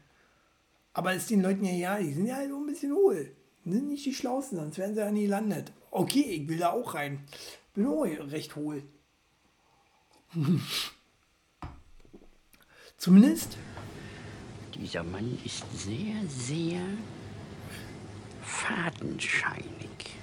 Aber 0.95 1.15
ist 1.15 1.31
den 1.31 1.43
Leuten 1.43 1.65
ja, 1.65 1.75
ja, 1.75 1.99
die 2.01 2.13
sind 2.13 2.27
ja 2.27 2.35
halt 2.35 2.51
auch 2.51 2.59
ein 2.59 2.67
bisschen 2.67 2.93
hohl. 2.93 3.37
Sind 3.65 3.89
nicht 3.89 4.07
die 4.07 4.15
Schlausten, 4.15 4.59
sonst 4.59 4.79
wären 4.79 4.95
sie 4.95 5.01
ja 5.01 5.11
nie 5.11 5.25
gelandet. 5.25 5.73
Okay, 5.91 6.23
ich 6.23 6.49
will 6.49 6.59
da 6.59 6.71
auch 6.71 6.95
rein. 6.95 7.25
Bin 7.75 7.87
auch 7.87 8.05
recht 8.05 8.57
hohl. 8.57 8.83
Zumindest 12.97 13.57
Dieser 14.75 15.03
Mann 15.03 15.39
ist 15.45 15.65
sehr, 15.75 16.15
sehr 16.29 16.81
fadenscheinig. 18.43 20.17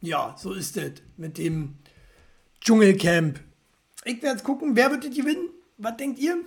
Ja, 0.00 0.34
so 0.36 0.52
ist 0.52 0.76
es 0.76 1.02
mit 1.16 1.38
dem 1.38 1.78
Dschungelcamp. 2.60 3.40
Ich 4.04 4.20
werde 4.22 4.36
jetzt 4.36 4.44
gucken, 4.44 4.74
wer 4.76 4.90
wird 4.90 5.04
das 5.04 5.14
gewinnen? 5.14 5.48
Was 5.78 5.96
denkt 5.96 6.18
ihr? 6.18 6.38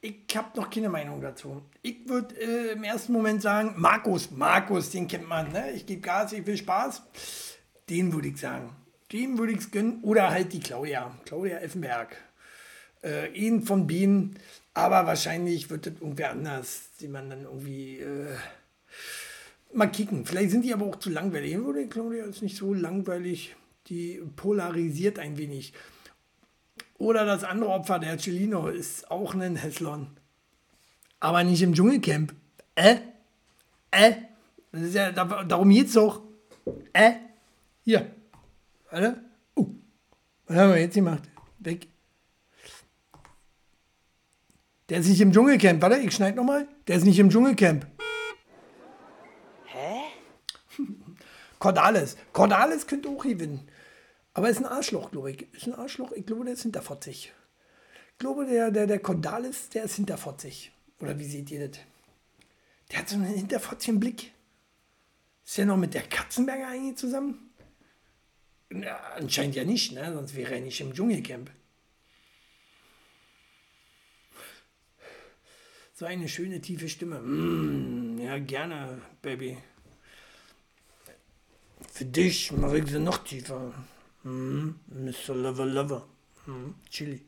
Ich 0.00 0.24
habe 0.34 0.58
noch 0.58 0.70
keine 0.70 0.88
Meinung 0.88 1.20
dazu. 1.20 1.62
Ich 1.82 2.08
würde 2.08 2.34
äh, 2.40 2.72
im 2.72 2.82
ersten 2.82 3.12
Moment 3.12 3.40
sagen, 3.40 3.74
Markus, 3.76 4.30
Markus, 4.30 4.90
den 4.90 5.06
kennt 5.06 5.28
man, 5.28 5.52
ne? 5.52 5.72
Ich 5.72 5.86
gebe 5.86 6.00
Gas, 6.00 6.32
ich 6.32 6.46
will 6.46 6.56
Spaß. 6.56 7.02
Den 7.88 8.12
würde 8.12 8.28
ich 8.28 8.38
sagen. 8.38 8.74
Dem 9.12 9.38
würde 9.38 9.52
ich 9.52 9.60
es 9.60 9.70
gönnen. 9.70 10.00
Oder 10.02 10.30
halt 10.30 10.52
die 10.52 10.60
Claudia, 10.60 11.16
Claudia 11.24 11.58
Effenberg. 11.58 12.16
Äh, 13.02 13.32
ihn 13.32 13.62
von 13.62 13.86
Bienen. 13.86 14.38
Aber 14.74 15.06
wahrscheinlich 15.06 15.70
wird 15.70 15.86
das 15.86 15.94
irgendwer 15.94 16.32
anders, 16.32 16.90
die 17.00 17.08
man 17.08 17.30
dann 17.30 17.44
irgendwie 17.44 17.98
äh, 18.00 18.36
mal 19.72 19.86
kicken. 19.86 20.26
Vielleicht 20.26 20.50
sind 20.50 20.64
die 20.64 20.74
aber 20.74 20.86
auch 20.86 20.96
zu 20.96 21.10
langweilig. 21.10 21.58
Oder 21.58 21.84
Claudia 21.84 22.24
ist 22.24 22.42
nicht 22.42 22.56
so 22.56 22.74
langweilig. 22.74 23.56
Die 23.86 24.20
polarisiert 24.36 25.18
ein 25.18 25.38
wenig. 25.38 25.72
Oder 26.98 27.24
das 27.24 27.44
andere 27.44 27.70
Opfer, 27.70 27.98
der 28.00 28.18
Celino, 28.18 28.68
ist 28.68 29.10
auch 29.10 29.34
ein 29.34 29.56
Heslon. 29.56 30.17
Aber 31.20 31.44
nicht 31.44 31.62
im 31.62 31.74
Dschungelcamp. 31.74 32.34
Äh? 32.74 32.96
Äh? 33.90 34.14
Das 34.72 34.82
ist 34.82 34.94
ja, 34.94 35.10
da, 35.10 35.24
darum 35.44 35.70
geht's 35.70 35.94
doch. 35.94 36.22
Äh? 36.92 37.12
Hier. 37.84 38.14
Warte. 38.90 39.20
Uh. 39.56 39.66
Was 40.46 40.56
haben 40.56 40.70
wir 40.70 40.80
jetzt 40.80 40.94
gemacht? 40.94 41.22
Weg. 41.58 41.88
Der 44.88 44.98
ist 44.98 45.08
nicht 45.08 45.20
im 45.20 45.32
Dschungelcamp. 45.32 45.82
Warte, 45.82 45.98
ich 45.98 46.14
schneide 46.14 46.36
nochmal. 46.36 46.68
Der 46.86 46.96
ist 46.96 47.04
nicht 47.04 47.18
im 47.18 47.30
Dschungelcamp. 47.30 47.86
Hä? 49.66 50.00
Cordalis. 51.58 52.16
Cordalis 52.32 52.86
könnte 52.86 53.08
auch 53.08 53.22
gewinnen. 53.22 53.68
Aber 54.34 54.48
ist 54.48 54.58
ein 54.58 54.66
Arschloch, 54.66 55.10
glaube 55.10 55.32
ich. 55.32 55.52
Ist 55.52 55.66
ein 55.66 55.74
Arschloch. 55.74 56.12
Ich 56.12 56.24
glaube, 56.24 56.44
der 56.44 56.54
ist 56.54 56.62
hinterfotzig. 56.62 57.32
Ich 58.12 58.18
glaube, 58.18 58.46
der, 58.46 58.70
der, 58.70 58.86
der 58.86 59.00
Cordalis, 59.00 59.68
der 59.70 59.84
ist 59.84 59.96
hinterfotzig. 59.96 60.72
Oder 61.00 61.18
wie 61.18 61.24
seht 61.24 61.50
ihr 61.50 61.68
das? 61.68 61.78
Der 62.90 63.00
hat 63.00 63.08
so 63.08 63.16
einen 63.16 63.26
hinterfotzigen 63.26 64.00
Blick. 64.00 64.32
Ist 65.44 65.58
der 65.58 65.66
noch 65.66 65.76
mit 65.76 65.94
der 65.94 66.02
Katzenberger 66.02 66.68
eigentlich 66.68 66.96
zusammen? 66.96 67.50
Na, 68.70 68.96
anscheinend 69.16 69.56
ja 69.56 69.64
nicht, 69.64 69.92
ne? 69.92 70.12
Sonst 70.12 70.34
wäre 70.34 70.54
er 70.54 70.60
nicht 70.60 70.80
im 70.80 70.92
Dschungelcamp. 70.92 71.50
So 75.94 76.06
eine 76.06 76.28
schöne, 76.28 76.60
tiefe 76.60 76.88
Stimme. 76.88 77.18
Mm, 77.20 78.18
ja, 78.18 78.38
gerne, 78.38 79.00
Baby. 79.22 79.58
Für 81.92 82.04
dich 82.04 82.52
mache 82.52 82.78
ich 82.78 82.88
sie 82.88 83.00
noch 83.00 83.18
tiefer. 83.24 83.72
Mm, 84.22 84.70
Mr. 84.86 85.34
Lover 85.34 85.66
Lover. 85.66 86.08
Mm, 86.46 86.70
Chili. 86.90 87.22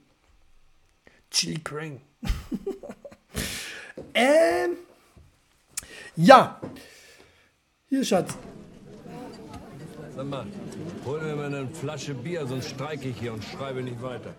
Chili 1.31 1.59
Crane. 1.65 2.01
ähm. 4.15 4.77
Ja. 6.17 6.61
Hier, 7.89 8.05
Schatz. 8.05 8.37
Sag 10.15 10.27
mal, 10.27 10.47
hol 11.05 11.21
mir 11.23 11.37
mal 11.37 11.47
eine 11.47 11.69
Flasche 11.69 12.15
Bier, 12.15 12.47
sonst 12.47 12.69
streike 12.69 13.09
ich 13.09 13.19
hier 13.19 13.33
und 13.33 13.43
schreibe 13.45 13.83
nicht 13.83 14.03
weiter. 14.03 14.35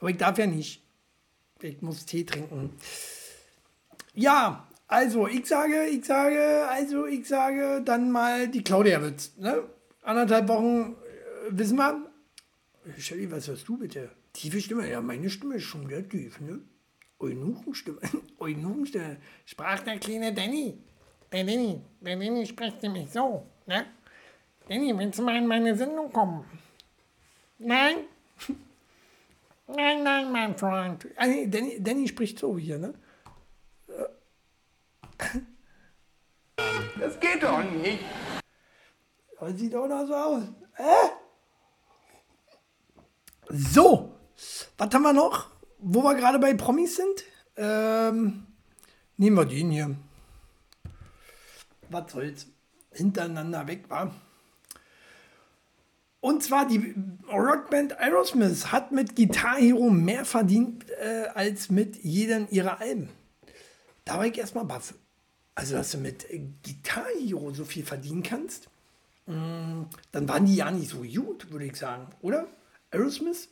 Aber 0.00 0.10
ich 0.10 0.16
darf 0.16 0.38
ja 0.38 0.46
nicht. 0.46 0.82
Ich 1.62 1.80
muss 1.80 2.04
Tee 2.04 2.24
trinken. 2.24 2.70
Ja, 4.14 4.66
also 4.88 5.26
ich 5.26 5.46
sage, 5.46 5.86
ich 5.86 6.04
sage, 6.04 6.66
also 6.68 7.06
ich 7.06 7.26
sage 7.26 7.82
dann 7.84 8.10
mal 8.10 8.48
die 8.48 8.62
Claudia 8.62 9.00
wird's. 9.00 9.36
Ne? 9.38 9.62
Anderthalb 10.02 10.48
Wochen 10.48 10.92
äh, 10.92 11.50
wissen 11.50 11.76
wir. 11.76 12.06
Shelly, 12.98 13.30
was 13.30 13.48
hörst 13.48 13.66
du 13.66 13.78
bitte? 13.78 14.10
Tiefe 14.32 14.60
Stimme, 14.60 14.88
ja, 14.88 15.00
meine 15.00 15.28
Stimme 15.30 15.56
ist 15.56 15.64
schon 15.64 15.88
wieder 15.88 16.06
tief, 16.08 16.40
ne? 16.40 16.60
Eunuchenstimme, 17.18 18.00
Eunuchenstimme. 18.38 19.16
Sprach 19.44 19.80
der 19.80 19.98
kleine 19.98 20.32
Danny. 20.32 20.78
Der 21.32 21.44
Danny, 21.44 21.80
der 22.00 22.16
Danny 22.16 22.46
spricht 22.46 22.82
nämlich 22.82 23.10
so, 23.10 23.46
ne? 23.66 23.86
Danny, 24.68 24.96
willst 24.96 25.18
du 25.18 25.22
mal 25.22 25.36
in 25.36 25.46
meine 25.46 25.76
Sendung 25.76 26.12
kommen? 26.12 26.44
Nein? 27.58 27.96
Nein, 29.68 30.04
nein, 30.04 30.30
mein 30.30 30.56
Freund. 30.56 31.08
Ah, 31.16 31.26
Danny, 31.26 31.82
Danny 31.82 32.06
spricht 32.06 32.38
so 32.38 32.56
hier, 32.56 32.78
ne? 32.78 32.94
Das 37.00 37.18
geht 37.18 37.42
doch 37.42 37.64
nicht. 37.64 37.98
Aber 39.38 39.52
sieht 39.52 39.74
auch 39.74 39.88
noch 39.88 40.06
so 40.06 40.14
aus. 40.14 40.42
Äh? 40.76 41.08
So, 43.48 44.14
was 44.78 44.94
haben 44.94 45.02
wir 45.02 45.12
noch? 45.12 45.55
Wo 45.88 46.02
wir 46.02 46.16
gerade 46.16 46.40
bei 46.40 46.52
Promis 46.54 46.96
sind? 46.96 47.24
Ähm, 47.56 48.44
nehmen 49.16 49.36
wir 49.36 49.44
den 49.44 49.70
hier. 49.70 49.94
Was 51.90 52.10
soll's? 52.10 52.48
Hintereinander 52.90 53.68
weg 53.68 53.88
war. 53.88 54.12
Und 56.18 56.42
zwar 56.42 56.66
die 56.66 56.92
Rockband 57.32 58.00
Aerosmith 58.00 58.72
hat 58.72 58.90
mit 58.90 59.14
Guitar 59.14 59.58
Hero 59.58 59.88
mehr 59.90 60.24
verdient 60.24 60.90
äh, 60.90 61.28
als 61.34 61.70
mit 61.70 62.02
jedem 62.02 62.48
ihrer 62.50 62.80
Alben. 62.80 63.08
Da 64.04 64.18
war 64.18 64.26
ich 64.26 64.36
erstmal 64.36 64.64
baff. 64.64 64.92
Also, 65.54 65.76
dass 65.76 65.92
du 65.92 65.98
mit 65.98 66.26
Guitar 66.64 67.06
Hero 67.16 67.52
so 67.52 67.64
viel 67.64 67.84
verdienen 67.84 68.24
kannst, 68.24 68.68
mh, 69.26 69.88
dann 70.10 70.28
waren 70.28 70.46
die 70.46 70.56
ja 70.56 70.68
nicht 70.72 70.90
so 70.90 71.02
gut, 71.02 71.52
würde 71.52 71.66
ich 71.66 71.76
sagen, 71.76 72.08
oder? 72.22 72.48
Aerosmith? 72.90 73.50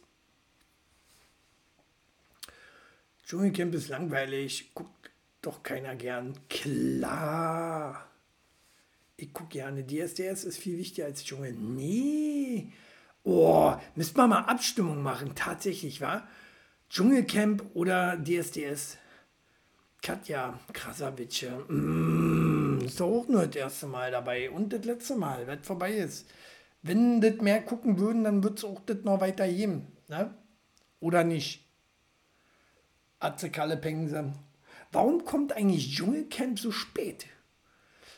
Dschungelcamp 3.27 3.75
ist 3.75 3.89
langweilig, 3.89 4.73
guckt 4.75 5.11
doch 5.41 5.63
keiner 5.63 5.95
gern. 5.97 6.35
Klar. 6.49 8.07
Ich 9.17 9.33
gucke 9.33 9.51
gerne. 9.51 9.85
DSDS 9.85 10.45
ist 10.45 10.59
viel 10.59 10.79
wichtiger 10.79 11.07
als 11.07 11.25
Dschungel. 11.25 11.53
Nee. 11.53 12.73
Oh, 13.23 13.75
müsste 13.95 14.19
man 14.19 14.31
mal 14.31 14.41
Abstimmung 14.41 15.03
machen. 15.03 15.35
Tatsächlich, 15.35 16.01
wa? 16.01 16.27
Dschungelcamp 16.91 17.65
oder 17.75 18.23
DSDS? 18.23 18.99
Katja 20.03 20.59
Krasavice. 20.75 21.47
Mm, 21.69 22.81
ist 22.85 23.01
doch 23.01 23.07
auch 23.07 23.29
nur 23.29 23.47
das 23.47 23.57
erste 23.57 23.87
Mal 23.87 24.11
dabei. 24.11 24.51
Und 24.51 24.73
das 24.73 24.85
letzte 24.85 25.17
Mal, 25.17 25.47
was 25.47 25.59
vorbei 25.63 25.95
ist. 25.95 26.31
Wenn 26.83 27.23
das 27.23 27.37
mehr 27.37 27.63
gucken 27.63 27.99
würden, 27.99 28.25
dann 28.25 28.43
wird 28.43 28.59
es 28.59 28.65
auch 28.65 28.81
das 28.85 28.99
noch 29.05 29.23
weiter 29.23 29.49
geben. 29.49 29.87
Ne? 30.09 30.35
Oder 31.01 31.25
nicht? 31.25 31.64
Atze 33.25 33.51
Kalle 33.51 33.77
Pengse. 33.77 34.33
Warum 34.93 35.25
kommt 35.25 35.53
eigentlich 35.53 35.95
Dschungelcamp 35.95 36.59
so 36.59 36.71
spät? 36.71 37.27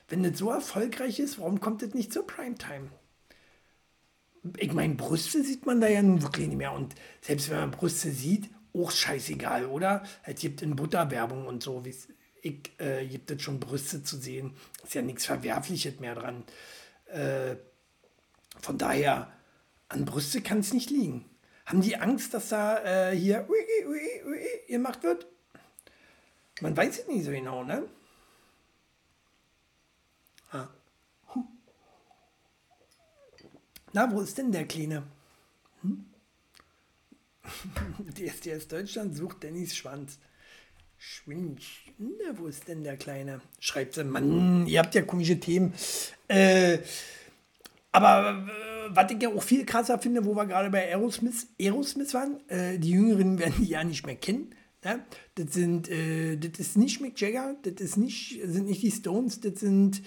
Wenn 0.09 0.22
das 0.22 0.38
so 0.38 0.50
erfolgreich 0.50 1.18
ist, 1.18 1.38
warum 1.38 1.61
kommt 1.61 1.82
das 1.82 1.94
nicht 1.94 2.12
zur 2.12 2.26
Primetime? 2.26 2.90
Ich 4.59 4.72
meine, 4.72 4.94
Brüste 4.94 5.42
sieht 5.42 5.66
man 5.66 5.80
da 5.80 5.88
ja 5.88 6.02
nun 6.02 6.22
wirklich 6.22 6.46
nicht 6.46 6.59
mehr. 6.59 6.72
Und 6.72 6.94
selbst 7.20 7.50
wenn 7.50 7.59
man 7.59 7.70
Brüste 7.70 8.11
sieht, 8.11 8.50
auch 8.74 8.90
scheißegal, 8.90 9.66
oder? 9.66 10.04
Es 10.22 10.40
gibt 10.40 10.62
in 10.62 10.76
Butterwerbung 10.76 11.46
und 11.46 11.62
so, 11.62 11.84
wie 11.84 11.94
ich, 12.42 12.70
äh, 12.78 13.07
gibt 13.07 13.30
es 13.30 13.42
schon 13.42 13.59
Brüste 13.59 14.02
zu 14.02 14.16
sehen. 14.18 14.54
Ist 14.84 14.94
ja 14.94 15.02
nichts 15.02 15.26
Verwerfliches 15.26 15.98
mehr 15.98 16.14
dran. 16.14 16.44
Äh, 17.07 17.57
von 18.61 18.78
daher, 18.78 19.32
an 19.88 20.04
Brüste 20.04 20.42
kann 20.42 20.59
es 20.59 20.72
nicht 20.72 20.90
liegen. 20.90 21.24
Haben 21.67 21.81
die 21.81 21.97
Angst, 21.97 22.33
dass 22.33 22.49
da 22.51 23.11
äh, 23.11 23.17
hier 23.17 23.45
ui, 23.49 23.57
ui, 23.89 24.25
ui, 24.25 24.41
gemacht 24.69 25.03
wird? 25.03 25.27
Man 26.61 26.77
weiß 26.77 27.01
es 27.01 27.09
nicht 27.09 27.25
so 27.25 27.33
genau, 27.33 27.64
ne? 27.64 27.89
Ah. 30.53 30.69
Huh. 31.35 31.45
Na, 33.93 34.11
wo 34.11 34.21
ist 34.21 34.39
denn 34.39 34.53
der 34.53 34.67
Kleine? 34.67 35.03
Hm? 35.83 36.07
DSDS 38.14 38.69
Deutschland 38.69 39.17
sucht 39.17 39.43
Dannys 39.43 39.77
Schwanz. 39.77 40.19
Schwinsch. 40.99 41.93
Na, 41.99 42.39
wo 42.39 42.47
ist 42.47 42.69
denn 42.69 42.85
der 42.85 42.97
Kleine? 42.97 43.41
Schreibt 43.59 43.95
sie, 43.95 44.05
Mann, 44.05 44.67
ihr 44.67 44.79
habt 44.79 44.95
ja 44.95 45.03
komische 45.03 45.39
Themen. 45.41 45.75
Äh, 46.29 46.79
Aber 47.91 48.47
äh, 48.49 48.76
was 48.91 49.11
ich 49.11 49.22
ja 49.22 49.28
auch 49.28 49.43
viel 49.43 49.64
krasser 49.64 49.99
finde, 49.99 50.24
wo 50.24 50.34
wir 50.34 50.47
gerade 50.47 50.70
bei 50.70 50.89
Aerosmith, 50.89 51.47
Aerosmith 51.61 52.14
waren, 52.14 52.41
äh, 52.49 52.78
die 52.78 52.91
Jüngeren 52.91 53.39
werden 53.39 53.55
die 53.59 53.68
ja 53.68 53.84
nicht 53.84 54.07
mehr 54.07 54.16
kennen. 54.16 54.55
Ja? 54.84 55.01
Das 55.34 55.53
sind, 55.53 55.89
äh, 55.89 56.37
das 56.37 56.59
ist 56.61 56.76
nicht 56.76 57.01
Mick 57.01 57.20
Jagger, 57.20 57.57
das 57.62 57.74
ist 57.80 57.97
nicht, 57.97 58.41
sind 58.45 58.66
nicht 58.66 58.82
die 58.82 58.91
Stones, 58.91 59.41
das 59.41 59.61
sind, 59.61 60.03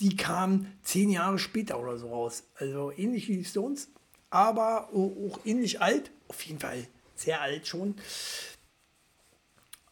die 0.00 0.16
kamen 0.16 0.72
zehn 0.82 1.10
Jahre 1.10 1.38
später 1.38 1.80
oder 1.80 1.98
so 1.98 2.08
raus. 2.08 2.44
Also 2.56 2.92
ähnlich 2.96 3.28
wie 3.28 3.38
die 3.38 3.44
Stones, 3.44 3.88
aber 4.30 4.90
auch 4.92 5.40
ähnlich 5.44 5.80
alt, 5.80 6.10
auf 6.28 6.42
jeden 6.42 6.60
Fall 6.60 6.86
sehr 7.14 7.40
alt 7.40 7.66
schon. 7.66 7.94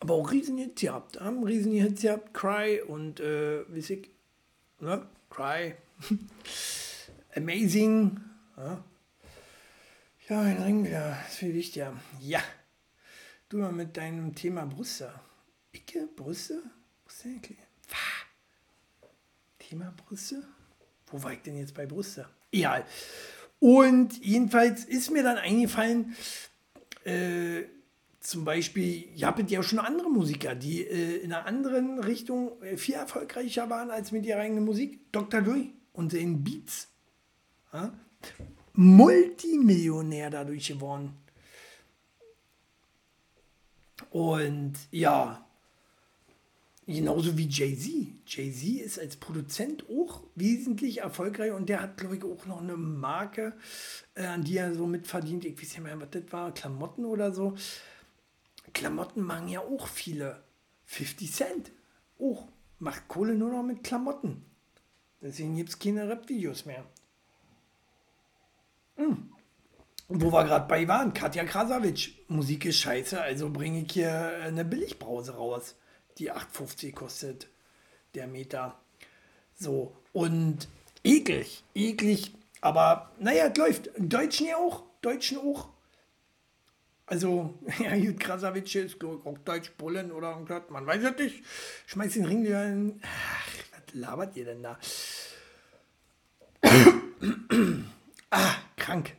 Aber 0.00 0.14
auch 0.14 0.30
Riesenhits 0.32 0.80
gehabt, 0.82 1.20
haben 1.20 1.42
Riesenhits 1.44 2.02
gehabt, 2.02 2.34
Cry 2.34 2.82
und, 2.82 3.20
äh, 3.20 3.64
wie 3.68 3.78
ich, 3.78 4.10
ne? 4.80 5.06
Cry. 5.30 5.74
Amazing. 7.36 8.20
Ja, 8.56 8.84
ja 10.28 10.40
ein 10.40 10.62
Ring 10.62 10.84
wieder. 10.84 11.18
ist 11.28 11.38
viel 11.38 11.52
wichtiger. 11.52 11.92
Ja. 12.20 12.40
Du 13.48 13.58
mal 13.58 13.72
mit 13.72 13.96
deinem 13.96 14.34
Thema 14.36 14.64
Brüste. 14.66 15.12
Icke, 15.72 16.08
Brüste? 16.14 16.62
Brüste? 17.04 17.32
Thema 19.58 19.92
Brüste? 19.96 20.44
Wo 21.06 21.22
war 21.24 21.32
ich 21.32 21.42
denn 21.42 21.56
jetzt 21.56 21.74
bei 21.74 21.86
Brüste? 21.86 22.28
Egal. 22.52 22.86
Und 23.58 24.24
jedenfalls 24.24 24.84
ist 24.84 25.10
mir 25.10 25.24
dann 25.24 25.38
eingefallen, 25.38 26.14
äh, 27.04 27.64
zum 28.20 28.44
Beispiel, 28.44 29.08
ihr 29.16 29.26
habt 29.26 29.50
ja 29.50 29.62
schon 29.62 29.80
andere 29.80 30.08
Musiker, 30.08 30.54
die 30.54 30.82
äh, 30.82 31.16
in 31.16 31.32
einer 31.32 31.46
anderen 31.46 31.98
Richtung 31.98 32.62
äh, 32.62 32.76
viel 32.76 32.94
erfolgreicher 32.94 33.68
waren 33.70 33.90
als 33.90 34.12
mit 34.12 34.24
ihrer 34.24 34.40
eigenen 34.40 34.64
Musik. 34.64 35.12
Dr. 35.12 35.42
Dre 35.42 35.66
und 35.92 36.12
den 36.12 36.44
Beats. 36.44 36.93
Ja? 37.74 37.92
Multimillionär 38.72 40.30
dadurch 40.30 40.68
geworden. 40.68 41.14
Und 44.10 44.74
ja, 44.90 45.44
genauso 46.86 47.36
wie 47.36 47.48
Jay-Z. 47.48 47.90
Jay-Z 48.26 48.80
ist 48.80 48.98
als 48.98 49.16
Produzent 49.16 49.84
auch 49.90 50.22
wesentlich 50.34 50.98
erfolgreich 50.98 51.52
und 51.52 51.68
der 51.68 51.82
hat, 51.82 51.96
glaube 51.96 52.16
ich, 52.16 52.24
auch 52.24 52.46
noch 52.46 52.60
eine 52.60 52.76
Marke, 52.76 53.54
äh, 54.14 54.24
an 54.26 54.44
die 54.44 54.56
er 54.56 54.74
so 54.74 54.86
mitverdient. 54.86 55.44
Ich 55.44 55.56
weiß 55.56 55.62
nicht 55.62 55.80
mehr, 55.80 56.00
was 56.00 56.10
das 56.10 56.24
war, 56.30 56.54
Klamotten 56.54 57.04
oder 57.04 57.32
so. 57.32 57.54
Klamotten 58.72 59.22
machen 59.22 59.48
ja 59.48 59.60
auch 59.60 59.86
viele. 59.86 60.42
50 60.86 61.32
Cent. 61.32 61.72
Auch. 62.18 62.48
Macht 62.78 63.08
Kohle 63.08 63.34
nur 63.34 63.50
noch 63.50 63.62
mit 63.62 63.82
Klamotten. 63.82 64.44
Deswegen 65.22 65.56
gibt 65.56 65.70
es 65.70 65.78
keine 65.78 66.08
Rap-Videos 66.08 66.66
mehr. 66.66 66.84
Hm. 68.96 69.30
Wo 70.08 70.32
wir 70.32 70.44
gerade 70.44 70.68
bei 70.68 70.86
waren, 70.86 71.14
Katja 71.14 71.44
Krasavic. 71.44 72.28
Musik 72.28 72.66
ist 72.66 72.78
scheiße, 72.78 73.20
also 73.20 73.50
bringe 73.50 73.82
ich 73.82 73.92
hier 73.92 74.38
eine 74.42 74.64
Billigbrause 74.64 75.34
raus, 75.34 75.76
die 76.18 76.30
8,50 76.30 76.92
kostet 76.92 77.48
der 78.14 78.26
Meter. 78.26 78.78
So, 79.58 79.96
und 80.12 80.68
eklig, 81.02 81.64
eklig, 81.74 82.34
aber 82.60 83.12
naja, 83.18 83.46
es 83.46 83.56
läuft. 83.56 83.90
Deutschen 83.98 84.46
ja 84.46 84.56
auch, 84.56 84.84
Deutschen 85.00 85.38
auch. 85.38 85.68
Also, 87.06 87.54
ja, 87.78 87.94
Jut 87.94 88.18
Krasavic 88.20 88.74
ist 88.74 89.02
auch 89.04 89.38
Deutsch 89.44 89.70
Bullen 89.72 90.12
oder 90.12 90.30
irgendwas, 90.30 90.62
man 90.70 90.86
weiß 90.86 91.02
es 91.02 91.18
nicht. 91.18 91.44
Schmeiß 91.86 92.14
den 92.14 92.24
Ring 92.24 92.42
wieder 92.42 92.66
in. 92.66 93.00
Ach, 93.02 93.48
was 93.72 93.94
labert 93.94 94.36
ihr 94.36 94.44
denn 94.46 94.62
da? 94.62 94.78
ah, 98.30 98.54
krank. 98.84 99.16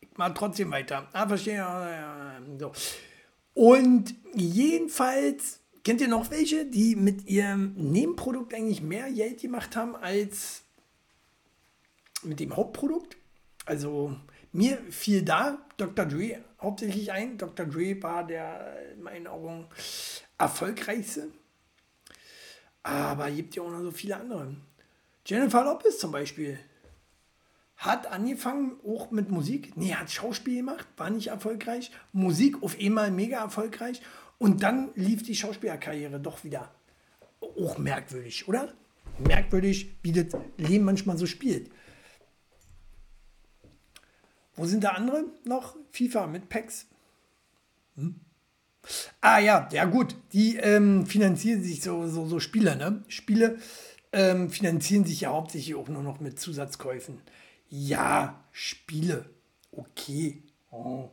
ich 0.00 0.16
mache 0.16 0.34
trotzdem 0.34 0.70
weiter. 0.70 1.08
Ah, 1.12 1.26
verstehe. 1.26 1.66
So. 2.58 2.72
Und 3.54 4.14
jedenfalls, 4.34 5.60
kennt 5.82 6.00
ihr 6.00 6.08
noch 6.08 6.30
welche, 6.30 6.66
die 6.66 6.94
mit 6.94 7.26
ihrem 7.26 7.74
Nebenprodukt 7.74 8.54
eigentlich 8.54 8.80
mehr 8.80 9.10
Geld 9.10 9.40
gemacht 9.40 9.74
haben 9.74 9.96
als 9.96 10.62
mit 12.22 12.38
dem 12.38 12.54
Hauptprodukt? 12.54 13.16
Also, 13.66 14.16
mir 14.52 14.78
fiel 14.90 15.22
da 15.22 15.58
Dr. 15.78 16.06
Dre 16.06 16.44
hauptsächlich 16.60 17.10
ein. 17.10 17.38
Dr. 17.38 17.66
Dre 17.66 18.00
war 18.02 18.24
der 18.24 18.92
in 18.92 19.02
meinen 19.02 19.26
Augen 19.26 19.66
erfolgreichste. 20.38 21.32
Aber 22.84 23.28
es 23.30 23.36
gibt 23.36 23.56
ja 23.56 23.62
auch 23.62 23.70
noch 23.70 23.82
so 23.82 23.90
viele 23.90 24.16
andere. 24.16 24.54
Jennifer 25.26 25.64
Lopez 25.64 25.98
zum 25.98 26.12
Beispiel 26.12 26.58
hat 27.78 28.06
angefangen, 28.06 28.78
auch 28.86 29.10
mit 29.10 29.30
Musik. 29.30 29.76
Nee, 29.76 29.94
hat 29.94 30.10
Schauspiel 30.10 30.56
gemacht, 30.56 30.86
war 30.96 31.10
nicht 31.10 31.28
erfolgreich. 31.28 31.90
Musik 32.12 32.62
auf 32.62 32.78
einmal 32.78 33.10
mega 33.10 33.42
erfolgreich. 33.42 34.00
Und 34.38 34.62
dann 34.62 34.90
lief 34.94 35.22
die 35.22 35.34
Schauspielerkarriere 35.34 36.20
doch 36.20 36.44
wieder. 36.44 36.70
Auch 37.40 37.78
merkwürdig, 37.78 38.46
oder? 38.48 38.72
Merkwürdig, 39.18 39.96
wie 40.02 40.12
das 40.12 40.38
Leben 40.58 40.84
manchmal 40.84 41.16
so 41.16 41.26
spielt. 41.26 41.70
Wo 44.56 44.66
sind 44.66 44.84
da 44.84 44.90
andere 44.90 45.24
noch? 45.44 45.76
FIFA 45.90 46.26
mit 46.26 46.48
Packs. 46.48 46.86
Hm? 47.96 48.20
Ah 49.20 49.38
ja, 49.38 49.68
ja 49.72 49.84
gut, 49.84 50.14
die 50.32 50.56
ähm, 50.56 51.06
finanzieren 51.06 51.62
sich 51.62 51.82
so, 51.82 52.06
so, 52.08 52.26
so 52.26 52.40
Spiele, 52.40 52.76
ne? 52.76 53.02
Spiele 53.08 53.58
ähm, 54.12 54.50
finanzieren 54.50 55.04
sich 55.04 55.22
ja 55.22 55.30
hauptsächlich 55.30 55.74
auch 55.74 55.88
nur 55.88 56.02
noch 56.02 56.20
mit 56.20 56.38
Zusatzkäufen. 56.38 57.20
Ja, 57.68 58.44
Spiele. 58.52 59.28
Okay. 59.72 60.42
Oh. 60.70 61.10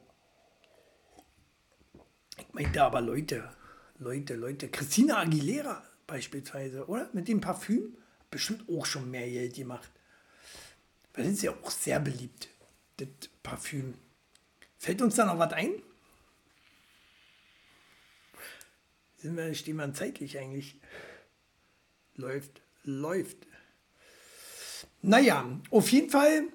Ich 2.38 2.54
meinte 2.54 2.84
aber 2.84 3.02
Leute, 3.02 3.50
Leute, 3.98 4.36
Leute. 4.36 4.70
Christina 4.70 5.18
Aguilera 5.18 5.84
beispielsweise, 6.06 6.86
oder? 6.88 7.10
Mit 7.14 7.28
dem 7.28 7.42
Parfüm 7.42 7.96
bestimmt 8.30 8.66
auch 8.70 8.86
schon 8.86 9.10
mehr 9.10 9.30
Geld 9.30 9.56
gemacht. 9.56 9.90
Weil 11.14 11.26
das 11.26 11.34
ist 11.34 11.44
ja 11.44 11.52
auch 11.52 11.72
sehr 11.72 12.00
beliebt, 12.00 12.50
das 12.98 13.08
Parfüm. 13.44 13.96
Fällt 14.78 15.02
uns 15.02 15.16
da 15.16 15.26
noch 15.26 15.40
was 15.40 15.54
ein? 15.54 15.72
Sind 19.22 19.38
wir, 19.38 19.54
stehen 19.54 19.76
wir 19.76 19.94
zeitlich 19.94 20.40
eigentlich? 20.40 20.80
Läuft, 22.16 22.64
läuft. 22.84 23.38
Naja, 25.04 25.46
auf 25.70 25.92
jeden 25.92 26.10
Fall 26.10 26.46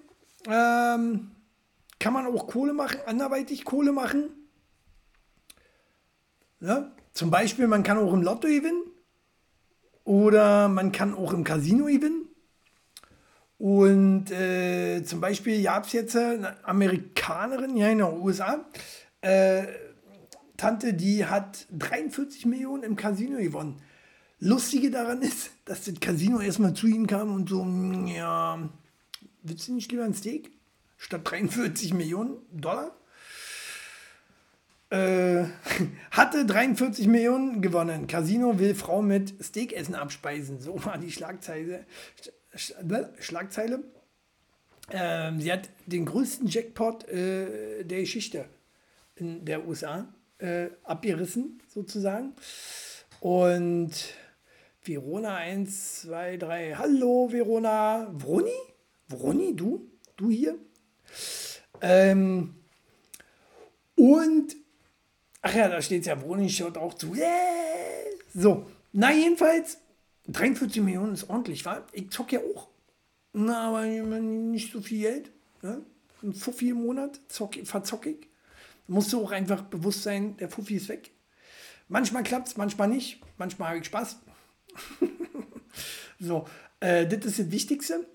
ähm, 0.48 1.30
kann 2.00 2.12
man 2.12 2.26
auch 2.26 2.48
Kohle 2.48 2.72
machen, 2.72 2.98
anderweitig 3.06 3.64
Kohle 3.64 3.92
machen. 3.92 4.30
Ja, 6.58 6.90
zum 7.12 7.30
Beispiel, 7.30 7.68
man 7.68 7.84
kann 7.84 7.98
auch 7.98 8.12
im 8.12 8.22
Lotto 8.22 8.48
gewinnen 8.48 8.82
oder 10.02 10.68
man 10.68 10.90
kann 10.90 11.14
auch 11.14 11.32
im 11.34 11.44
Casino 11.44 11.84
gewinnen. 11.84 12.28
Und 13.58 14.32
äh, 14.32 15.04
zum 15.04 15.20
Beispiel 15.20 15.62
gab 15.62 15.86
es 15.86 15.92
jetzt 15.92 16.16
eine 16.16 16.64
Amerikanerin 16.64 17.76
ja 17.76 17.90
in 17.90 17.98
den 17.98 18.20
USA, 18.20 18.64
äh, 19.20 19.66
Tante, 20.56 20.94
die 20.94 21.26
hat 21.26 21.66
43 21.76 22.46
Millionen 22.46 22.82
im 22.82 22.96
Casino 22.96 23.38
gewonnen. 23.38 23.76
Lustige 24.38 24.90
daran 24.90 25.22
ist, 25.22 25.50
dass 25.64 25.84
das 25.84 25.98
Casino 26.00 26.40
erstmal 26.40 26.74
zu 26.74 26.86
ihnen 26.86 27.06
kam 27.06 27.34
und 27.34 27.48
so, 27.48 27.64
mm, 27.64 28.06
ja, 28.06 28.68
willst 29.42 29.68
du 29.68 29.74
nicht 29.74 29.90
lieber 29.90 30.04
ein 30.04 30.14
Steak? 30.14 30.50
Statt 30.98 31.22
43 31.24 31.94
Millionen 31.94 32.36
Dollar? 32.52 32.96
Äh, 34.90 35.44
hatte 36.10 36.46
43 36.46 37.06
Millionen 37.06 37.62
gewonnen. 37.62 38.06
Casino 38.06 38.58
will 38.58 38.74
Frau 38.74 39.02
mit 39.02 39.34
Steakessen 39.40 39.94
abspeisen. 39.94 40.60
So 40.60 40.84
war 40.84 40.98
die 40.98 41.10
Schlagzeile. 41.10 41.86
Schlagzeile. 43.18 43.84
Ähm, 44.90 45.40
sie 45.40 45.52
hat 45.52 45.68
den 45.86 46.04
größten 46.04 46.46
Jackpot 46.46 47.08
äh, 47.08 47.84
der 47.84 48.00
Geschichte 48.00 48.46
in 49.16 49.44
der 49.44 49.66
USA 49.66 50.06
äh, 50.38 50.68
abgerissen, 50.84 51.62
sozusagen. 51.68 52.34
Und 53.20 53.92
Verona 54.82 55.36
1, 55.36 56.02
2, 56.02 56.36
3. 56.36 56.74
Hallo, 56.76 57.28
Verona. 57.30 58.08
Vroni? 58.12 58.50
Vroni, 59.08 59.54
du? 59.54 59.90
Du 60.16 60.30
hier? 60.30 60.58
Ähm, 61.80 62.54
und, 63.96 64.56
ach 65.42 65.54
ja, 65.54 65.68
da 65.68 65.80
steht 65.82 66.06
ja, 66.06 66.20
Vroni 66.20 66.48
schaut 66.48 66.76
auch 66.76 66.94
zu. 66.94 67.14
Yeah! 67.14 67.26
So, 68.34 68.66
na 68.92 69.12
jedenfalls, 69.12 69.78
43 70.28 70.82
Millionen 70.82 71.14
ist 71.14 71.28
ordentlich, 71.28 71.64
wa? 71.64 71.84
Ich 71.92 72.10
zock 72.10 72.32
ja 72.32 72.40
auch. 72.40 72.68
Na, 73.32 73.68
aber 73.68 73.84
nicht 73.84 74.72
so 74.72 74.80
viel 74.80 75.02
Geld. 75.02 75.30
Ne? 75.62 75.82
Ein 76.22 76.32
Fuffi 76.32 76.70
im 76.70 76.82
Monat 76.82 77.20
zock, 77.28 77.54
verzock 77.64 78.06
ich 78.06 78.28
musst 78.86 79.12
du 79.12 79.22
auch 79.22 79.32
einfach 79.32 79.62
bewusst 79.62 80.02
sein, 80.02 80.36
der 80.36 80.48
Fuffi 80.48 80.76
ist 80.76 80.88
weg. 80.88 81.10
Manchmal 81.88 82.22
klappt 82.22 82.48
es, 82.48 82.56
manchmal 82.56 82.88
nicht. 82.88 83.20
Manchmal 83.38 83.68
habe 83.68 83.78
ich 83.78 83.86
Spaß, 83.86 84.18
so, 86.18 86.46
äh, 86.80 87.06
das 87.06 87.24
ist 87.24 87.38
das 87.38 87.50
Wichtigste. 87.50 88.06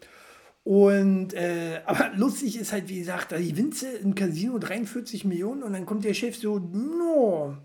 Und, 0.63 1.33
äh, 1.33 1.81
aber 1.85 2.11
lustig 2.15 2.59
ist 2.59 2.71
halt, 2.71 2.87
wie 2.87 2.99
gesagt, 2.99 3.31
da 3.31 3.37
gewinnst 3.37 3.81
du 3.81 3.87
im 3.87 4.13
Casino 4.13 4.59
43 4.59 5.25
Millionen 5.25 5.63
und 5.63 5.73
dann 5.73 5.85
kommt 5.85 6.05
der 6.05 6.13
Chef 6.13 6.35
so, 6.35 6.59
no, 6.59 7.57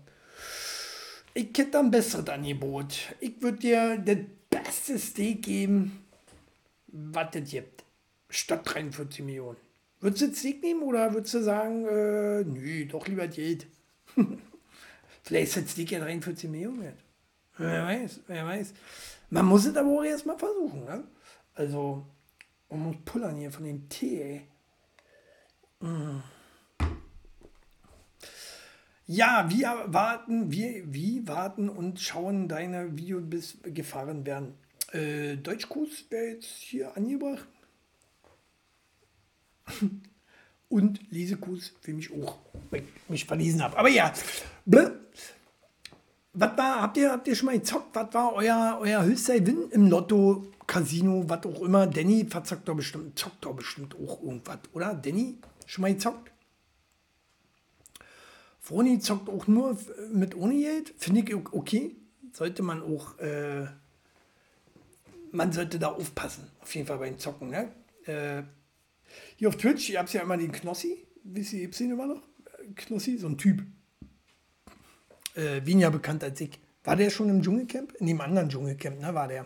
ich 1.37 1.55
hätte 1.55 1.77
ein 1.77 1.91
besseres 1.91 2.27
Angebot. 2.29 2.97
Ich 3.19 3.39
würde 3.41 3.59
dir 3.59 3.97
das 3.97 4.17
beste 4.49 4.97
Steak 4.97 5.43
geben, 5.43 6.03
was 6.87 7.27
es 7.35 7.51
gibt. 7.51 7.83
Statt 8.29 8.61
43 8.63 9.23
Millionen. 9.23 9.66
Würdest 9.99 10.21
du 10.21 10.27
das 10.27 10.39
Steak 10.39 10.61
nehmen 10.61 10.83
oder 10.83 11.13
würdest 11.13 11.33
du 11.33 11.41
sagen, 11.41 11.85
äh, 11.85 12.43
nö, 12.43 12.85
doch 12.85 13.07
lieber 13.07 13.27
Geld? 13.27 13.67
Vielleicht 15.23 15.57
ist 15.57 15.65
das 15.65 15.71
Steak 15.71 15.91
ja 15.91 15.99
43 15.99 16.49
Millionen 16.49 16.81
wert. 16.83 16.99
Wer 17.57 17.83
weiß, 17.83 18.21
wer 18.27 18.45
weiß. 18.45 18.73
Man 19.29 19.45
muss 19.45 19.65
es 19.65 19.75
aber 19.75 19.89
auch 19.89 20.03
erstmal 20.03 20.37
versuchen. 20.37 20.85
Ne? 20.85 21.03
Also, 21.55 22.05
man 22.69 22.79
muss 22.81 22.95
pullern 23.03 23.35
hier 23.35 23.51
von 23.51 23.65
dem 23.65 23.89
Tee, 23.89 24.21
ey. 24.21 24.47
Mm. 25.79 26.21
Ja, 29.07 29.47
wir 29.49 29.85
warten, 29.87 30.51
wir, 30.51 30.93
wie 30.93 31.27
warten 31.27 31.69
und 31.69 31.99
schauen 31.99 32.47
deine 32.47 32.97
Videos 32.97 33.23
bis 33.25 33.57
gefahren 33.63 34.25
werden. 34.25 34.55
Äh, 34.91 35.37
Deutschkurs 35.37 36.05
wäre 36.09 36.33
jetzt 36.33 36.45
hier 36.45 36.95
angebracht. 36.95 37.47
und 40.69 41.11
Lesekurs 41.11 41.73
für 41.81 41.93
mich 41.93 42.11
auch, 42.11 42.37
weil 42.69 42.81
ich 42.81 43.09
mich 43.09 43.25
verlesen 43.25 43.63
habe. 43.63 43.77
Aber 43.77 43.89
ja, 43.89 44.13
blö. 44.65 44.91
Was 46.33 46.55
war, 46.55 46.81
habt 46.83 46.97
ihr, 46.97 47.11
habt 47.11 47.27
ihr 47.27 47.35
schon 47.35 47.47
mal 47.47 47.57
gezockt? 47.57 47.95
Was 47.95 48.13
war 48.13 48.33
euer, 48.33 48.77
euer 48.79 49.03
höchster 49.03 49.39
Gewinn 49.39 49.71
im 49.71 49.87
Lotto, 49.87 50.45
Casino, 50.67 51.23
was 51.27 51.43
auch 51.45 51.61
immer? 51.61 51.87
Danny 51.87 52.25
verzockt 52.25 52.67
doch 52.67 52.75
bestimmt, 52.75 53.17
zockt 53.17 53.43
doch 53.43 53.55
bestimmt 53.55 53.95
auch 53.95 54.21
irgendwas, 54.21 54.59
oder? 54.73 54.93
Danny, 54.93 55.39
schon 55.65 55.81
mal 55.81 55.93
gezockt? 55.93 56.31
Froni 58.59 58.99
zockt 58.99 59.29
auch 59.29 59.47
nur 59.47 59.77
mit 60.11 60.35
ohne 60.35 60.55
Geld, 60.55 60.93
finde 60.97 61.21
ich 61.21 61.33
okay. 61.33 61.95
Sollte 62.33 62.61
man 62.61 62.83
auch, 62.83 63.17
äh, 63.17 63.65
man 65.31 65.53
sollte 65.53 65.79
da 65.79 65.87
aufpassen, 65.87 66.51
auf 66.59 66.75
jeden 66.75 66.85
Fall 66.85 66.97
beim 66.97 67.17
Zocken. 67.17 67.49
Ne? 67.49 67.71
Äh, 68.05 68.43
hier 69.35 69.49
auf 69.49 69.57
Twitch, 69.57 69.89
ihr 69.89 69.99
habt 69.99 70.11
ja 70.13 70.21
immer 70.21 70.37
den 70.37 70.51
Knossi, 70.51 71.05
wisst 71.23 71.53
ihr, 71.53 71.69
ihr 71.69 71.81
immer 71.81 72.07
noch? 72.07 72.21
Knossi, 72.75 73.17
so 73.17 73.27
ein 73.27 73.37
Typ. 73.37 73.63
Äh, 75.35 75.65
weniger 75.65 75.91
bekannt 75.91 76.23
als 76.23 76.41
ich. 76.41 76.59
War 76.83 76.95
der 76.95 77.09
schon 77.09 77.29
im 77.29 77.41
Dschungelcamp? 77.41 77.93
In 77.99 78.07
dem 78.07 78.21
anderen 78.21 78.49
Dschungelcamp, 78.49 78.99
ne, 79.01 79.13
war 79.13 79.27
der. 79.27 79.45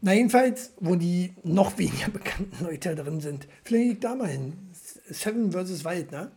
Na, 0.00 0.12
jedenfalls, 0.12 0.72
wo 0.78 0.94
die 0.94 1.34
noch 1.42 1.76
weniger 1.78 2.08
bekannten 2.12 2.64
Leute 2.64 2.94
drin 2.94 3.20
sind. 3.20 3.48
Vielleicht 3.64 4.04
da 4.04 4.14
mal 4.14 4.28
hin. 4.28 4.70
Seven 5.10 5.52
vs. 5.52 5.84
Wild, 5.84 6.12
ne? 6.12 6.30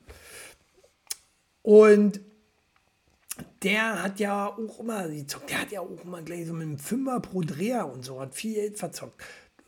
Und 1.61 2.21
der 3.63 4.03
hat 4.03 4.19
ja 4.19 4.47
auch 4.47 4.79
immer, 4.79 5.07
der 5.07 5.61
hat 5.61 5.71
ja 5.71 5.81
auch 5.81 6.03
immer 6.03 6.21
gleich 6.21 6.47
so 6.47 6.53
mit 6.53 6.63
einem 6.63 6.79
Fünfer 6.79 7.19
pro 7.19 7.41
Dreher 7.41 7.87
und 7.91 8.03
so, 8.03 8.19
hat 8.19 8.33
viel 8.35 8.55
Geld 8.55 8.79
verzockt. 8.79 9.21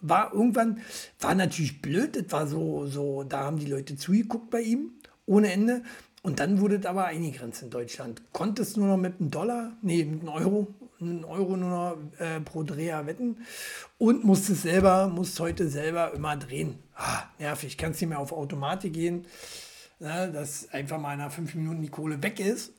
War 0.06 0.34
irgendwann, 0.34 0.82
war 1.22 1.34
natürlich 1.34 1.82
blöd, 1.82 2.18
das 2.18 2.32
war 2.32 2.46
so, 2.46 2.86
so, 2.88 3.24
da 3.24 3.46
haben 3.46 3.58
die 3.58 3.68
Leute 3.68 3.96
zugeguckt 3.96 4.50
bei 4.50 4.60
ihm, 4.60 4.92
ohne 5.26 5.52
Ende. 5.52 5.82
Und 6.24 6.40
dann 6.40 6.60
wurde 6.60 6.76
es 6.76 6.86
aber 6.86 7.06
eingegrenzt 7.06 7.64
in 7.64 7.70
Deutschland. 7.70 8.22
Konntest 8.34 8.76
nur 8.76 8.88
noch 8.88 8.98
mit 8.98 9.20
einem 9.20 9.32
Dollar, 9.32 9.78
nee, 9.82 10.04
mit 10.04 10.22
einem 10.22 10.30
Euro, 10.30 10.68
einen 11.00 11.24
Euro 11.24 11.56
nur 11.56 11.70
noch 11.70 11.98
äh, 12.20 12.42
pro 12.42 12.64
Dreher 12.64 13.06
wetten 13.06 13.38
und 13.98 14.26
musstest 14.26 14.64
selber, 14.64 15.08
musst 15.08 15.40
heute 15.40 15.70
selber 15.70 16.14
immer 16.14 16.36
drehen. 16.36 16.80
Ah, 16.96 17.24
nervig, 17.40 17.78
kannst 17.78 18.02
nicht 18.02 18.10
mehr 18.10 18.20
auf 18.20 18.34
Automatik 18.34 18.94
gehen, 18.94 19.26
ja, 20.00 20.28
dass 20.28 20.70
einfach 20.74 21.00
mal 21.00 21.16
nach 21.16 21.32
fünf 21.32 21.56
Minuten 21.56 21.82
die 21.82 21.90
Kohle 21.90 22.22
weg 22.22 22.42
ist. 22.42 22.74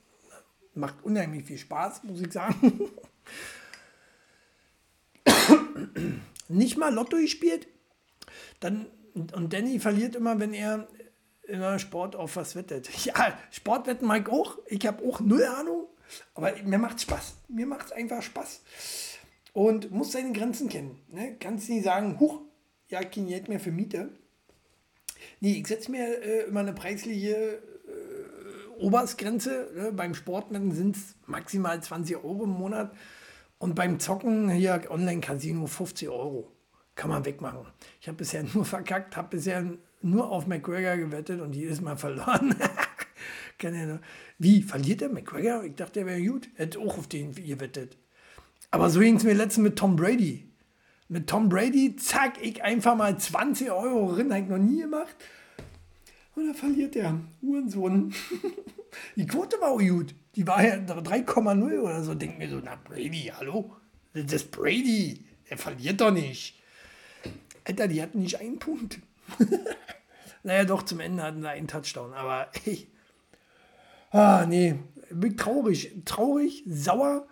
Macht 0.74 1.02
unheimlich 1.04 1.44
viel 1.44 1.58
Spaß, 1.58 2.04
muss 2.04 2.20
ich 2.20 2.32
sagen. 2.32 2.90
Nicht 6.48 6.76
mal 6.76 6.92
Lotto 6.92 7.16
gespielt. 7.16 7.66
Dann, 8.60 8.86
und 9.14 9.52
Danny 9.52 9.78
verliert 9.78 10.16
immer, 10.16 10.38
wenn 10.40 10.54
er 10.54 10.88
in 11.46 11.60
der 11.60 11.78
Sport 11.78 12.16
auf 12.16 12.36
was 12.36 12.56
wettet. 12.56 12.88
Ja, 13.04 13.38
Sportwetten 13.50 14.06
mag 14.06 14.22
ich 14.22 14.32
auch. 14.32 14.58
Ich 14.66 14.86
habe 14.86 15.04
auch 15.06 15.20
null 15.20 15.44
Ahnung. 15.44 15.88
Aber 16.34 16.54
mir 16.62 16.78
macht 16.78 17.00
Spaß. 17.00 17.34
Mir 17.48 17.66
macht 17.66 17.86
es 17.86 17.92
einfach 17.92 18.22
Spaß. 18.22 18.62
Und 19.52 19.90
muss 19.90 20.12
seine 20.12 20.32
Grenzen 20.32 20.68
kennen. 20.68 21.00
Ne? 21.08 21.36
Kannst 21.38 21.68
nicht 21.68 21.84
sagen, 21.84 22.18
huch, 22.18 22.40
ja, 22.88 23.02
kein 23.02 23.28
Geld 23.28 23.48
mehr 23.48 23.60
für 23.60 23.70
Miete. 23.70 24.10
Nee, 25.40 25.58
ich 25.58 25.66
setze 25.66 25.90
mir 25.90 26.22
äh, 26.22 26.44
immer 26.48 26.60
eine 26.60 26.72
preisliche 26.72 27.34
äh, 27.34 28.80
Oberstgrenze. 28.80 29.70
Ne? 29.74 29.92
Beim 29.92 30.14
Sportwetten 30.14 30.72
sind 30.72 30.96
es 30.96 31.14
maximal 31.26 31.82
20 31.82 32.16
Euro 32.16 32.44
im 32.44 32.50
Monat. 32.50 32.92
Und 33.58 33.74
beim 33.74 33.98
Zocken 33.98 34.50
hier 34.50 34.90
Online-Casino 34.90 35.66
50 35.66 36.08
Euro. 36.08 36.52
Kann 36.94 37.10
man 37.10 37.24
wegmachen. 37.24 37.66
Ich 38.00 38.08
habe 38.08 38.18
bisher 38.18 38.44
nur 38.54 38.64
verkackt, 38.64 39.16
habe 39.16 39.36
bisher 39.36 39.64
nur 40.02 40.30
auf 40.30 40.46
McGregor 40.46 40.96
gewettet 40.96 41.40
und 41.40 41.54
jedes 41.54 41.80
Mal 41.80 41.96
verloren. 41.96 42.54
Wie, 44.38 44.62
verliert 44.62 45.00
der 45.00 45.08
McGregor? 45.08 45.64
Ich 45.64 45.74
dachte, 45.74 46.00
er 46.00 46.06
wäre 46.06 46.22
gut. 46.22 46.48
Hätte 46.56 46.78
auch 46.78 46.98
auf 46.98 47.06
den 47.06 47.34
gewettet. 47.34 47.96
Aber 48.70 48.90
so 48.90 49.00
ging 49.00 49.16
es 49.16 49.24
mir 49.24 49.34
letztens 49.34 49.64
mit 49.64 49.76
Tom 49.76 49.96
Brady. 49.96 50.50
Mit 51.08 51.28
Tom 51.28 51.48
Brady, 51.48 51.96
zack, 51.96 52.42
ich 52.42 52.62
einfach 52.62 52.96
mal 52.96 53.16
20 53.16 53.70
Euro 53.70 54.06
rein, 54.06 54.32
habe 54.32 54.42
ich 54.42 54.48
noch 54.48 54.58
nie 54.58 54.80
gemacht. 54.80 55.14
Und 56.34 56.46
dann 56.46 56.54
verliert 56.54 56.94
der 56.94 57.20
Uhrensohn. 57.42 58.12
Die 59.16 59.26
Quote 59.26 59.60
war 59.60 59.70
auch 59.70 59.78
gut. 59.78 60.14
Die 60.36 60.46
war 60.46 60.64
ja 60.64 60.74
3,0 60.74 61.78
oder 61.80 62.02
so. 62.02 62.14
Denk 62.14 62.38
mir 62.38 62.48
so, 62.48 62.60
na 62.62 62.76
Brady, 62.76 63.32
hallo? 63.36 63.76
Das 64.12 64.32
ist 64.32 64.50
Brady. 64.50 65.24
Der 65.48 65.58
verliert 65.58 66.00
doch 66.00 66.10
nicht. 66.10 66.60
Alter, 67.64 67.88
die 67.88 68.02
hatten 68.02 68.20
nicht 68.20 68.40
einen 68.40 68.58
Punkt. 68.58 68.98
naja, 70.42 70.64
doch, 70.64 70.82
zum 70.82 71.00
Ende 71.00 71.22
hatten 71.22 71.42
sie 71.42 71.48
einen 71.48 71.68
Touchdown. 71.68 72.12
Aber 72.12 72.50
ich. 72.64 72.88
Ah, 74.10 74.44
nee. 74.48 74.78
Bin 75.10 75.36
traurig. 75.36 75.92
Traurig, 76.04 76.64
sauer. 76.66 77.26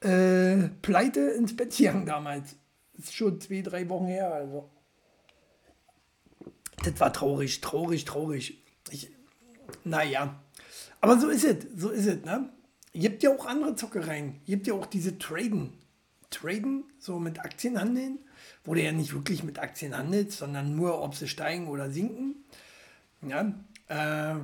Äh, 0.00 0.68
pleite 0.82 1.20
ins 1.20 1.56
Bett 1.56 1.76
gegangen 1.76 2.06
damals. 2.06 2.56
Das 2.94 3.06
ist 3.06 3.14
schon 3.14 3.40
zwei, 3.40 3.62
drei 3.62 3.88
Wochen 3.88 4.06
her. 4.06 4.32
Also. 4.32 4.70
Das 6.84 7.00
war 7.00 7.12
traurig, 7.12 7.60
traurig, 7.60 8.04
traurig. 8.04 8.62
Ich, 8.90 9.10
naja. 9.84 10.40
Aber 11.00 11.18
so 11.18 11.28
ist 11.28 11.44
es. 11.44 11.66
So 11.76 11.90
ist 11.90 12.06
es, 12.06 12.24
ne? 12.24 12.50
Ihr 12.92 13.10
habt 13.10 13.22
ja 13.22 13.30
auch 13.30 13.46
andere 13.46 13.76
Zockereien. 13.76 14.40
Ihr 14.46 14.56
habt 14.56 14.66
ja 14.66 14.74
auch 14.74 14.86
diese 14.86 15.18
Traden. 15.18 15.72
Traden, 16.30 16.84
so 16.98 17.18
mit 17.18 17.40
Aktien 17.40 17.80
handeln 17.80 18.18
wo 18.64 18.74
du 18.74 18.82
ja 18.82 18.92
nicht 18.92 19.14
wirklich 19.14 19.42
mit 19.44 19.58
Aktien 19.58 19.96
handelst, 19.96 20.38
sondern 20.38 20.76
nur, 20.76 21.00
ob 21.02 21.14
sie 21.14 21.28
steigen 21.28 21.68
oder 21.68 21.90
sinken. 21.90 22.44
Ja, 23.22 23.52
äh, 23.88 24.38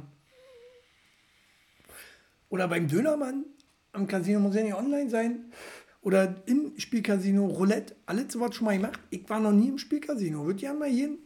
oder 2.49 2.69
beim 2.69 2.89
Dönermann 2.89 3.45
am 3.93 4.07
Casino 4.07 4.41
muss 4.41 4.55
ja 4.55 4.63
nicht 4.63 4.75
online 4.75 5.11
sein. 5.11 5.53
Oder 6.01 6.43
im 6.47 6.73
Spielcasino 6.79 7.47
Roulette. 7.47 7.97
Alles 8.07 8.33
sowas 8.33 8.55
schon 8.55 8.67
mal 8.67 8.77
gemacht. 8.77 9.01
Ich 9.11 9.29
war 9.29 9.41
noch 9.41 9.53
nie 9.53 9.69
im 9.69 9.79
Spielcasino. 9.79 10.45
Würde 10.45 10.61
ja 10.61 10.75
mal 10.75 10.89
hin. 10.89 11.19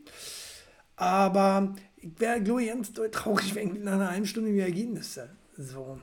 Aber 0.96 1.74
ich 2.00 2.18
wäre, 2.18 2.42
glaube 2.42 2.62
ich, 2.62 2.68
ganz 2.68 2.92
traurig, 2.92 3.54
wenn 3.54 3.74
ich 3.74 3.82
nach 3.82 3.94
einer 3.94 4.10
halben 4.10 4.26
Stunde 4.26 4.52
wieder 4.52 4.70
gehen 4.70 4.92
müsste. 4.92 5.30
So. 5.56 5.98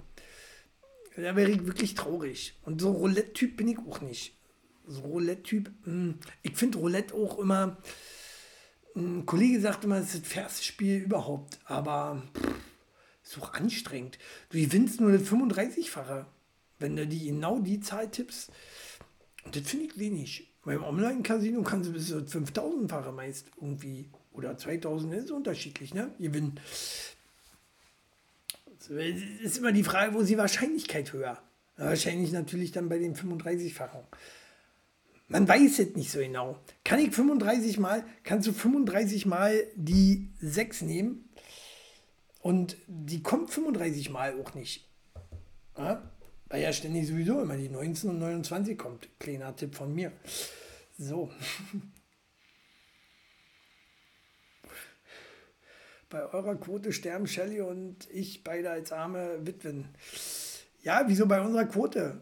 Da 1.15 1.35
wäre 1.35 1.49
ich 1.49 1.65
wirklich 1.65 1.95
traurig. 1.95 2.57
Und 2.63 2.81
so 2.81 2.91
Roulette-Typ 2.91 3.55
bin 3.55 3.69
ich 3.69 3.77
auch 3.79 4.01
nicht 4.01 4.35
so 4.87 5.01
Roulette-Typ. 5.01 5.71
Hm, 5.83 6.19
ich 6.43 6.53
finde 6.55 6.77
Roulette 6.77 7.13
auch 7.13 7.39
immer. 7.39 7.77
Ein 8.95 9.25
Kollege 9.25 9.59
sagt 9.59 9.83
immer, 9.83 9.97
es 9.97 10.13
ist 10.13 10.25
das 10.25 10.31
fairste 10.31 10.63
Spiel 10.63 11.03
überhaupt, 11.03 11.59
aber 11.65 12.23
pff, 12.33 12.53
ist 13.23 13.37
auch 13.41 13.53
anstrengend. 13.53 14.17
Du 14.49 14.59
gewinnst 14.59 15.01
nur 15.01 15.11
das 15.11 15.23
35-fache, 15.23 16.25
wenn 16.79 16.95
du 16.95 17.05
die 17.05 17.25
genau 17.25 17.59
die 17.59 17.81
Zahl 17.81 18.09
tippst. 18.09 18.51
Und 19.43 19.55
das 19.55 19.63
finde 19.63 19.85
ich 19.85 19.97
wenig. 19.97 20.53
Beim 20.63 20.83
Online-Casino 20.83 21.61
kannst 21.61 21.89
du 21.89 21.93
bis 21.93 22.07
zu 22.07 22.19
5000-fache 22.19 23.11
meist 23.11 23.47
irgendwie 23.57 24.09
oder 24.35 24.57
2000, 24.57 25.13
ist 25.13 25.31
unterschiedlich, 25.31 25.93
ne? 25.93 26.11
Gewinnen. 26.19 26.59
Es 28.79 28.89
ist 29.41 29.57
immer 29.57 29.71
die 29.71 29.83
Frage, 29.83 30.13
wo 30.13 30.19
ist 30.19 30.29
die 30.29 30.37
Wahrscheinlichkeit 30.37 31.11
höher? 31.13 31.41
Wahrscheinlich 31.77 32.31
natürlich 32.31 32.71
dann 32.71 32.87
bei 32.87 32.99
den 32.99 33.15
35-fachen. 33.15 34.01
Man 35.27 35.47
weiß 35.47 35.79
es 35.79 35.95
nicht 35.95 36.11
so 36.11 36.19
genau. 36.19 36.59
Kann 36.83 36.99
ich 36.99 37.13
35 37.13 37.79
Mal, 37.79 38.05
kannst 38.23 38.47
du 38.47 38.53
35 38.53 39.25
Mal 39.25 39.63
die 39.75 40.29
6 40.39 40.83
nehmen 40.83 41.27
und 42.41 42.77
die 42.87 43.23
kommt 43.23 43.49
35 43.49 44.11
Mal 44.11 44.39
auch 44.39 44.53
nicht. 44.53 44.87
Ja? 45.77 46.09
Weil 46.47 46.61
ja 46.61 46.71
ständig 46.71 47.07
sowieso 47.07 47.41
immer 47.41 47.57
die 47.57 47.69
19 47.69 48.11
und 48.11 48.19
29 48.19 48.77
kommt. 48.77 49.09
Kleiner 49.19 49.55
Tipp 49.55 49.75
von 49.75 49.93
mir. 49.93 50.11
So. 50.97 51.31
Bei 56.15 56.31
eurer 56.33 56.55
Quote 56.55 56.93
sterben 56.93 57.27
Shelley 57.27 57.59
und 57.59 58.09
ich 58.09 58.41
beide 58.45 58.71
als 58.71 58.93
arme 58.93 59.45
Witwen. 59.45 59.89
Ja, 60.81 61.03
wieso 61.07 61.25
bei 61.25 61.41
unserer 61.41 61.65
Quote? 61.65 62.21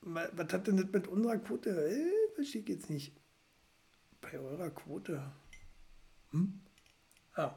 Was 0.00 0.30
was 0.32 0.50
hat 0.54 0.66
denn 0.66 0.78
das 0.78 0.90
mit 0.90 1.06
unserer 1.06 1.36
Quote? 1.36 1.68
Äh, 1.68 2.34
verstehe 2.34 2.62
ich 2.62 2.68
jetzt 2.70 2.88
nicht. 2.88 3.14
Bei 4.22 4.38
eurer 4.38 4.70
Quote. 4.70 5.22
Hm? 6.30 6.60
Ah. 7.34 7.56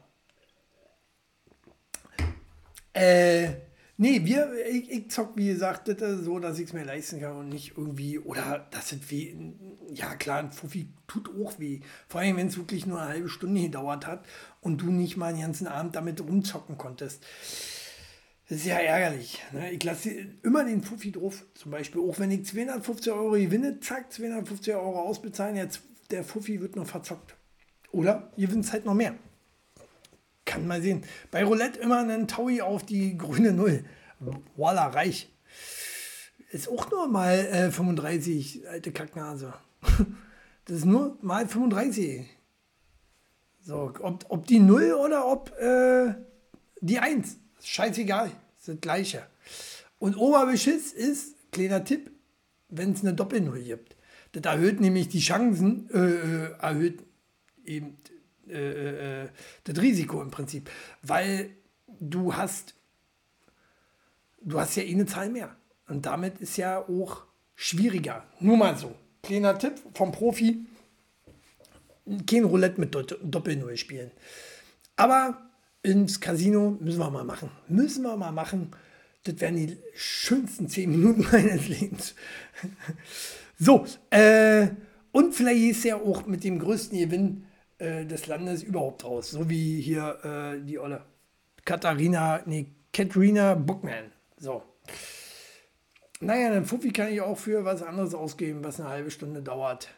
Äh, 2.92 3.54
nee, 3.96 4.24
wir, 4.24 4.52
ich, 4.70 4.90
ich 4.90 5.10
zock, 5.10 5.36
wie 5.36 5.48
gesagt, 5.48 5.88
das 5.88 6.20
so, 6.20 6.38
dass 6.38 6.58
ich 6.58 6.66
es 6.66 6.72
mir 6.72 6.84
leisten 6.84 7.20
kann 7.20 7.36
und 7.36 7.48
nicht 7.48 7.76
irgendwie, 7.76 8.18
oder 8.18 8.66
das 8.70 8.92
ist 8.92 9.10
wie, 9.10 9.54
ja 9.92 10.14
klar, 10.14 10.38
ein 10.38 10.52
Fuffi 10.52 10.88
tut 11.06 11.30
auch 11.40 11.58
weh. 11.58 11.80
Vor 12.08 12.20
allem, 12.20 12.36
wenn 12.36 12.48
es 12.48 12.56
wirklich 12.56 12.86
nur 12.86 13.00
eine 13.00 13.10
halbe 13.10 13.28
Stunde 13.28 13.60
gedauert 13.60 14.06
hat 14.06 14.24
und 14.60 14.80
du 14.80 14.90
nicht 14.90 15.16
mal 15.16 15.32
den 15.32 15.42
ganzen 15.42 15.66
Abend 15.66 15.96
damit 15.96 16.20
rumzocken 16.20 16.78
konntest. 16.78 17.24
Das 18.48 18.58
ist 18.58 18.66
ja 18.66 18.78
ärgerlich. 18.78 19.42
Ne? 19.52 19.70
Ich 19.70 19.82
lasse 19.82 20.10
immer 20.42 20.64
den 20.64 20.82
Fuffi 20.82 21.12
drauf. 21.12 21.44
Zum 21.54 21.70
Beispiel, 21.70 22.02
auch 22.02 22.18
wenn 22.18 22.30
ich 22.30 22.44
250 22.44 23.12
Euro 23.12 23.30
gewinne, 23.32 23.80
zack, 23.80 24.12
250 24.12 24.74
Euro 24.74 25.00
ausbezahlen, 25.00 25.56
jetzt 25.56 25.80
der 26.10 26.24
Fuffi 26.24 26.60
wird 26.60 26.76
noch 26.76 26.86
verzockt. 26.86 27.34
Oder 27.92 28.30
ihr 28.36 28.48
gewinnt 28.48 28.70
halt 28.72 28.84
noch 28.84 28.94
mehr. 28.94 29.14
Kann 30.52 30.66
mal 30.66 30.82
sehen. 30.82 31.02
Bei 31.30 31.44
Roulette 31.44 31.80
immer 31.80 32.00
einen 32.00 32.28
Taui 32.28 32.60
auf 32.60 32.84
die 32.84 33.16
grüne 33.16 33.52
Null. 33.52 33.84
Voila, 34.54 34.88
reich. 34.88 35.32
Ist 36.50 36.68
auch 36.68 36.90
nur 36.90 37.08
mal 37.08 37.32
äh, 37.32 37.70
35, 37.70 38.68
alte 38.68 38.92
Kacknase. 38.92 39.54
Das 40.66 40.76
ist 40.76 40.84
nur 40.84 41.18
mal 41.22 41.48
35. 41.48 42.24
So, 43.62 43.92
ob, 44.00 44.24
ob 44.28 44.46
die 44.46 44.60
0 44.60 44.92
oder 44.92 45.26
ob 45.26 45.50
äh, 45.58 46.14
die 46.80 47.00
1. 47.00 47.36
Scheißegal. 47.60 48.30
Ist 48.56 48.68
das 48.68 48.80
gleiche. 48.80 49.26
Und 49.98 50.16
Oberbeschiss 50.16 50.92
ist, 50.92 51.34
kleiner 51.50 51.82
Tipp, 51.82 52.12
wenn 52.68 52.92
es 52.92 53.00
eine 53.00 53.12
Doppelnull 53.12 53.64
gibt. 53.64 53.96
Das 54.30 54.44
erhöht 54.44 54.80
nämlich 54.80 55.08
die 55.08 55.18
Chancen, 55.18 55.90
äh, 55.92 55.98
äh, 55.98 56.52
erhöht 56.60 57.02
eben 57.64 57.96
äh, 58.48 59.22
äh, 59.24 59.28
das 59.64 59.80
Risiko 59.80 60.22
im 60.22 60.30
Prinzip. 60.30 60.70
Weil 61.02 61.50
du 62.00 62.34
hast, 62.34 62.74
du 64.40 64.60
hast 64.60 64.76
ja 64.76 64.82
eh 64.82 64.92
eine 64.92 65.06
Zahl 65.06 65.30
mehr. 65.30 65.54
Und 65.88 66.06
damit 66.06 66.40
ist 66.40 66.56
ja 66.56 66.78
auch 66.78 67.24
schwieriger. 67.54 68.24
Nur 68.40 68.56
mal 68.56 68.76
so. 68.76 68.94
Kleiner 69.22 69.58
Tipp 69.58 69.74
vom 69.94 70.12
Profi. 70.12 70.66
Kein 72.28 72.44
Roulette 72.44 72.80
mit 72.80 72.94
Doppelnull 72.94 73.76
spielen. 73.76 74.10
Aber 74.96 75.50
ins 75.82 76.20
Casino 76.20 76.76
müssen 76.80 76.98
wir 76.98 77.10
mal 77.10 77.24
machen. 77.24 77.50
Müssen 77.68 78.02
wir 78.02 78.16
mal 78.16 78.32
machen. 78.32 78.72
Das 79.24 79.40
wären 79.40 79.56
die 79.56 79.76
schönsten 79.94 80.68
zehn 80.68 80.90
Minuten 80.90 81.26
meines 81.32 81.68
Lebens. 81.68 82.14
So, 83.58 83.86
äh, 84.10 84.68
und 85.12 85.34
vielleicht 85.34 85.60
ist 85.60 85.84
ja 85.84 85.96
auch 85.96 86.26
mit 86.26 86.42
dem 86.42 86.58
größten 86.58 86.98
Gewinn 86.98 87.44
äh, 87.82 88.06
des 88.06 88.28
Landes 88.28 88.62
überhaupt 88.62 89.04
raus. 89.04 89.30
So 89.32 89.50
wie 89.50 89.80
hier 89.80 90.18
äh, 90.24 90.64
die 90.64 90.78
Olle 90.78 91.04
Katharina, 91.64 92.40
nee, 92.46 92.66
Katrina 92.92 93.54
Bookman. 93.54 94.12
So. 94.36 94.62
Naja, 96.20 96.50
dann 96.50 96.64
Fuffi 96.64 96.92
kann 96.92 97.12
ich 97.12 97.20
auch 97.20 97.38
für 97.38 97.64
was 97.64 97.82
anderes 97.82 98.14
ausgeben, 98.14 98.62
was 98.62 98.78
eine 98.78 98.88
halbe 98.88 99.10
Stunde 99.10 99.42
dauert. 99.42 99.88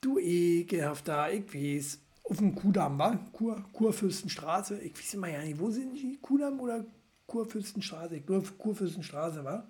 Du 0.00 0.18
ekelhafter, 0.20 1.32
ich 1.32 1.52
weiß. 1.52 1.98
Auf 2.22 2.36
dem 2.36 2.54
Kudamm, 2.54 2.96
war? 2.96 3.18
Kur, 3.32 3.64
Kurfürstenstraße. 3.72 4.78
Ich 4.80 4.96
weiß 4.96 5.14
immer 5.14 5.28
ja 5.28 5.42
nicht, 5.42 5.58
wo 5.58 5.70
sind 5.70 5.94
die? 5.94 6.16
Kudamm 6.22 6.60
oder 6.60 6.84
Kurfürstenstraße? 7.26 8.16
Ich 8.16 8.26
glaube, 8.26 8.46
Kurfürstenstraße, 8.56 9.44
war? 9.44 9.66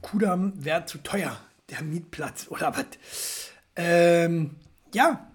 Kudamm 0.00 0.52
wäre 0.56 0.86
zu 0.86 0.98
teuer, 0.98 1.36
der 1.68 1.82
Mietplatz 1.82 2.46
oder 2.48 2.76
was. 2.76 3.51
Ähm, 3.76 4.56
ja, 4.94 5.32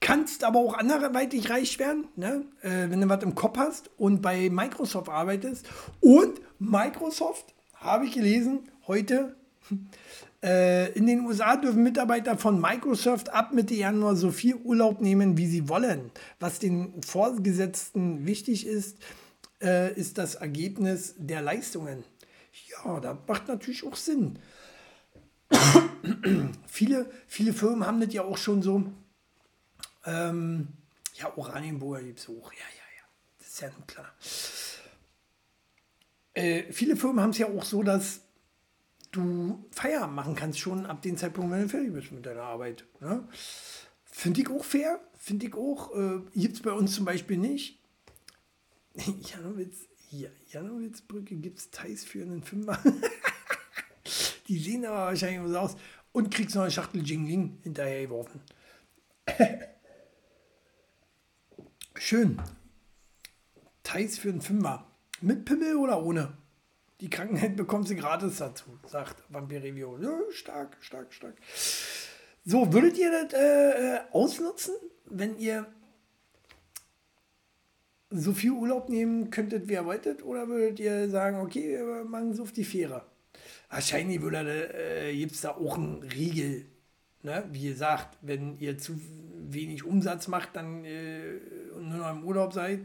kannst 0.00 0.44
aber 0.44 0.60
auch 0.60 0.74
anderweitig 0.74 1.50
reich 1.50 1.78
werden, 1.78 2.08
ne? 2.16 2.44
äh, 2.62 2.90
wenn 2.90 3.00
du 3.00 3.08
was 3.08 3.22
im 3.22 3.34
Kopf 3.34 3.58
hast 3.58 3.90
und 3.98 4.22
bei 4.22 4.50
Microsoft 4.50 5.08
arbeitest. 5.08 5.68
Und 6.00 6.40
Microsoft, 6.58 7.54
habe 7.74 8.06
ich 8.06 8.12
gelesen, 8.12 8.68
heute, 8.86 9.36
äh, 10.42 10.92
in 10.92 11.06
den 11.06 11.26
USA 11.26 11.56
dürfen 11.56 11.82
Mitarbeiter 11.82 12.38
von 12.38 12.60
Microsoft 12.60 13.30
ab 13.30 13.52
Mitte 13.52 13.74
Januar 13.74 14.16
so 14.16 14.30
viel 14.30 14.54
Urlaub 14.54 15.00
nehmen, 15.00 15.36
wie 15.36 15.46
sie 15.46 15.68
wollen. 15.68 16.10
Was 16.40 16.58
den 16.58 17.02
Vorgesetzten 17.02 18.26
wichtig 18.26 18.66
ist, 18.66 18.98
äh, 19.62 19.92
ist 19.94 20.18
das 20.18 20.36
Ergebnis 20.36 21.14
der 21.18 21.42
Leistungen. 21.42 22.04
Ja, 22.70 23.00
das 23.00 23.16
macht 23.26 23.48
natürlich 23.48 23.84
auch 23.84 23.96
Sinn. 23.96 24.38
Viele, 26.66 27.10
viele 27.26 27.52
Firmen 27.52 27.86
haben 27.86 28.00
das 28.00 28.12
ja 28.12 28.22
auch 28.22 28.38
schon 28.38 28.62
so. 28.62 28.92
Ähm, 30.04 30.68
ja, 31.14 31.36
Oranienburger 31.36 32.02
gibt 32.02 32.18
es 32.18 32.28
auch. 32.28 32.52
Ja, 32.52 32.58
ja, 32.58 32.86
ja. 32.98 33.04
Das 33.38 33.48
ist 33.48 33.60
ja 33.60 33.70
nun 33.70 33.86
klar. 33.86 34.12
Äh, 36.34 36.72
viele 36.72 36.96
Firmen 36.96 37.20
haben 37.20 37.30
es 37.30 37.38
ja 37.38 37.48
auch 37.48 37.64
so, 37.64 37.82
dass 37.82 38.20
du 39.10 39.64
Feierabend 39.70 40.14
machen 40.14 40.34
kannst, 40.34 40.58
schon 40.58 40.86
ab 40.86 41.02
dem 41.02 41.16
Zeitpunkt, 41.16 41.50
wenn 41.50 41.62
du 41.62 41.68
fertig 41.68 41.92
bist 41.92 42.12
mit 42.12 42.26
deiner 42.26 42.42
Arbeit. 42.42 42.84
Ne? 43.00 43.26
Finde 44.04 44.40
ich 44.42 44.50
auch 44.50 44.64
fair. 44.64 45.00
Finde 45.18 45.46
ich 45.46 45.54
auch. 45.54 45.94
Äh, 45.96 46.20
gibt 46.34 46.56
es 46.56 46.62
bei 46.62 46.72
uns 46.72 46.94
zum 46.94 47.04
Beispiel 47.04 47.38
nicht. 47.38 47.80
Janowitz, 48.94 49.86
ja, 50.10 50.28
Janowitzbrücke 50.50 51.36
gibt 51.36 51.58
es 51.58 51.70
Teils 51.70 52.04
für 52.04 52.22
einen 52.22 52.42
Fünfer. 52.42 52.78
Die 54.48 54.58
sehen 54.58 54.84
aber 54.84 55.06
wahrscheinlich 55.06 55.48
so 55.50 55.58
aus. 55.58 55.76
Und 56.12 56.32
kriegst 56.32 56.54
noch 56.54 56.62
eine 56.62 56.70
Schachtel 56.70 57.06
Jingling 57.06 57.58
hinterher 57.62 58.02
geworfen. 58.02 58.40
Schön. 61.96 62.40
Teils 63.82 64.18
für 64.18 64.30
einen 64.30 64.40
Fünfer. 64.40 64.86
Mit 65.20 65.44
Pimmel 65.44 65.76
oder 65.76 66.02
ohne? 66.02 66.36
Die 67.00 67.10
Krankheit 67.10 67.56
bekommt 67.56 67.88
sie 67.88 67.96
gratis 67.96 68.38
dazu, 68.38 68.78
sagt 68.86 69.22
Vampir 69.28 69.62
Review. 69.62 69.98
Ja, 69.98 70.18
stark, 70.30 70.76
stark, 70.80 71.12
stark. 71.12 71.34
So, 72.44 72.72
würdet 72.72 72.96
ihr 72.96 73.10
das 73.10 73.32
äh, 73.34 73.96
äh, 73.96 74.00
ausnutzen, 74.12 74.74
wenn 75.04 75.38
ihr 75.38 75.66
so 78.10 78.32
viel 78.32 78.52
Urlaub 78.52 78.88
nehmen 78.88 79.30
könntet, 79.30 79.68
wie 79.68 79.74
ihr 79.74 79.84
wolltet? 79.84 80.24
Oder 80.24 80.48
würdet 80.48 80.80
ihr 80.80 81.10
sagen, 81.10 81.40
okay, 81.40 81.78
wir 81.78 82.04
machen 82.04 82.30
es 82.30 82.40
auf 82.40 82.52
die 82.52 82.64
Fähre? 82.64 83.04
Wahrscheinlich 83.68 84.20
äh, 84.22 85.16
gibt 85.16 85.32
es 85.32 85.40
da 85.40 85.50
auch 85.50 85.76
einen 85.76 86.02
Riegel. 86.02 86.66
Ne? 87.22 87.44
Wie 87.50 87.68
gesagt, 87.68 88.16
wenn 88.22 88.58
ihr 88.58 88.78
zu 88.78 89.00
wenig 89.48 89.84
Umsatz 89.84 90.28
macht 90.28 90.54
dann, 90.54 90.84
äh, 90.84 91.38
und 91.74 91.88
nur 91.88 91.98
noch 91.98 92.10
im 92.10 92.24
Urlaub 92.24 92.52
seid, 92.52 92.80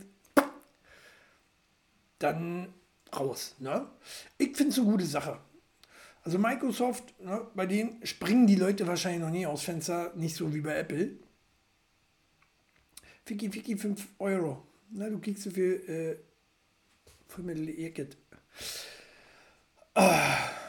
dann 2.20 2.74
raus. 3.16 3.56
Ne? 3.60 3.88
Ich 4.38 4.56
finde 4.56 4.72
es 4.72 4.80
eine 4.80 4.88
gute 4.88 5.06
Sache. 5.06 5.40
Also 6.24 6.38
Microsoft, 6.38 7.20
ne, 7.20 7.48
bei 7.56 7.66
denen 7.66 8.06
springen 8.06 8.46
die 8.46 8.56
Leute 8.56 8.86
wahrscheinlich 8.86 9.22
noch 9.22 9.32
nie 9.32 9.48
aus 9.48 9.64
Fenster, 9.64 10.14
nicht 10.16 10.36
so 10.36 10.54
wie 10.54 10.62
bei 10.62 10.76
Apple. 10.76 11.16
Ficky, 13.26 13.50
Ficky, 13.50 13.76
5 13.76 14.08
Euro. 14.20 14.68
Na, 14.92 15.10
du 15.10 15.20
kriegst 15.20 15.44
so 15.44 15.50
viel 15.50 15.84
äh, 15.88 16.16
Vollmittel 17.28 17.70
Ehrgit. 17.70 18.18
Ah. 19.96 20.61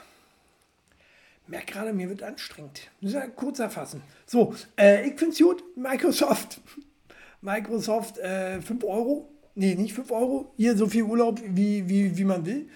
Merk 1.47 1.67
gerade, 1.67 1.93
mir 1.93 2.09
wird 2.09 2.23
anstrengend. 2.23 2.91
Muss 3.01 3.13
ja 3.13 3.27
kurz 3.27 3.59
erfassen. 3.59 4.03
So, 4.27 4.55
äh, 4.79 5.09
ich 5.09 5.19
finde 5.19 5.33
es 5.33 5.39
gut. 5.39 5.65
Microsoft. 5.77 6.61
Microsoft 7.41 8.19
äh, 8.19 8.61
5 8.61 8.85
Euro. 8.85 9.29
Nee, 9.55 9.75
nicht 9.75 9.95
5 9.95 10.11
Euro. 10.13 10.53
Hier 10.57 10.77
so 10.77 10.87
viel 10.87 11.03
Urlaub, 11.03 11.41
wie, 11.45 11.89
wie, 11.89 12.17
wie 12.17 12.25
man 12.25 12.47
will. 12.47 12.69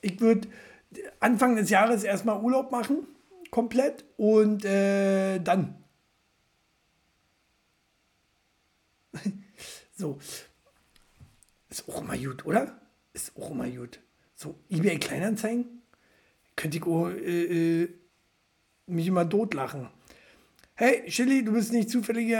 Ich 0.00 0.20
würde 0.20 0.48
Anfang 1.20 1.56
des 1.56 1.70
Jahres 1.70 2.04
erstmal 2.04 2.40
Urlaub 2.40 2.70
machen. 2.70 3.06
Komplett. 3.50 4.04
Und 4.16 4.64
äh, 4.64 5.40
dann. 5.40 5.82
so. 9.96 10.18
Ist 11.68 11.88
auch 11.88 12.00
immer 12.00 12.16
gut, 12.16 12.46
oder? 12.46 12.80
Ist 13.12 13.36
auch 13.36 13.50
immer 13.50 13.68
gut. 13.68 14.00
So, 14.34 14.54
eBay 14.70 14.98
Kleinanzeigen. 14.98 15.77
Könnte 16.58 16.78
ich 16.78 16.82
auch, 16.82 17.08
äh, 17.08 17.82
äh, 17.82 17.88
mich 18.88 19.06
immer 19.06 19.28
totlachen. 19.28 19.88
Hey, 20.74 21.04
Chili, 21.06 21.44
du 21.44 21.52
bist 21.52 21.72
nicht 21.72 21.88
zufällig 21.88 22.34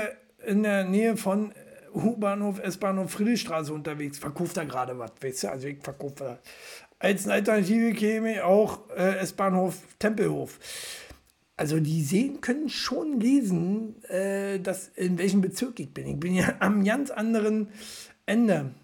in 0.45 0.65
der 0.65 0.85
Nähe 0.85 1.17
von 1.17 1.53
U-Bahnhof, 1.95 2.59
S-Bahnhof 2.59 3.13
Friedrichstraße 3.13 3.73
unterwegs. 3.73 4.19
Verkauft 4.19 4.57
da 4.57 4.65
gerade 4.65 4.99
was, 4.99 5.13
weißt 5.21 5.45
du? 5.45 5.51
Also 5.53 5.69
ich 5.69 5.79
verkaufe 5.81 6.41
Als 6.99 7.27
eine 7.27 7.35
Alternative 7.35 7.93
käme 7.93 8.45
auch 8.45 8.91
äh, 8.91 9.19
S-Bahnhof 9.19 9.83
Tempelhof. 10.01 10.59
Also 11.57 11.79
die 11.79 12.03
Seen 12.03 12.41
können 12.41 12.69
schon 12.69 13.21
lesen, 13.21 14.03
äh, 14.07 14.59
dass, 14.59 14.89
in 14.97 15.17
welchem 15.19 15.43
Bezirk 15.43 15.79
ich 15.79 15.95
bin. 15.95 16.09
Ich 16.09 16.19
bin 16.19 16.35
ja 16.35 16.57
am 16.59 16.83
ganz 16.83 17.13
anderen 17.13 17.69
Ende. 18.27 18.75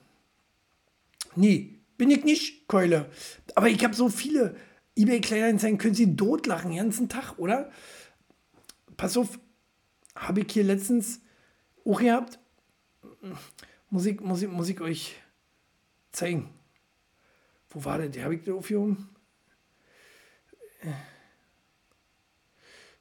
Nee, 1.35 1.81
bin 1.99 2.13
ich 2.13 2.23
nicht, 2.23 2.69
Keule. 2.69 3.07
Aber 3.57 3.69
ich 3.69 3.83
habe 3.83 3.95
so 3.95 4.09
viele 4.09 4.55
eBay 4.97 5.21
Kleinanzeigen, 5.21 5.79
können 5.79 5.95
Sie 5.95 6.17
totlachen 6.17 6.71
den 6.71 6.79
ganzen 6.79 7.09
Tag, 7.09 7.39
oder? 7.39 7.71
Pass 8.97 9.17
auf, 9.17 9.39
habe 10.15 10.41
ich 10.41 10.53
hier 10.53 10.65
letztens 10.65 11.21
auch 11.85 12.01
gehabt. 12.01 12.39
Muss 13.91 14.07
ich, 14.07 14.21
muss 14.21 14.43
ich, 14.43 14.49
muss 14.49 14.69
ich 14.69 14.81
euch 14.81 15.17
zeigen. 16.13 16.49
Wo 17.71 17.85
war 17.85 17.99
der? 17.99 18.09
Die 18.09 18.23
habe 18.23 18.37
ich 18.37 18.45
da 18.45 18.55
aufgehoben. 18.55 19.09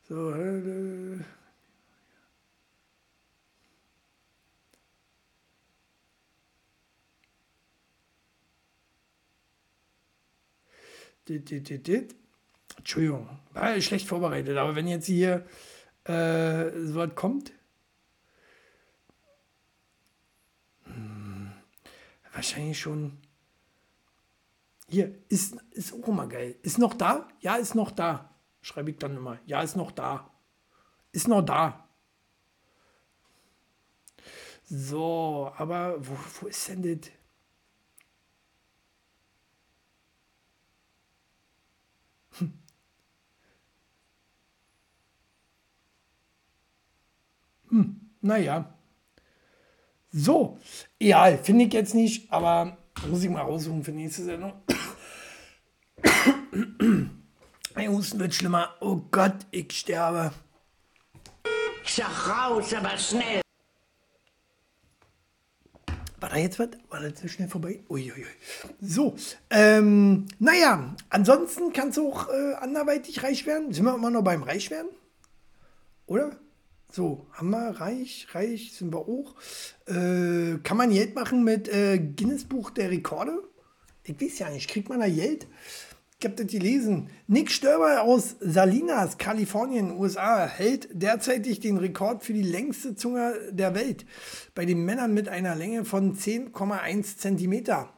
So, 0.07 0.31
äh, 0.31 1.19
Entschuldigung, 12.77 13.29
war 13.53 13.79
schlecht 13.81 14.07
vorbereitet, 14.07 14.57
aber 14.57 14.75
wenn 14.75 14.87
jetzt 14.87 15.05
hier 15.05 15.45
äh, 16.05 16.71
so 16.85 16.95
was 16.95 17.15
kommt, 17.15 17.53
hm, 20.83 21.51
wahrscheinlich 22.33 22.79
schon. 22.79 23.17
Hier, 24.89 25.15
ist, 25.29 25.55
ist 25.71 25.93
auch 25.93 26.07
immer 26.07 26.27
geil. 26.27 26.55
Ist 26.61 26.77
noch 26.77 26.93
da? 26.93 27.27
Ja, 27.39 27.55
ist 27.55 27.73
noch 27.73 27.91
da. 27.91 28.29
Schreibe 28.61 28.91
ich 28.91 28.97
dann 28.97 29.17
immer. 29.17 29.39
Ja, 29.45 29.61
ist 29.61 29.75
noch 29.75 29.91
da. 29.91 30.29
Ist 31.11 31.27
noch 31.27 31.41
da. 31.41 31.87
So, 34.65 35.51
aber 35.57 35.95
wo, 36.05 36.17
wo 36.41 36.47
ist 36.47 36.67
denn 36.69 36.81
das? 36.83 37.11
Hm. 42.39 42.53
Hm, 47.73 47.99
naja. 48.21 48.71
So, 50.11 50.59
ja, 50.99 51.35
finde 51.37 51.65
ich 51.65 51.73
jetzt 51.73 51.95
nicht, 51.95 52.31
aber 52.31 52.77
muss 53.09 53.23
ich 53.23 53.31
mal 53.31 53.41
raussuchen 53.41 53.83
für 53.83 53.91
nächste 53.91 54.25
Sendung. 54.25 54.53
Mein 57.75 57.89
Husten 57.89 58.19
wird 58.19 58.35
schlimmer. 58.35 58.75
Oh 58.79 59.01
Gott, 59.09 59.37
ich 59.49 59.71
sterbe. 59.71 60.31
Ich 61.83 61.95
sag 61.95 62.29
raus, 62.29 62.71
aber 62.75 62.95
schnell. 62.95 63.41
War 66.19 66.29
da 66.29 66.37
jetzt 66.37 66.59
was? 66.59 66.69
War 66.89 66.99
das 66.99 67.19
so 67.19 67.27
schnell 67.27 67.47
vorbei? 67.47 67.83
Uiuiui. 67.89 68.27
So, 68.81 69.15
ähm, 69.49 70.27
naja, 70.37 70.95
ansonsten 71.09 71.73
kann 71.73 71.89
es 71.89 71.97
auch 71.97 72.29
äh, 72.29 72.53
anderweitig 72.59 73.23
reich 73.23 73.47
werden. 73.47 73.73
Sind 73.73 73.85
wir 73.85 73.95
immer 73.95 74.11
noch 74.11 74.23
beim 74.23 74.43
Reich 74.43 74.69
werden? 74.69 74.89
Oder? 76.05 76.37
So, 76.95 77.25
haben 77.31 77.49
wir 77.49 77.69
reich, 77.81 78.27
reich 78.33 78.73
sind 78.73 78.93
wir 78.93 78.99
auch. 78.99 79.33
Äh, 79.87 80.59
kann 80.61 80.77
man 80.77 80.91
Geld 80.91 81.15
machen 81.15 81.43
mit 81.43 81.67
äh, 81.67 81.97
Guinness 81.97 82.43
Buch 82.43 82.69
der 82.69 82.91
Rekorde? 82.91 83.41
Ich 84.03 84.21
weiß 84.21 84.37
ja 84.37 84.51
nicht, 84.51 84.69
kriegt 84.69 84.89
man 84.89 84.99
da 84.99 85.09
Geld? 85.09 85.47
Ich 86.19 86.25
habe 86.25 86.35
das 86.35 86.51
gelesen. 86.51 87.09
Nick 87.25 87.49
Störber 87.49 88.03
aus 88.03 88.35
Salinas, 88.41 89.17
Kalifornien, 89.17 89.97
USA, 89.97 90.45
hält 90.45 90.87
derzeitig 90.91 91.59
den 91.59 91.77
Rekord 91.77 92.23
für 92.23 92.33
die 92.33 92.43
längste 92.43 92.95
Zunge 92.95 93.39
der 93.49 93.73
Welt. 93.73 94.05
Bei 94.53 94.63
den 94.63 94.85
Männern 94.85 95.15
mit 95.15 95.27
einer 95.29 95.55
Länge 95.55 95.85
von 95.85 96.15
10,1 96.15 97.17
Zentimeter. 97.17 97.91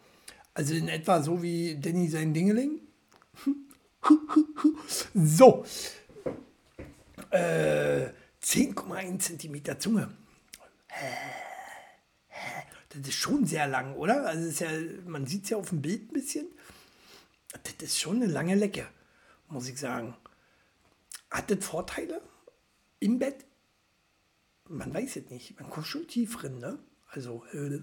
Also 0.54 0.74
in 0.74 0.88
etwa 0.88 1.22
so 1.22 1.44
wie 1.44 1.78
Danny 1.82 2.08
sein 2.08 2.34
Dingeling. 2.34 2.80
so. 5.14 5.66
Äh, 7.32 8.06
10,1 8.46 9.20
Zentimeter 9.20 9.80
Zunge. 9.80 10.16
Das 12.90 13.08
ist 13.08 13.16
schon 13.16 13.46
sehr 13.46 13.68
lang, 13.68 13.96
oder? 13.96 14.28
Also 14.28 14.48
ist 14.48 14.60
ja, 14.60 14.70
man 15.08 15.26
sieht 15.26 15.46
es 15.46 15.50
ja 15.50 15.58
auf 15.58 15.70
dem 15.70 15.82
Bild 15.82 16.12
ein 16.12 16.14
bisschen. 16.14 16.48
Das 17.64 17.74
ist 17.82 18.00
schon 18.00 18.18
eine 18.18 18.28
lange 18.28 18.54
Lecke, 18.54 18.88
muss 19.50 19.68
ich 19.68 19.80
sagen. 19.80 20.16
Hat 21.32 21.50
das 21.50 21.66
Vorteile 21.66 22.22
im 23.00 23.18
Bett? 23.18 23.46
Man 24.70 24.94
weiß 24.94 25.16
es 25.16 25.30
nicht. 25.32 25.60
Man 25.60 25.70
kommt 25.72 25.88
schon 25.88 26.08
tief 26.08 26.38
drin, 26.38 26.60
ne? 26.60 26.78
Also, 27.08 27.44
äh, 27.52 27.82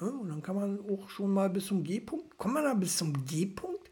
und 0.00 0.28
dann 0.28 0.42
kann 0.42 0.56
man 0.56 0.80
auch 0.88 1.10
schon 1.10 1.32
mal 1.32 1.50
bis 1.50 1.66
zum 1.66 1.84
G-Punkt. 1.84 2.38
Kommt 2.38 2.54
man 2.54 2.64
da 2.64 2.72
bis 2.72 2.96
zum 2.96 3.26
G-Punkt 3.26 3.90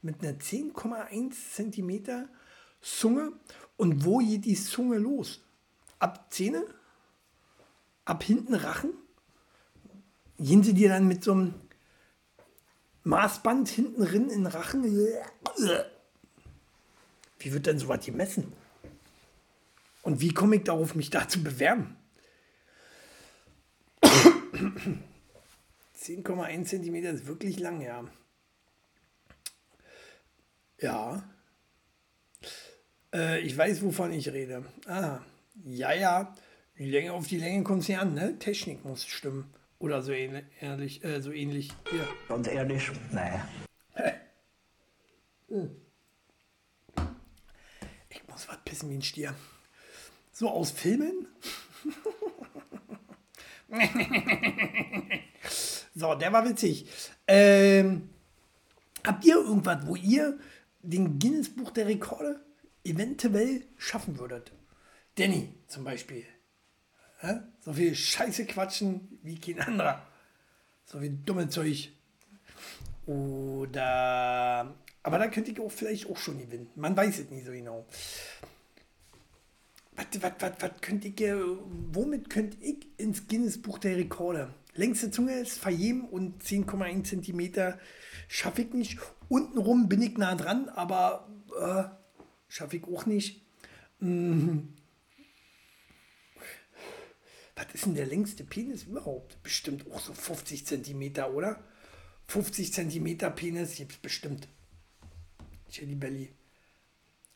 mit 0.00 0.22
einer 0.22 0.38
10,1 0.38 1.52
Zentimeter 1.52 2.28
Zunge? 2.80 3.32
Und 3.76 4.04
wo 4.04 4.18
geht 4.18 4.46
die 4.46 4.54
Zunge 4.54 4.96
los? 4.96 5.42
Ab 5.98 6.32
Zähne? 6.32 6.64
Ab 8.04 8.22
hinten 8.22 8.54
Rachen? 8.54 8.90
Gehen 10.38 10.62
sie 10.62 10.74
dir 10.74 10.88
dann 10.88 11.08
mit 11.08 11.24
so 11.24 11.32
einem 11.32 11.54
Maßband 13.04 13.68
hinten 13.68 14.04
drin 14.04 14.30
in 14.30 14.44
den 14.44 14.46
Rachen? 14.46 14.84
Wie 17.38 17.52
wird 17.52 17.66
denn 17.66 17.78
sowas 17.78 18.04
gemessen? 18.04 18.52
Und 20.02 20.20
wie 20.20 20.32
komme 20.32 20.56
ich 20.56 20.64
darauf, 20.64 20.94
mich 20.94 21.10
da 21.10 21.28
zu 21.28 21.42
bewerben? 21.42 21.96
10,1 25.98 26.64
Zentimeter 26.64 27.10
ist 27.10 27.26
wirklich 27.26 27.58
lang, 27.58 27.80
ja. 27.80 28.04
Ja. 30.80 31.28
Äh, 33.12 33.40
ich 33.40 33.56
weiß, 33.56 33.82
wovon 33.82 34.12
ich 34.12 34.28
rede. 34.32 34.64
Ah, 34.86 35.20
ja, 35.64 35.92
ja. 35.92 36.34
Die 36.78 36.90
Länge, 36.90 37.12
auf 37.12 37.26
die 37.26 37.38
Länge 37.38 37.64
kommt 37.64 37.80
es 37.80 37.86
hier 37.86 38.00
an, 38.00 38.14
ne? 38.14 38.38
Technik 38.38 38.84
muss 38.84 39.04
stimmen. 39.04 39.52
Oder 39.78 40.02
so 40.02 40.12
ähnlich. 40.12 40.44
Ehrlich, 40.60 41.04
äh, 41.04 41.20
so 41.20 41.32
ähnlich. 41.32 41.70
Ja. 41.92 42.34
Und 42.34 42.46
ehrlich, 42.48 42.90
nee. 43.12 43.40
Ich 48.10 48.26
muss 48.28 48.48
was 48.48 48.58
pissen 48.64 48.90
wie 48.90 48.94
ein 48.94 49.02
Stier. 49.02 49.34
So 50.32 50.50
aus 50.50 50.70
Filmen? 50.70 51.26
so, 55.94 56.14
der 56.14 56.32
war 56.32 56.48
witzig. 56.48 56.86
Ähm, 57.26 58.10
habt 59.04 59.24
ihr 59.24 59.36
irgendwas, 59.36 59.86
wo 59.86 59.96
ihr 59.96 60.38
den 60.82 61.18
Guinness 61.18 61.48
Buch 61.48 61.70
der 61.70 61.86
Rekorde 61.86 62.44
eventuell 62.84 63.64
schaffen 63.76 64.18
würdet? 64.18 64.52
Danny 65.18 65.48
zum 65.66 65.84
Beispiel. 65.84 66.24
Hä? 67.20 67.40
So 67.60 67.72
viel 67.72 67.94
Scheiße 67.94 68.46
quatschen 68.46 69.18
wie 69.22 69.38
kein 69.38 69.60
anderer. 69.60 70.06
So 70.84 71.00
viel 71.00 71.18
dumme 71.24 71.48
Zeug. 71.48 71.90
Oder. 73.06 74.74
Aber 75.02 75.18
da 75.18 75.26
könnte 75.28 75.50
ich 75.50 75.60
auch 75.60 75.72
vielleicht 75.72 76.08
auch 76.08 76.18
schon 76.18 76.38
gewinnen. 76.38 76.70
Man 76.76 76.96
weiß 76.96 77.18
es 77.18 77.30
nie 77.30 77.42
so 77.42 77.50
genau. 77.50 77.86
Was, 79.96 80.06
was, 80.20 80.32
was, 80.38 80.52
was 80.60 80.70
könnte 80.80 81.08
ich, 81.08 81.20
äh, 81.20 81.34
womit 81.92 82.30
könnte 82.30 82.56
ich 82.60 82.86
ins 82.98 83.26
Guinness 83.26 83.60
Buch 83.60 83.78
der 83.78 83.96
Rekorde? 83.96 84.54
Längste 84.74 85.10
Zunge 85.10 85.40
ist 85.40 85.58
verjeben 85.58 86.08
und 86.08 86.44
10,1 86.44 87.04
Zentimeter 87.04 87.80
schaffe 88.28 88.62
ich 88.62 88.72
nicht. 88.72 88.98
Untenrum 89.28 89.88
bin 89.88 90.02
ich 90.02 90.16
nah 90.16 90.36
dran, 90.36 90.68
aber 90.68 91.28
äh, 91.60 91.84
schaffe 92.46 92.76
ich 92.76 92.84
auch 92.84 93.06
nicht. 93.06 93.42
Mm. 93.98 94.77
Was 97.58 97.74
ist 97.74 97.86
denn 97.86 97.96
der 97.96 98.06
längste 98.06 98.44
Penis 98.44 98.84
überhaupt? 98.84 99.42
Bestimmt 99.42 99.90
auch 99.90 99.98
so 99.98 100.12
50 100.12 100.64
Zentimeter, 100.64 101.34
oder? 101.34 101.64
50 102.28 102.72
Zentimeter 102.72 103.30
Penis 103.30 103.74
gibt 103.74 103.92
es 103.92 103.98
bestimmt. 103.98 104.46
Jelly 105.68 105.96
Belly. 105.96 106.32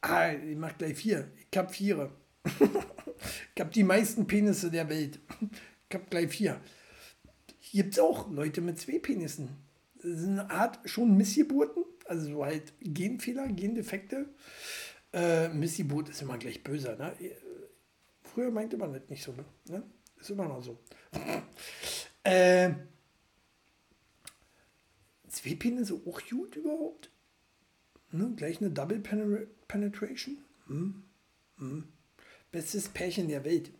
Ah, 0.00 0.32
ich 0.32 0.56
mach 0.56 0.78
gleich 0.78 0.96
vier. 0.96 1.28
Ich 1.50 1.58
hab 1.58 1.74
vier. 1.74 2.12
ich 2.44 3.60
hab 3.60 3.72
die 3.72 3.82
meisten 3.82 4.26
Penisse 4.26 4.70
der 4.70 4.88
Welt. 4.88 5.18
Ich 5.88 5.98
hab 5.98 6.08
gleich 6.08 6.30
vier. 6.30 6.58
Hier 7.58 7.82
gibt 7.82 7.92
es 7.92 8.00
auch 8.00 8.30
Leute 8.30 8.62
mit 8.62 8.80
zwei 8.80 8.98
Penissen. 8.98 9.50
Das 9.96 10.06
ist 10.06 10.26
eine 10.26 10.50
Art 10.50 10.78
schon 10.88 11.18
Missgeburten, 11.18 11.84
also 12.06 12.30
so 12.30 12.46
halt 12.46 12.72
Genfehler, 12.80 13.46
Gendefekte. 13.48 14.30
Äh, 15.12 15.50
Missgeburt 15.50 16.08
ist 16.08 16.22
immer 16.22 16.38
gleich 16.38 16.64
böser. 16.64 16.96
Ne? 16.96 17.14
Früher 18.22 18.50
meinte 18.50 18.78
man 18.78 18.94
das 18.94 19.02
nicht 19.10 19.22
so. 19.22 19.34
Ne? 19.68 19.82
Ist 20.22 20.30
immer 20.30 20.46
noch 20.46 20.62
so. 20.62 20.78
äh, 22.22 22.70
zwei 25.28 25.56
Penisse 25.56 26.00
auch 26.06 26.20
gut 26.30 26.54
überhaupt? 26.54 27.10
Ne? 28.12 28.32
Gleich 28.36 28.60
eine 28.60 28.70
Double 28.70 29.00
Penetra 29.00 29.46
Penetration? 29.66 30.38
Hm? 30.68 31.02
Hm. 31.58 31.92
Bestes 32.52 32.88
Pärchen 32.88 33.26
der 33.26 33.44
Welt. 33.44 33.72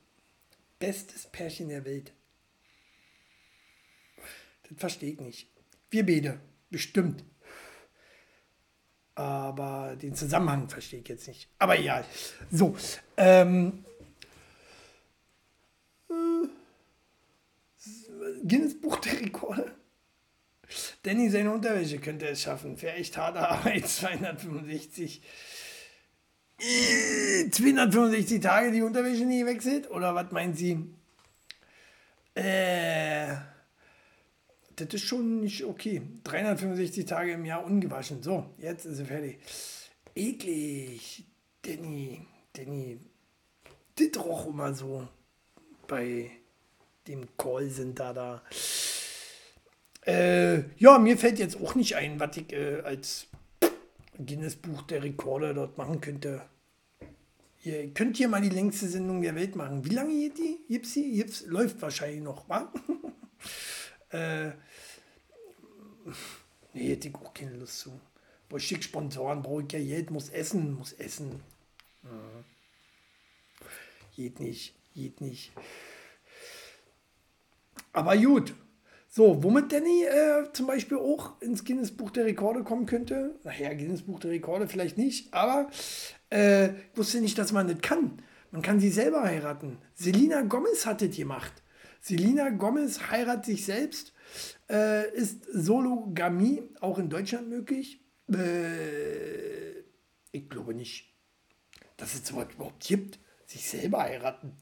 Bestes 0.81 1.29
Pärchen 1.29 1.69
der 1.69 1.85
Welt. 1.85 2.13
Das 4.69 4.79
verstehe 4.79 5.13
ich 5.13 5.21
nicht. 5.21 5.49
Wir 5.91 6.05
beide, 6.05 6.41
bestimmt. 6.71 7.23
Aber 9.15 9.95
den 9.95 10.17
Zusammenhang 10.17 10.69
verstehe 10.69 11.03
ich 11.03 11.09
jetzt 11.09 11.29
nicht. 11.29 11.49
Aber 11.61 11.79
egal. 11.79 12.05
So, 12.51 12.77
ähm, 13.17 13.85
äh, 18.23 18.32
Guinness 18.47 18.81
Buch 18.81 18.97
der 19.01 19.21
Rekorde. 19.21 19.73
Danny 21.03 21.29
seine 21.29 21.53
Unterwäsche 21.53 21.99
könnte 21.99 22.27
es 22.29 22.43
schaffen. 22.43 22.77
Für 22.77 22.93
echt 22.93 23.17
harte 23.17 23.41
Arbeit. 23.41 23.89
265. 23.89 25.23
265 27.51 28.41
Tage 28.41 28.71
die 28.71 28.83
Unterwäsche 28.83 29.25
nie 29.25 29.45
wechselt? 29.45 29.91
Oder 29.91 30.15
was 30.15 30.31
meint 30.31 30.57
sie? 30.57 30.79
Äh, 32.35 33.35
das 34.77 34.89
ist 34.93 35.03
schon 35.03 35.41
nicht 35.41 35.65
okay. 35.65 36.03
365 36.25 37.05
Tage 37.05 37.33
im 37.33 37.45
Jahr 37.45 37.65
ungewaschen. 37.65 38.23
So, 38.23 38.55
jetzt 38.59 38.87
ist 38.87 38.99
sie 38.99 39.05
fertig. 39.05 39.39
Eklig. 40.15 41.25
Danny, 41.63 42.27
Danny, 42.55 42.99
das 43.97 44.25
roch 44.25 44.47
immer 44.47 44.75
so 44.75 45.07
bei 45.87 46.31
dem 47.07 47.27
Callcenter 47.37 48.15
da. 48.15 48.43
Äh, 50.07 50.65
ja, 50.79 50.99
mir 50.99 51.17
fällt 51.17 51.39
jetzt 51.39 51.61
auch 51.61 51.75
nicht 51.75 51.97
ein, 51.97 52.19
was 52.19 52.37
ich 52.37 52.53
äh, 52.53 52.81
als 52.81 53.27
Guinness 54.19 54.57
Buch 54.57 54.83
der 54.83 55.03
Rekorde 55.03 55.55
dort 55.55 55.79
machen 55.79 56.01
könnte. 56.01 56.43
Ihr 57.65 57.95
könnt 57.95 58.17
hier 58.17 58.29
mal 58.29 58.41
die 58.41 58.49
längste 58.49 58.89
Sendung 58.89 59.23
der 59.23 59.37
Welt 59.37 59.55
machen. 59.55 59.85
Wie 59.85 59.95
lange 59.95 60.13
geht 60.13 60.39
die? 60.39 60.59
Gibt's? 60.69 60.95
Gibt's, 60.95 61.47
läuft 61.47 61.81
wahrscheinlich 61.81 62.21
noch, 62.21 62.49
wa? 62.49 62.73
äh, 64.11 64.49
nee, 66.75 66.91
hätte 66.91 67.09
ich 67.09 67.15
auch 67.15 67.33
keine 67.33 67.57
Lust 67.57 67.79
zu. 67.79 68.01
Brauche 68.49 68.61
ich 68.61 68.85
Sponsoren, 68.85 69.43
brauche 69.43 69.63
ich 69.63 69.73
ja 69.73 69.79
Geld, 69.79 70.11
muss 70.11 70.29
essen, 70.31 70.75
muss 70.75 70.93
essen. 70.95 71.41
Ja. 72.03 72.11
Geht 74.17 74.41
nicht, 74.41 74.75
geht 74.95 75.21
nicht. 75.21 75.53
Aber 77.93 78.17
gut. 78.17 78.55
So, 79.09 79.43
womit 79.43 79.71
Danny 79.71 80.05
äh, 80.05 80.51
zum 80.55 80.67
Beispiel 80.67 80.97
auch 80.97 81.39
ins 81.43 81.65
Guinness 81.65 81.95
Buch 81.95 82.11
der 82.11 82.25
Rekorde 82.25 82.65
kommen 82.65 82.87
könnte. 82.87 83.39
Naja, 83.45 83.75
Guinness 83.75 84.03
Buch 84.03 84.21
der 84.21 84.31
Rekorde 84.31 84.69
vielleicht 84.69 84.97
nicht, 84.97 85.35
aber 85.35 85.69
äh, 86.31 86.69
ich 86.69 86.97
wusste 86.97 87.21
nicht, 87.21 87.37
dass 87.37 87.53
man 87.53 87.69
das 87.69 87.83
kann. 87.83 88.23
Man 88.51 88.63
kann 88.63 88.81
sie 88.81 88.89
selber 88.89 89.23
heiraten. 89.23 89.77
Selina 89.95 90.41
Gomez 90.41 90.87
hat 90.87 91.03
das 91.03 91.15
gemacht. 91.15 91.53
Selina 92.01 92.49
Gomez 92.49 93.11
heiratet 93.11 93.45
sich 93.45 93.67
selbst, 93.67 94.15
äh, 94.71 95.15
ist 95.15 95.45
Sologamie 95.53 96.63
auch 96.81 96.99
in 96.99 97.11
Deutschland 97.11 97.51
möglich. 97.51 98.01
Äh, 98.33 99.81
ich 100.33 100.49
glaube 100.49 100.73
nicht, 100.73 101.15
dass 101.99 102.15
es 102.15 102.27
sowas 102.27 102.49
überhaupt 102.55 102.83
gibt. 102.83 103.19
Sich 103.45 103.69
selber 103.69 104.05
heiraten. 104.05 104.57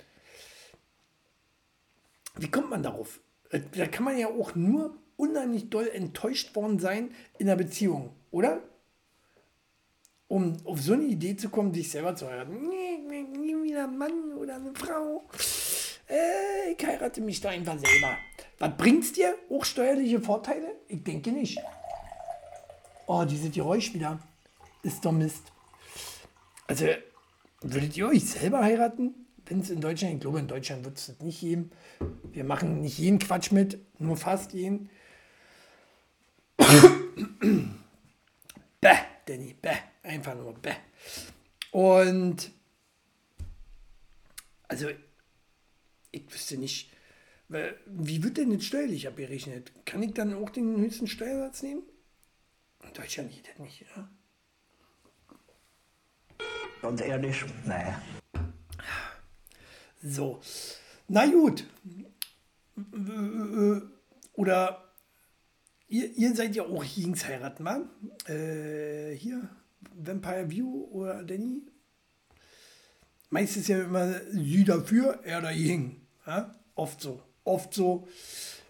Wie 2.41 2.51
kommt 2.51 2.70
man 2.70 2.82
darauf? 2.82 3.20
Da 3.51 3.86
kann 3.86 4.05
man 4.05 4.16
ja 4.16 4.28
auch 4.28 4.55
nur 4.55 4.97
unheimlich 5.16 5.68
doll 5.68 5.88
enttäuscht 5.88 6.57
worden 6.57 6.78
sein 6.78 7.11
in 7.38 7.49
der 7.49 7.57
Beziehung, 7.57 8.14
oder? 8.30 8.62
Um 10.26 10.57
auf 10.64 10.80
so 10.80 10.95
eine 10.95 11.03
Idee 11.03 11.36
zu 11.36 11.51
kommen, 11.51 11.74
sich 11.74 11.91
selber 11.91 12.16
zu 12.16 12.26
heiraten. 12.28 12.66
Nee, 12.66 12.97
nie 13.22 13.62
wieder 13.62 13.84
ein 13.84 13.99
Mann 13.99 14.32
oder 14.38 14.55
eine 14.55 14.72
Frau. 14.74 15.22
Äh, 16.09 16.72
ich 16.72 16.86
heirate 16.86 17.20
mich 17.20 17.43
da 17.43 17.51
einfach 17.51 17.78
selber. 17.78 18.16
Was 18.59 18.76
bringt's 18.78 19.12
dir? 19.12 19.34
Auch 19.51 19.64
steuerliche 19.66 20.20
Vorteile? 20.20 20.76
Ich 20.88 21.03
denke 21.03 21.32
nicht. 21.32 21.59
Oh, 23.07 23.24
diese 23.28 23.51
Geräusch 23.51 23.93
wieder. 23.93 24.18
Ist 24.82 25.05
doch 25.05 25.12
Mist. 25.12 25.53
Also, 26.66 26.86
würdet 27.61 27.97
ihr 27.99 28.09
euch 28.09 28.24
selber 28.24 28.62
heiraten? 28.62 29.26
Wenn 29.51 29.61
es 29.61 29.70
in 29.70 29.80
Deutschland, 29.80 30.14
ich 30.14 30.20
glaube, 30.20 30.38
in 30.38 30.46
Deutschland 30.46 30.84
wird 30.84 30.96
es 30.96 31.07
das 31.07 31.18
nicht 31.18 31.40
geben. 31.40 31.72
Wir 32.30 32.44
machen 32.44 32.82
nicht 32.82 32.98
jeden 32.98 33.18
Quatsch 33.18 33.51
mit, 33.51 33.80
nur 34.01 34.16
fast 34.16 34.53
jeden. 34.53 34.88
bäh, 38.80 38.98
Danny, 39.26 39.57
bäh, 39.61 39.74
einfach 40.05 40.36
nur 40.36 40.55
bäh. 40.55 40.76
Und 41.72 42.53
also, 44.68 44.88
ich 46.12 46.32
wüsste 46.32 46.57
nicht, 46.57 46.92
wie 47.86 48.22
wird 48.22 48.36
denn 48.36 48.53
jetzt 48.53 48.66
steuerlich 48.66 49.09
abgerechnet? 49.09 49.72
Kann 49.84 50.05
ich 50.05 50.14
dann 50.14 50.32
auch 50.32 50.51
den 50.51 50.76
höchsten 50.76 51.09
Steuersatz 51.09 51.62
nehmen? 51.64 51.82
In 52.84 52.92
Deutschland 52.92 53.32
geht 53.32 53.48
das 53.48 53.59
nicht, 53.59 53.84
ja? 53.96 54.09
Ganz 56.82 57.01
ehrlich, 57.01 57.44
naja. 57.66 58.01
So, 60.03 60.40
na 61.09 61.26
gut. 61.26 61.64
Oder 64.34 64.84
ihr, 65.88 66.11
ihr 66.16 66.34
seid 66.34 66.57
ja 66.57 66.62
auch 66.64 66.84
Jings 66.84 67.26
heiraten, 67.26 67.64
wa? 67.64 67.80
Äh, 68.32 69.14
hier, 69.14 69.48
Vampire 69.94 70.51
View 70.51 70.88
oder 70.90 71.22
Danny? 71.22 71.62
Meistens 73.28 73.68
ja 73.68 73.82
immer 73.82 74.20
sie 74.32 74.64
dafür, 74.64 75.20
er 75.24 75.40
dagegen. 75.40 76.07
Ja? 76.26 76.55
Oft 76.74 77.01
so, 77.01 77.22
oft 77.44 77.74
so. 77.74 78.09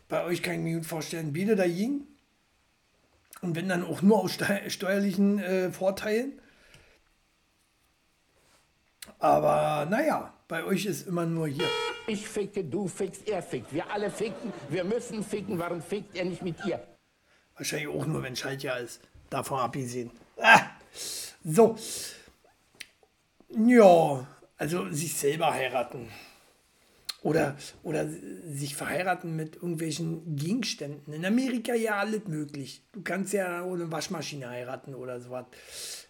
Bei 0.08 0.24
euch 0.24 0.42
kann 0.42 0.54
ich 0.54 0.60
mir 0.60 0.76
gut 0.76 0.86
vorstellen, 0.86 1.32
beide 1.32 1.54
dagegen. 1.54 2.06
Und 3.42 3.54
wenn 3.54 3.68
dann 3.68 3.84
auch 3.84 4.02
nur 4.02 4.18
aus 4.18 4.36
steuerlichen 4.66 5.38
äh, 5.38 5.70
Vorteilen. 5.70 6.32
Aber 9.18 9.86
naja, 9.88 10.34
bei 10.50 10.64
euch 10.64 10.84
ist 10.84 11.06
immer 11.06 11.24
nur 11.24 11.46
hier. 11.46 11.68
Ich 12.08 12.28
ficke, 12.28 12.64
du 12.64 12.88
fickst, 12.88 13.28
er 13.28 13.40
fickt. 13.40 13.72
Wir 13.72 13.88
alle 13.88 14.10
ficken, 14.10 14.52
wir 14.68 14.82
müssen 14.82 15.22
ficken. 15.22 15.58
Warum 15.60 15.80
fickt 15.80 16.16
er 16.16 16.24
nicht 16.24 16.42
mit 16.42 16.56
ihr? 16.66 16.82
Wahrscheinlich 17.56 17.88
auch 17.88 18.04
nur, 18.04 18.22
wenn 18.22 18.34
Schaltjahr 18.34 18.80
ist. 18.80 19.00
Davon 19.30 19.60
abgesehen. 19.60 20.10
Ah, 20.38 20.62
so. 21.44 21.76
Ja, 23.48 24.26
also 24.56 24.90
sich 24.90 25.14
selber 25.16 25.54
heiraten. 25.54 26.08
Oder, 27.22 27.56
oder 27.84 28.08
sich 28.08 28.74
verheiraten 28.74 29.36
mit 29.36 29.56
irgendwelchen 29.56 30.34
Gegenständen. 30.34 31.12
In 31.12 31.24
Amerika 31.24 31.74
ja 31.74 31.98
alles 31.98 32.26
möglich. 32.26 32.82
Du 32.92 33.02
kannst 33.02 33.34
ja 33.34 33.62
ohne 33.62 33.92
Waschmaschine 33.92 34.48
heiraten 34.48 34.96
oder 34.96 35.20
sowas. 35.20 35.44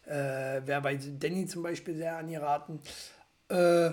Äh, 0.07 0.65
Wäre 0.65 0.81
bei 0.81 0.95
Danny 0.95 1.47
zum 1.47 1.63
Beispiel 1.63 1.97
sehr 1.97 2.17
angeraten. 2.17 2.81
Äh, 3.49 3.91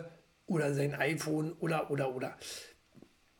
oder 0.47 0.73
sein 0.73 0.95
iPhone 0.95 1.53
oder, 1.59 1.91
oder, 1.91 2.15
oder. 2.15 2.37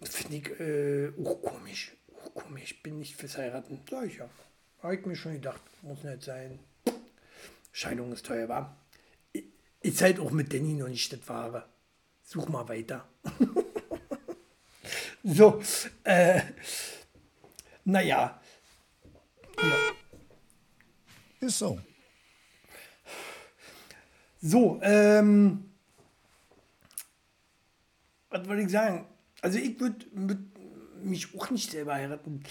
Finde 0.04 0.38
ich 0.38 0.60
äh, 0.60 1.12
auch 1.20 1.42
komisch. 1.42 1.96
Auch 2.14 2.34
komisch. 2.34 2.82
Bin 2.84 3.00
nicht 3.00 3.16
fürs 3.16 3.38
Heiraten. 3.38 3.82
Sag 3.90 4.06
ich 4.06 4.18
ja. 4.18 4.30
Habe 4.84 4.96
ich 4.96 5.06
mir 5.06 5.16
schon 5.16 5.34
gedacht. 5.34 5.62
Muss 5.82 6.04
nicht 6.04 6.24
sein. 6.24 6.60
Scheidung 7.72 8.12
ist 8.12 8.26
teuer, 8.26 8.48
war. 8.48 8.78
Ist 9.82 10.02
halt 10.02 10.20
auch 10.20 10.32
mit 10.32 10.54
Danny 10.54 10.74
noch 10.74 10.88
nicht 10.88 11.12
das 11.14 11.28
Wahre. 11.28 11.68
Such 12.24 12.50
mal 12.50 12.68
weiter. 12.68 13.08
so, 15.24 15.62
äh, 16.04 16.42
naja. 17.86 18.42
Ja. 19.62 19.76
Ist 21.40 21.60
so. 21.60 21.80
So, 24.42 24.80
ähm, 24.84 25.77
was 28.30 28.48
wollte 28.48 28.64
ich 28.64 28.70
sagen? 28.70 29.08
Also 29.42 29.60
ich 29.60 29.80
würde 29.80 30.06
würd 30.12 30.40
mich 31.04 31.36
auch 31.36 31.50
nicht 31.50 31.72
selber 31.72 31.94
heiraten. 31.96 32.44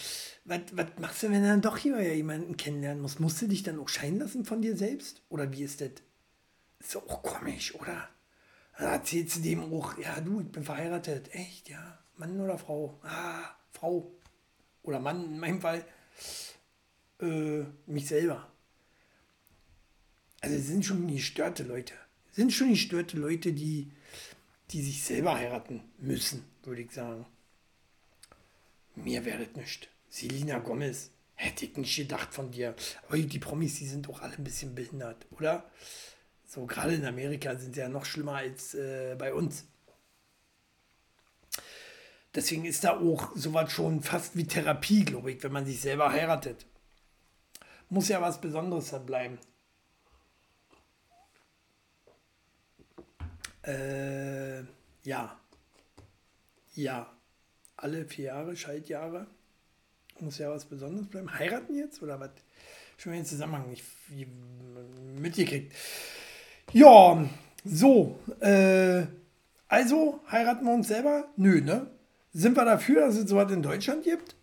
Was, 0.45 0.61
machst 0.99 1.23
du, 1.23 1.31
wenn 1.31 1.43
du 1.43 1.49
dann 1.49 1.63
doch 1.63 1.77
hier 1.77 2.01
jemanden 2.15 2.57
kennenlernen 2.57 3.03
musst? 3.03 3.21
Musst 3.21 3.43
du 3.43 3.49
dich 3.49 3.63
dann 3.63 3.79
auch 3.79 3.89
scheiden 3.89 4.19
lassen 4.19 4.45
von 4.45 4.63
dir 4.63 4.77
selbst? 4.77 5.23
Oder 5.29 5.53
wie 5.53 5.63
ist 5.63 5.81
das? 5.81 5.91
Ist 6.79 6.97
auch 6.97 7.23
komisch, 7.23 7.75
oder? 7.75 8.09
Dann 8.79 8.93
erzählst 8.93 9.37
du 9.37 9.41
dem 9.41 9.73
auch, 9.73 9.99
ja 9.99 10.21
du, 10.21 10.41
ich 10.41 10.53
bin 10.53 10.63
verheiratet. 10.63 11.35
Echt, 11.35 11.69
ja? 11.69 11.99
Mann 12.17 12.41
oder 12.41 12.59
Frau? 12.59 12.99
Ah, 13.03 13.57
Frau. 13.73 14.13
Oder 14.83 15.01
Mann 15.01 15.25
in 15.25 15.39
meinem 15.39 15.61
Fall. 15.61 15.85
Äh, 17.21 17.65
mich 17.87 18.07
selber. 18.07 18.51
Also 20.41 20.57
es 20.57 20.67
sind 20.67 20.85
schon 20.85 21.09
gestörte 21.09 21.63
Leute. 21.63 21.95
Sind 22.33 22.53
schon 22.53 22.71
gestörte 22.71 23.17
Leute, 23.17 23.53
die, 23.53 23.91
die 24.71 24.83
sich 24.83 25.03
selber 25.03 25.37
heiraten 25.37 25.83
müssen, 25.99 26.45
würde 26.63 26.83
ich 26.83 26.91
sagen. 26.91 27.27
Mir 28.95 29.25
wäre 29.25 29.45
das 29.45 29.57
nicht. 29.57 29.89
Selina 30.09 30.59
Gomez, 30.59 31.11
Hätte 31.37 31.67
ich 31.67 31.77
nicht 31.77 31.95
gedacht 31.95 32.33
von 32.33 32.51
dir. 32.51 32.75
Aber 33.07 33.19
die 33.19 33.39
Promis, 33.39 33.77
die 33.77 33.87
sind 33.87 34.09
doch 34.09 34.23
alle 34.23 34.35
ein 34.35 34.45
bisschen 34.45 34.75
behindert, 34.75 35.27
oder? 35.33 35.71
So, 36.47 36.65
gerade 36.65 36.95
in 36.95 37.05
Amerika 37.05 37.55
sind 37.57 37.75
sie 37.75 37.81
ja 37.81 37.91
noch 37.91 38.07
schlimmer 38.07 38.37
als 38.37 38.75
äh, 38.75 39.15
bei 39.19 39.35
uns. 39.35 39.65
Deswegen 42.35 42.65
ist 42.65 42.85
da 42.85 42.99
auch 42.99 43.37
sowas 43.37 43.71
schon 43.71 44.03
fast 44.03 44.37
wie 44.37 44.47
Therapie, 44.47 45.05
glaube 45.05 45.33
ich, 45.33 45.43
wenn 45.43 45.53
man 45.53 45.67
sich 45.67 45.81
selber 45.81 46.11
heiratet. 46.11 46.65
Muss 47.91 48.09
ja 48.09 48.21
was 48.23 48.41
Besonderes 48.41 48.95
bleiben. 49.05 49.39
Äh, 53.67 54.61
ja. 55.05 55.39
Ja. 56.75 57.13
Alle 57.77 58.07
vier 58.07 58.27
Jahre, 58.27 58.57
Schaltjahre. 58.57 59.27
Muss 60.21 60.39
ja 60.39 60.51
was 60.51 60.65
Besonderes 60.65 61.09
bleiben. 61.09 61.33
Heiraten 61.39 61.75
jetzt 61.77 62.03
oder 62.03 62.19
was? 62.19 62.31
Schon 62.97 63.13
mal 63.13 63.17
den 63.19 63.27
Zusammenhang 63.27 63.69
nicht 63.69 63.85
mitgekriegt. 65.19 65.75
Ja, 66.73 67.29
so. 67.65 68.19
Äh, 68.41 69.07
also, 69.69 70.21
heiraten 70.31 70.65
wir 70.65 70.73
uns 70.73 70.89
selber? 70.89 71.29
Nö, 71.37 71.61
ne? 71.61 71.91
Sind 72.33 72.57
wir 72.57 72.65
dafür, 72.65 73.07
dass 73.07 73.17
es 73.17 73.29
sowas 73.29 73.51
in 73.53 73.63
Deutschland 73.63 74.05
gibt? 74.05 74.37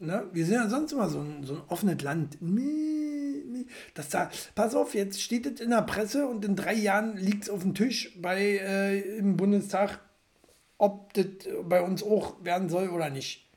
Ne? 0.00 0.28
Wir 0.32 0.44
sind 0.44 0.54
ja 0.54 0.68
sonst 0.68 0.92
immer 0.92 1.08
so 1.08 1.20
ein, 1.20 1.44
so 1.44 1.54
ein 1.54 1.62
offenes 1.68 2.02
Land. 2.02 2.38
Nee, 2.40 3.03
nee. 3.64 3.72
Das 3.94 4.08
da, 4.08 4.30
pass 4.54 4.74
auf, 4.74 4.94
jetzt 4.94 5.20
steht 5.20 5.46
es 5.46 5.60
in 5.60 5.70
der 5.70 5.82
Presse 5.82 6.26
und 6.26 6.44
in 6.44 6.56
drei 6.56 6.74
Jahren 6.74 7.16
liegt 7.16 7.44
es 7.44 7.50
auf 7.50 7.62
dem 7.62 7.74
Tisch 7.74 8.12
bei, 8.20 8.40
äh, 8.40 9.00
im 9.18 9.36
Bundestag, 9.36 10.00
ob 10.78 11.12
das 11.14 11.26
bei 11.64 11.82
uns 11.82 12.02
auch 12.02 12.44
werden 12.44 12.68
soll 12.68 12.88
oder 12.88 13.10
nicht. 13.10 13.48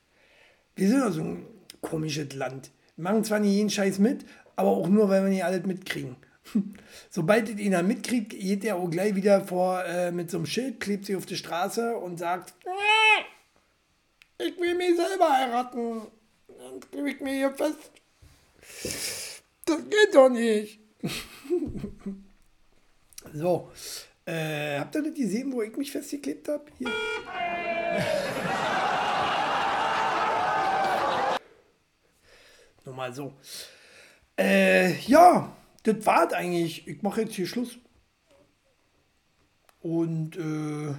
Wir 0.75 0.89
sind 0.89 0.99
ja 0.99 1.11
so 1.11 1.21
ein 1.21 1.45
komisches 1.81 2.33
Land. 2.33 2.71
Wir 2.95 3.03
machen 3.03 3.23
zwar 3.23 3.39
nicht 3.39 3.53
jeden 3.53 3.69
Scheiß 3.69 3.99
mit, 3.99 4.25
aber 4.55 4.69
auch 4.71 4.87
nur, 4.87 5.09
weil 5.09 5.23
wir 5.23 5.29
nicht 5.29 5.43
alles 5.43 5.65
mitkriegen. 5.65 6.15
Sobald 7.09 7.49
es 7.49 7.65
einer 7.65 7.83
mitkriegt, 7.83 8.31
geht 8.31 8.63
der 8.63 8.77
auch 8.77 8.89
gleich 8.89 9.15
wieder 9.15 9.41
vor 9.41 9.83
äh, 9.85 10.11
mit 10.11 10.31
so 10.31 10.37
einem 10.37 10.45
Schild, 10.45 10.79
klebt 10.79 11.05
sich 11.05 11.15
auf 11.15 11.25
die 11.25 11.35
Straße 11.35 11.97
und 11.97 12.17
sagt, 12.17 12.53
"Äh, 12.65 14.47
ich 14.47 14.57
will 14.59 14.75
mich 14.75 14.95
selber 14.95 15.31
heiraten. 15.31 16.01
Dann 16.47 16.79
klebe 16.79 17.09
ich 17.11 17.19
mir 17.21 17.33
hier 17.33 17.51
fest. 17.51 17.91
Das 19.67 19.83
geht 19.89 20.15
doch 20.15 20.29
nicht. 20.29 20.79
so, 23.33 23.71
äh, 24.25 24.79
habt 24.79 24.95
ihr 24.95 25.03
das 25.03 25.13
gesehen, 25.13 25.51
wo 25.51 25.61
ich 25.61 25.75
mich 25.75 25.91
festgeklebt 25.91 26.47
habe? 26.47 26.63
Hier. 26.77 26.87
Nur 32.85 32.95
mal 32.95 33.13
so. 33.13 33.33
Äh, 34.39 34.97
ja, 35.01 35.53
das 35.83 36.05
war's 36.05 36.31
eigentlich. 36.31 36.87
Ich 36.87 37.01
mache 37.01 37.23
jetzt 37.23 37.35
hier 37.35 37.47
Schluss. 37.47 37.77
Und 39.81 40.37
äh, 40.37 40.95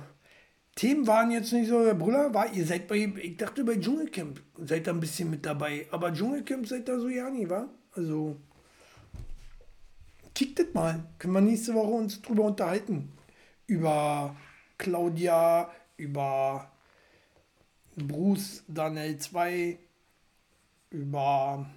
Themen 0.74 1.06
waren 1.06 1.30
jetzt 1.30 1.52
nicht 1.52 1.68
so, 1.68 1.84
Herr 1.84 1.94
Brüller, 1.94 2.34
war, 2.34 2.52
ihr 2.52 2.66
seid 2.66 2.86
bei, 2.86 3.10
ich 3.22 3.38
dachte 3.38 3.64
bei 3.64 3.76
Dschungelcamp, 3.76 4.42
seid 4.58 4.86
da 4.86 4.92
ein 4.92 5.00
bisschen 5.00 5.30
mit 5.30 5.46
dabei. 5.46 5.86
Aber 5.90 6.12
Dschungelcamp 6.12 6.68
seid 6.68 6.86
da 6.86 6.98
so 6.98 7.08
ja 7.08 7.30
nie, 7.30 7.48
wa? 7.48 7.70
Also, 7.92 8.36
kickt 10.38 10.60
das 10.60 10.72
mal. 10.72 11.04
Können 11.18 11.32
wir 11.32 11.40
nächste 11.40 11.74
Woche 11.74 11.90
uns 11.90 12.22
drüber 12.22 12.44
unterhalten. 12.44 13.12
Über 13.66 14.36
Claudia, 14.78 15.68
über 15.96 16.70
Bruce, 17.96 18.62
Daniel 18.68 19.18
2, 19.18 19.76
über 20.90 21.68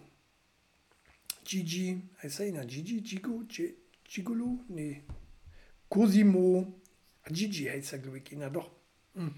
Gigi, 1.43 2.01
heißt 2.21 2.41
er 2.41 2.45
einer? 2.45 2.65
Gigi? 2.65 3.01
Gigo? 3.01 3.41
Gi- 3.47 3.73
Gigolo? 4.03 4.59
Nee. 4.67 5.01
Cosimo. 5.89 6.71
Ah, 7.23 7.29
Gigi 7.31 7.65
heißt 7.65 7.93
er, 7.93 7.99
glaube 7.99 8.19
ich, 8.19 8.31
einer 8.31 8.51
doch. 8.51 8.69
Hm. 9.15 9.33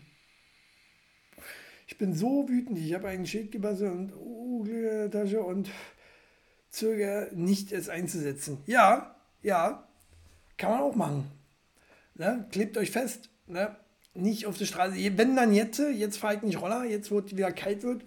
Ich 1.88 1.98
bin 1.98 2.14
so 2.14 2.48
wütend. 2.50 2.78
Ich 2.78 2.94
habe 2.94 3.08
ein 3.08 3.26
Schild 3.26 3.54
gebastelt 3.54 3.92
und 3.94 4.12
uh, 4.68 5.08
Tasche 5.10 5.42
und 5.42 5.70
zögere 6.74 7.30
nicht, 7.34 7.72
es 7.72 7.88
einzusetzen. 7.88 8.58
Ja, 8.66 9.16
ja, 9.42 9.88
kann 10.58 10.72
man 10.72 10.82
auch 10.82 10.96
machen. 10.96 11.32
Ne? 12.16 12.48
Klebt 12.52 12.78
euch 12.78 12.92
fest. 12.92 13.30
Ne? 13.48 13.76
Nicht 14.14 14.46
auf 14.46 14.58
die 14.58 14.66
Straße. 14.66 14.96
Wenn 15.18 15.36
dann 15.36 15.54
jetzt, 15.54 15.80
jetzt 15.80 16.18
fahre 16.18 16.36
ich 16.36 16.42
nicht 16.42 16.60
Roller, 16.60 16.84
jetzt 16.84 17.12
wo 17.12 17.20
es 17.20 17.32
wieder 17.32 17.52
kalt 17.52 17.84
wird. 17.84 18.04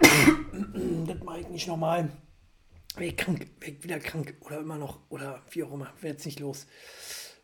das 1.06 1.22
mache 1.24 1.40
ich 1.40 1.48
nicht 1.48 1.66
nochmal. 1.66 2.10
Ich 2.98 3.16
krank, 3.16 3.46
ich 3.60 3.82
wieder 3.82 3.98
krank 3.98 4.36
oder 4.40 4.60
immer 4.60 4.78
noch 4.78 5.00
oder 5.08 5.42
wie 5.50 5.64
auch 5.64 5.72
immer, 5.72 5.92
jetzt 6.02 6.26
nicht 6.26 6.38
los. 6.38 6.66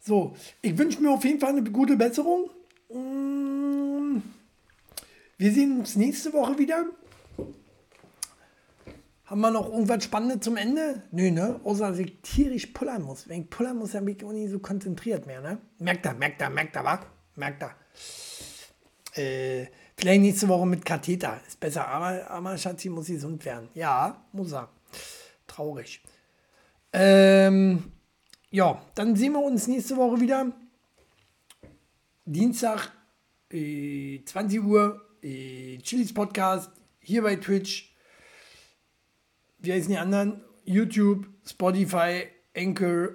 So, 0.00 0.36
ich 0.62 0.78
wünsche 0.78 1.00
mir 1.02 1.10
auf 1.10 1.24
jeden 1.24 1.40
Fall 1.40 1.50
eine 1.50 1.68
gute 1.68 1.96
Besserung. 1.96 2.50
Mm, 2.88 4.22
Wir 5.38 5.52
sehen 5.52 5.80
uns 5.80 5.96
nächste 5.96 6.32
Woche 6.32 6.56
wieder. 6.58 6.86
Haben 9.30 9.42
wir 9.42 9.52
noch 9.52 9.68
irgendwas 9.72 10.02
Spannendes 10.02 10.40
zum 10.40 10.56
Ende? 10.56 11.04
Nö, 11.12 11.30
ne? 11.30 11.60
Außer, 11.62 11.90
dass 11.90 12.00
ich 12.00 12.20
tierisch 12.20 12.66
pullern 12.66 13.02
muss. 13.02 13.28
Wenn 13.28 13.42
ich 13.42 13.50
pullern 13.50 13.76
muss, 13.76 13.92
dann 13.92 14.04
bin 14.04 14.16
ich 14.16 14.24
auch 14.24 14.32
nicht 14.32 14.50
so 14.50 14.58
konzentriert 14.58 15.24
mehr, 15.24 15.40
ne? 15.40 15.58
Merkt 15.78 16.04
er, 16.04 16.14
merkt 16.14 16.42
er, 16.42 16.50
merkt 16.50 16.74
er, 16.74 16.84
wa? 16.84 17.00
Merkt 17.36 17.62
er. 17.62 17.76
Äh, 19.14 19.68
vielleicht 19.96 20.22
nächste 20.22 20.48
Woche 20.48 20.66
mit 20.66 20.84
Katheter. 20.84 21.40
Ist 21.46 21.60
besser, 21.60 21.86
aber, 21.86 22.28
aber 22.28 22.58
Schatzi 22.58 22.88
muss 22.88 23.06
gesund 23.06 23.44
werden. 23.44 23.68
Ja, 23.74 24.20
muss 24.32 24.52
er. 24.52 24.68
Traurig. 25.46 26.02
Ähm, 26.92 27.84
ja, 28.50 28.82
dann 28.96 29.14
sehen 29.14 29.34
wir 29.34 29.44
uns 29.44 29.68
nächste 29.68 29.96
Woche 29.96 30.20
wieder. 30.20 30.50
Dienstag, 32.24 32.90
äh, 33.52 34.24
20 34.24 34.60
Uhr, 34.60 35.00
äh, 35.22 35.78
Chilis 35.78 36.12
Podcast, 36.12 36.72
hier 36.98 37.22
bei 37.22 37.36
Twitch. 37.36 37.89
Wie 39.60 39.72
heißen 39.72 39.90
die 39.90 39.98
anderen? 39.98 40.42
YouTube, 40.64 41.28
Spotify, 41.46 42.28
Anchor 42.56 43.10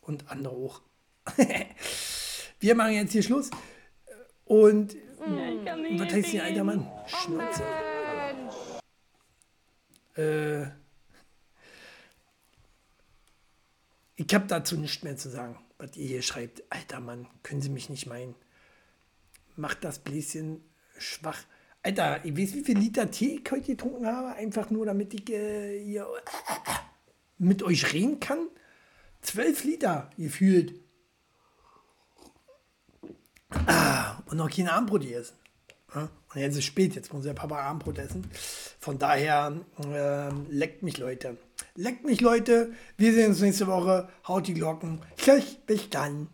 und 0.00 0.28
andere 0.30 0.54
auch. 0.54 0.82
Wir 2.60 2.74
machen 2.74 2.94
jetzt 2.94 3.12
hier 3.12 3.22
Schluss. 3.22 3.50
Und 4.44 4.94
Ja, 4.94 5.76
was 5.98 6.12
heißt 6.12 6.26
hier, 6.26 6.44
alter 6.44 6.64
Mann? 6.64 6.90
Schnauze. 7.06 7.62
Äh, 10.16 10.64
ich 14.16 14.34
habe 14.34 14.46
dazu 14.48 14.76
nichts 14.76 15.02
mehr 15.04 15.16
zu 15.16 15.30
sagen, 15.30 15.58
was 15.78 15.96
ihr 15.96 16.06
hier 16.06 16.22
schreibt. 16.22 16.64
Alter 16.70 17.00
Mann, 17.00 17.28
können 17.42 17.62
Sie 17.62 17.70
mich 17.70 17.88
nicht 17.88 18.06
meinen. 18.06 18.34
Macht 19.54 19.84
das 19.84 20.00
Bläschen 20.00 20.62
schwach. 20.98 21.38
Alter, 21.84 22.24
ich 22.24 22.36
weiß, 22.36 22.54
wie 22.54 22.62
viel 22.62 22.78
Liter 22.78 23.10
Tee 23.10 23.40
ich 23.42 23.50
heute 23.50 23.66
getrunken 23.66 24.06
habe, 24.06 24.34
einfach 24.36 24.70
nur 24.70 24.86
damit 24.86 25.12
ich 25.14 25.28
äh, 25.30 25.82
hier 25.84 26.06
mit 27.38 27.62
euch 27.62 27.92
reden 27.92 28.20
kann. 28.20 28.46
Zwölf 29.20 29.64
Liter 29.64 30.10
gefühlt. 30.16 30.74
Ah, 33.66 34.22
und 34.26 34.36
noch 34.36 34.50
keine 34.50 34.72
Abendbrot 34.72 35.04
essen. 35.10 35.34
Ja? 35.94 36.08
Und 36.34 36.40
jetzt 36.40 36.52
ist 36.52 36.58
es 36.58 36.64
spät, 36.64 36.94
jetzt 36.94 37.12
muss 37.12 37.24
der 37.24 37.34
Papa 37.34 37.58
Abendbrot 37.58 37.98
essen. 37.98 38.26
Von 38.78 38.98
daher, 38.98 39.60
ähm, 39.84 40.46
leckt 40.50 40.82
mich, 40.82 40.98
Leute. 40.98 41.36
Leckt 41.74 42.04
mich, 42.04 42.20
Leute. 42.20 42.72
Wir 42.96 43.12
sehen 43.12 43.30
uns 43.30 43.40
nächste 43.40 43.66
Woche. 43.66 44.08
Haut 44.26 44.46
die 44.46 44.54
Glocken. 44.54 45.00
Tschüss, 45.16 45.56
bis 45.66 45.90
dann. 45.90 46.28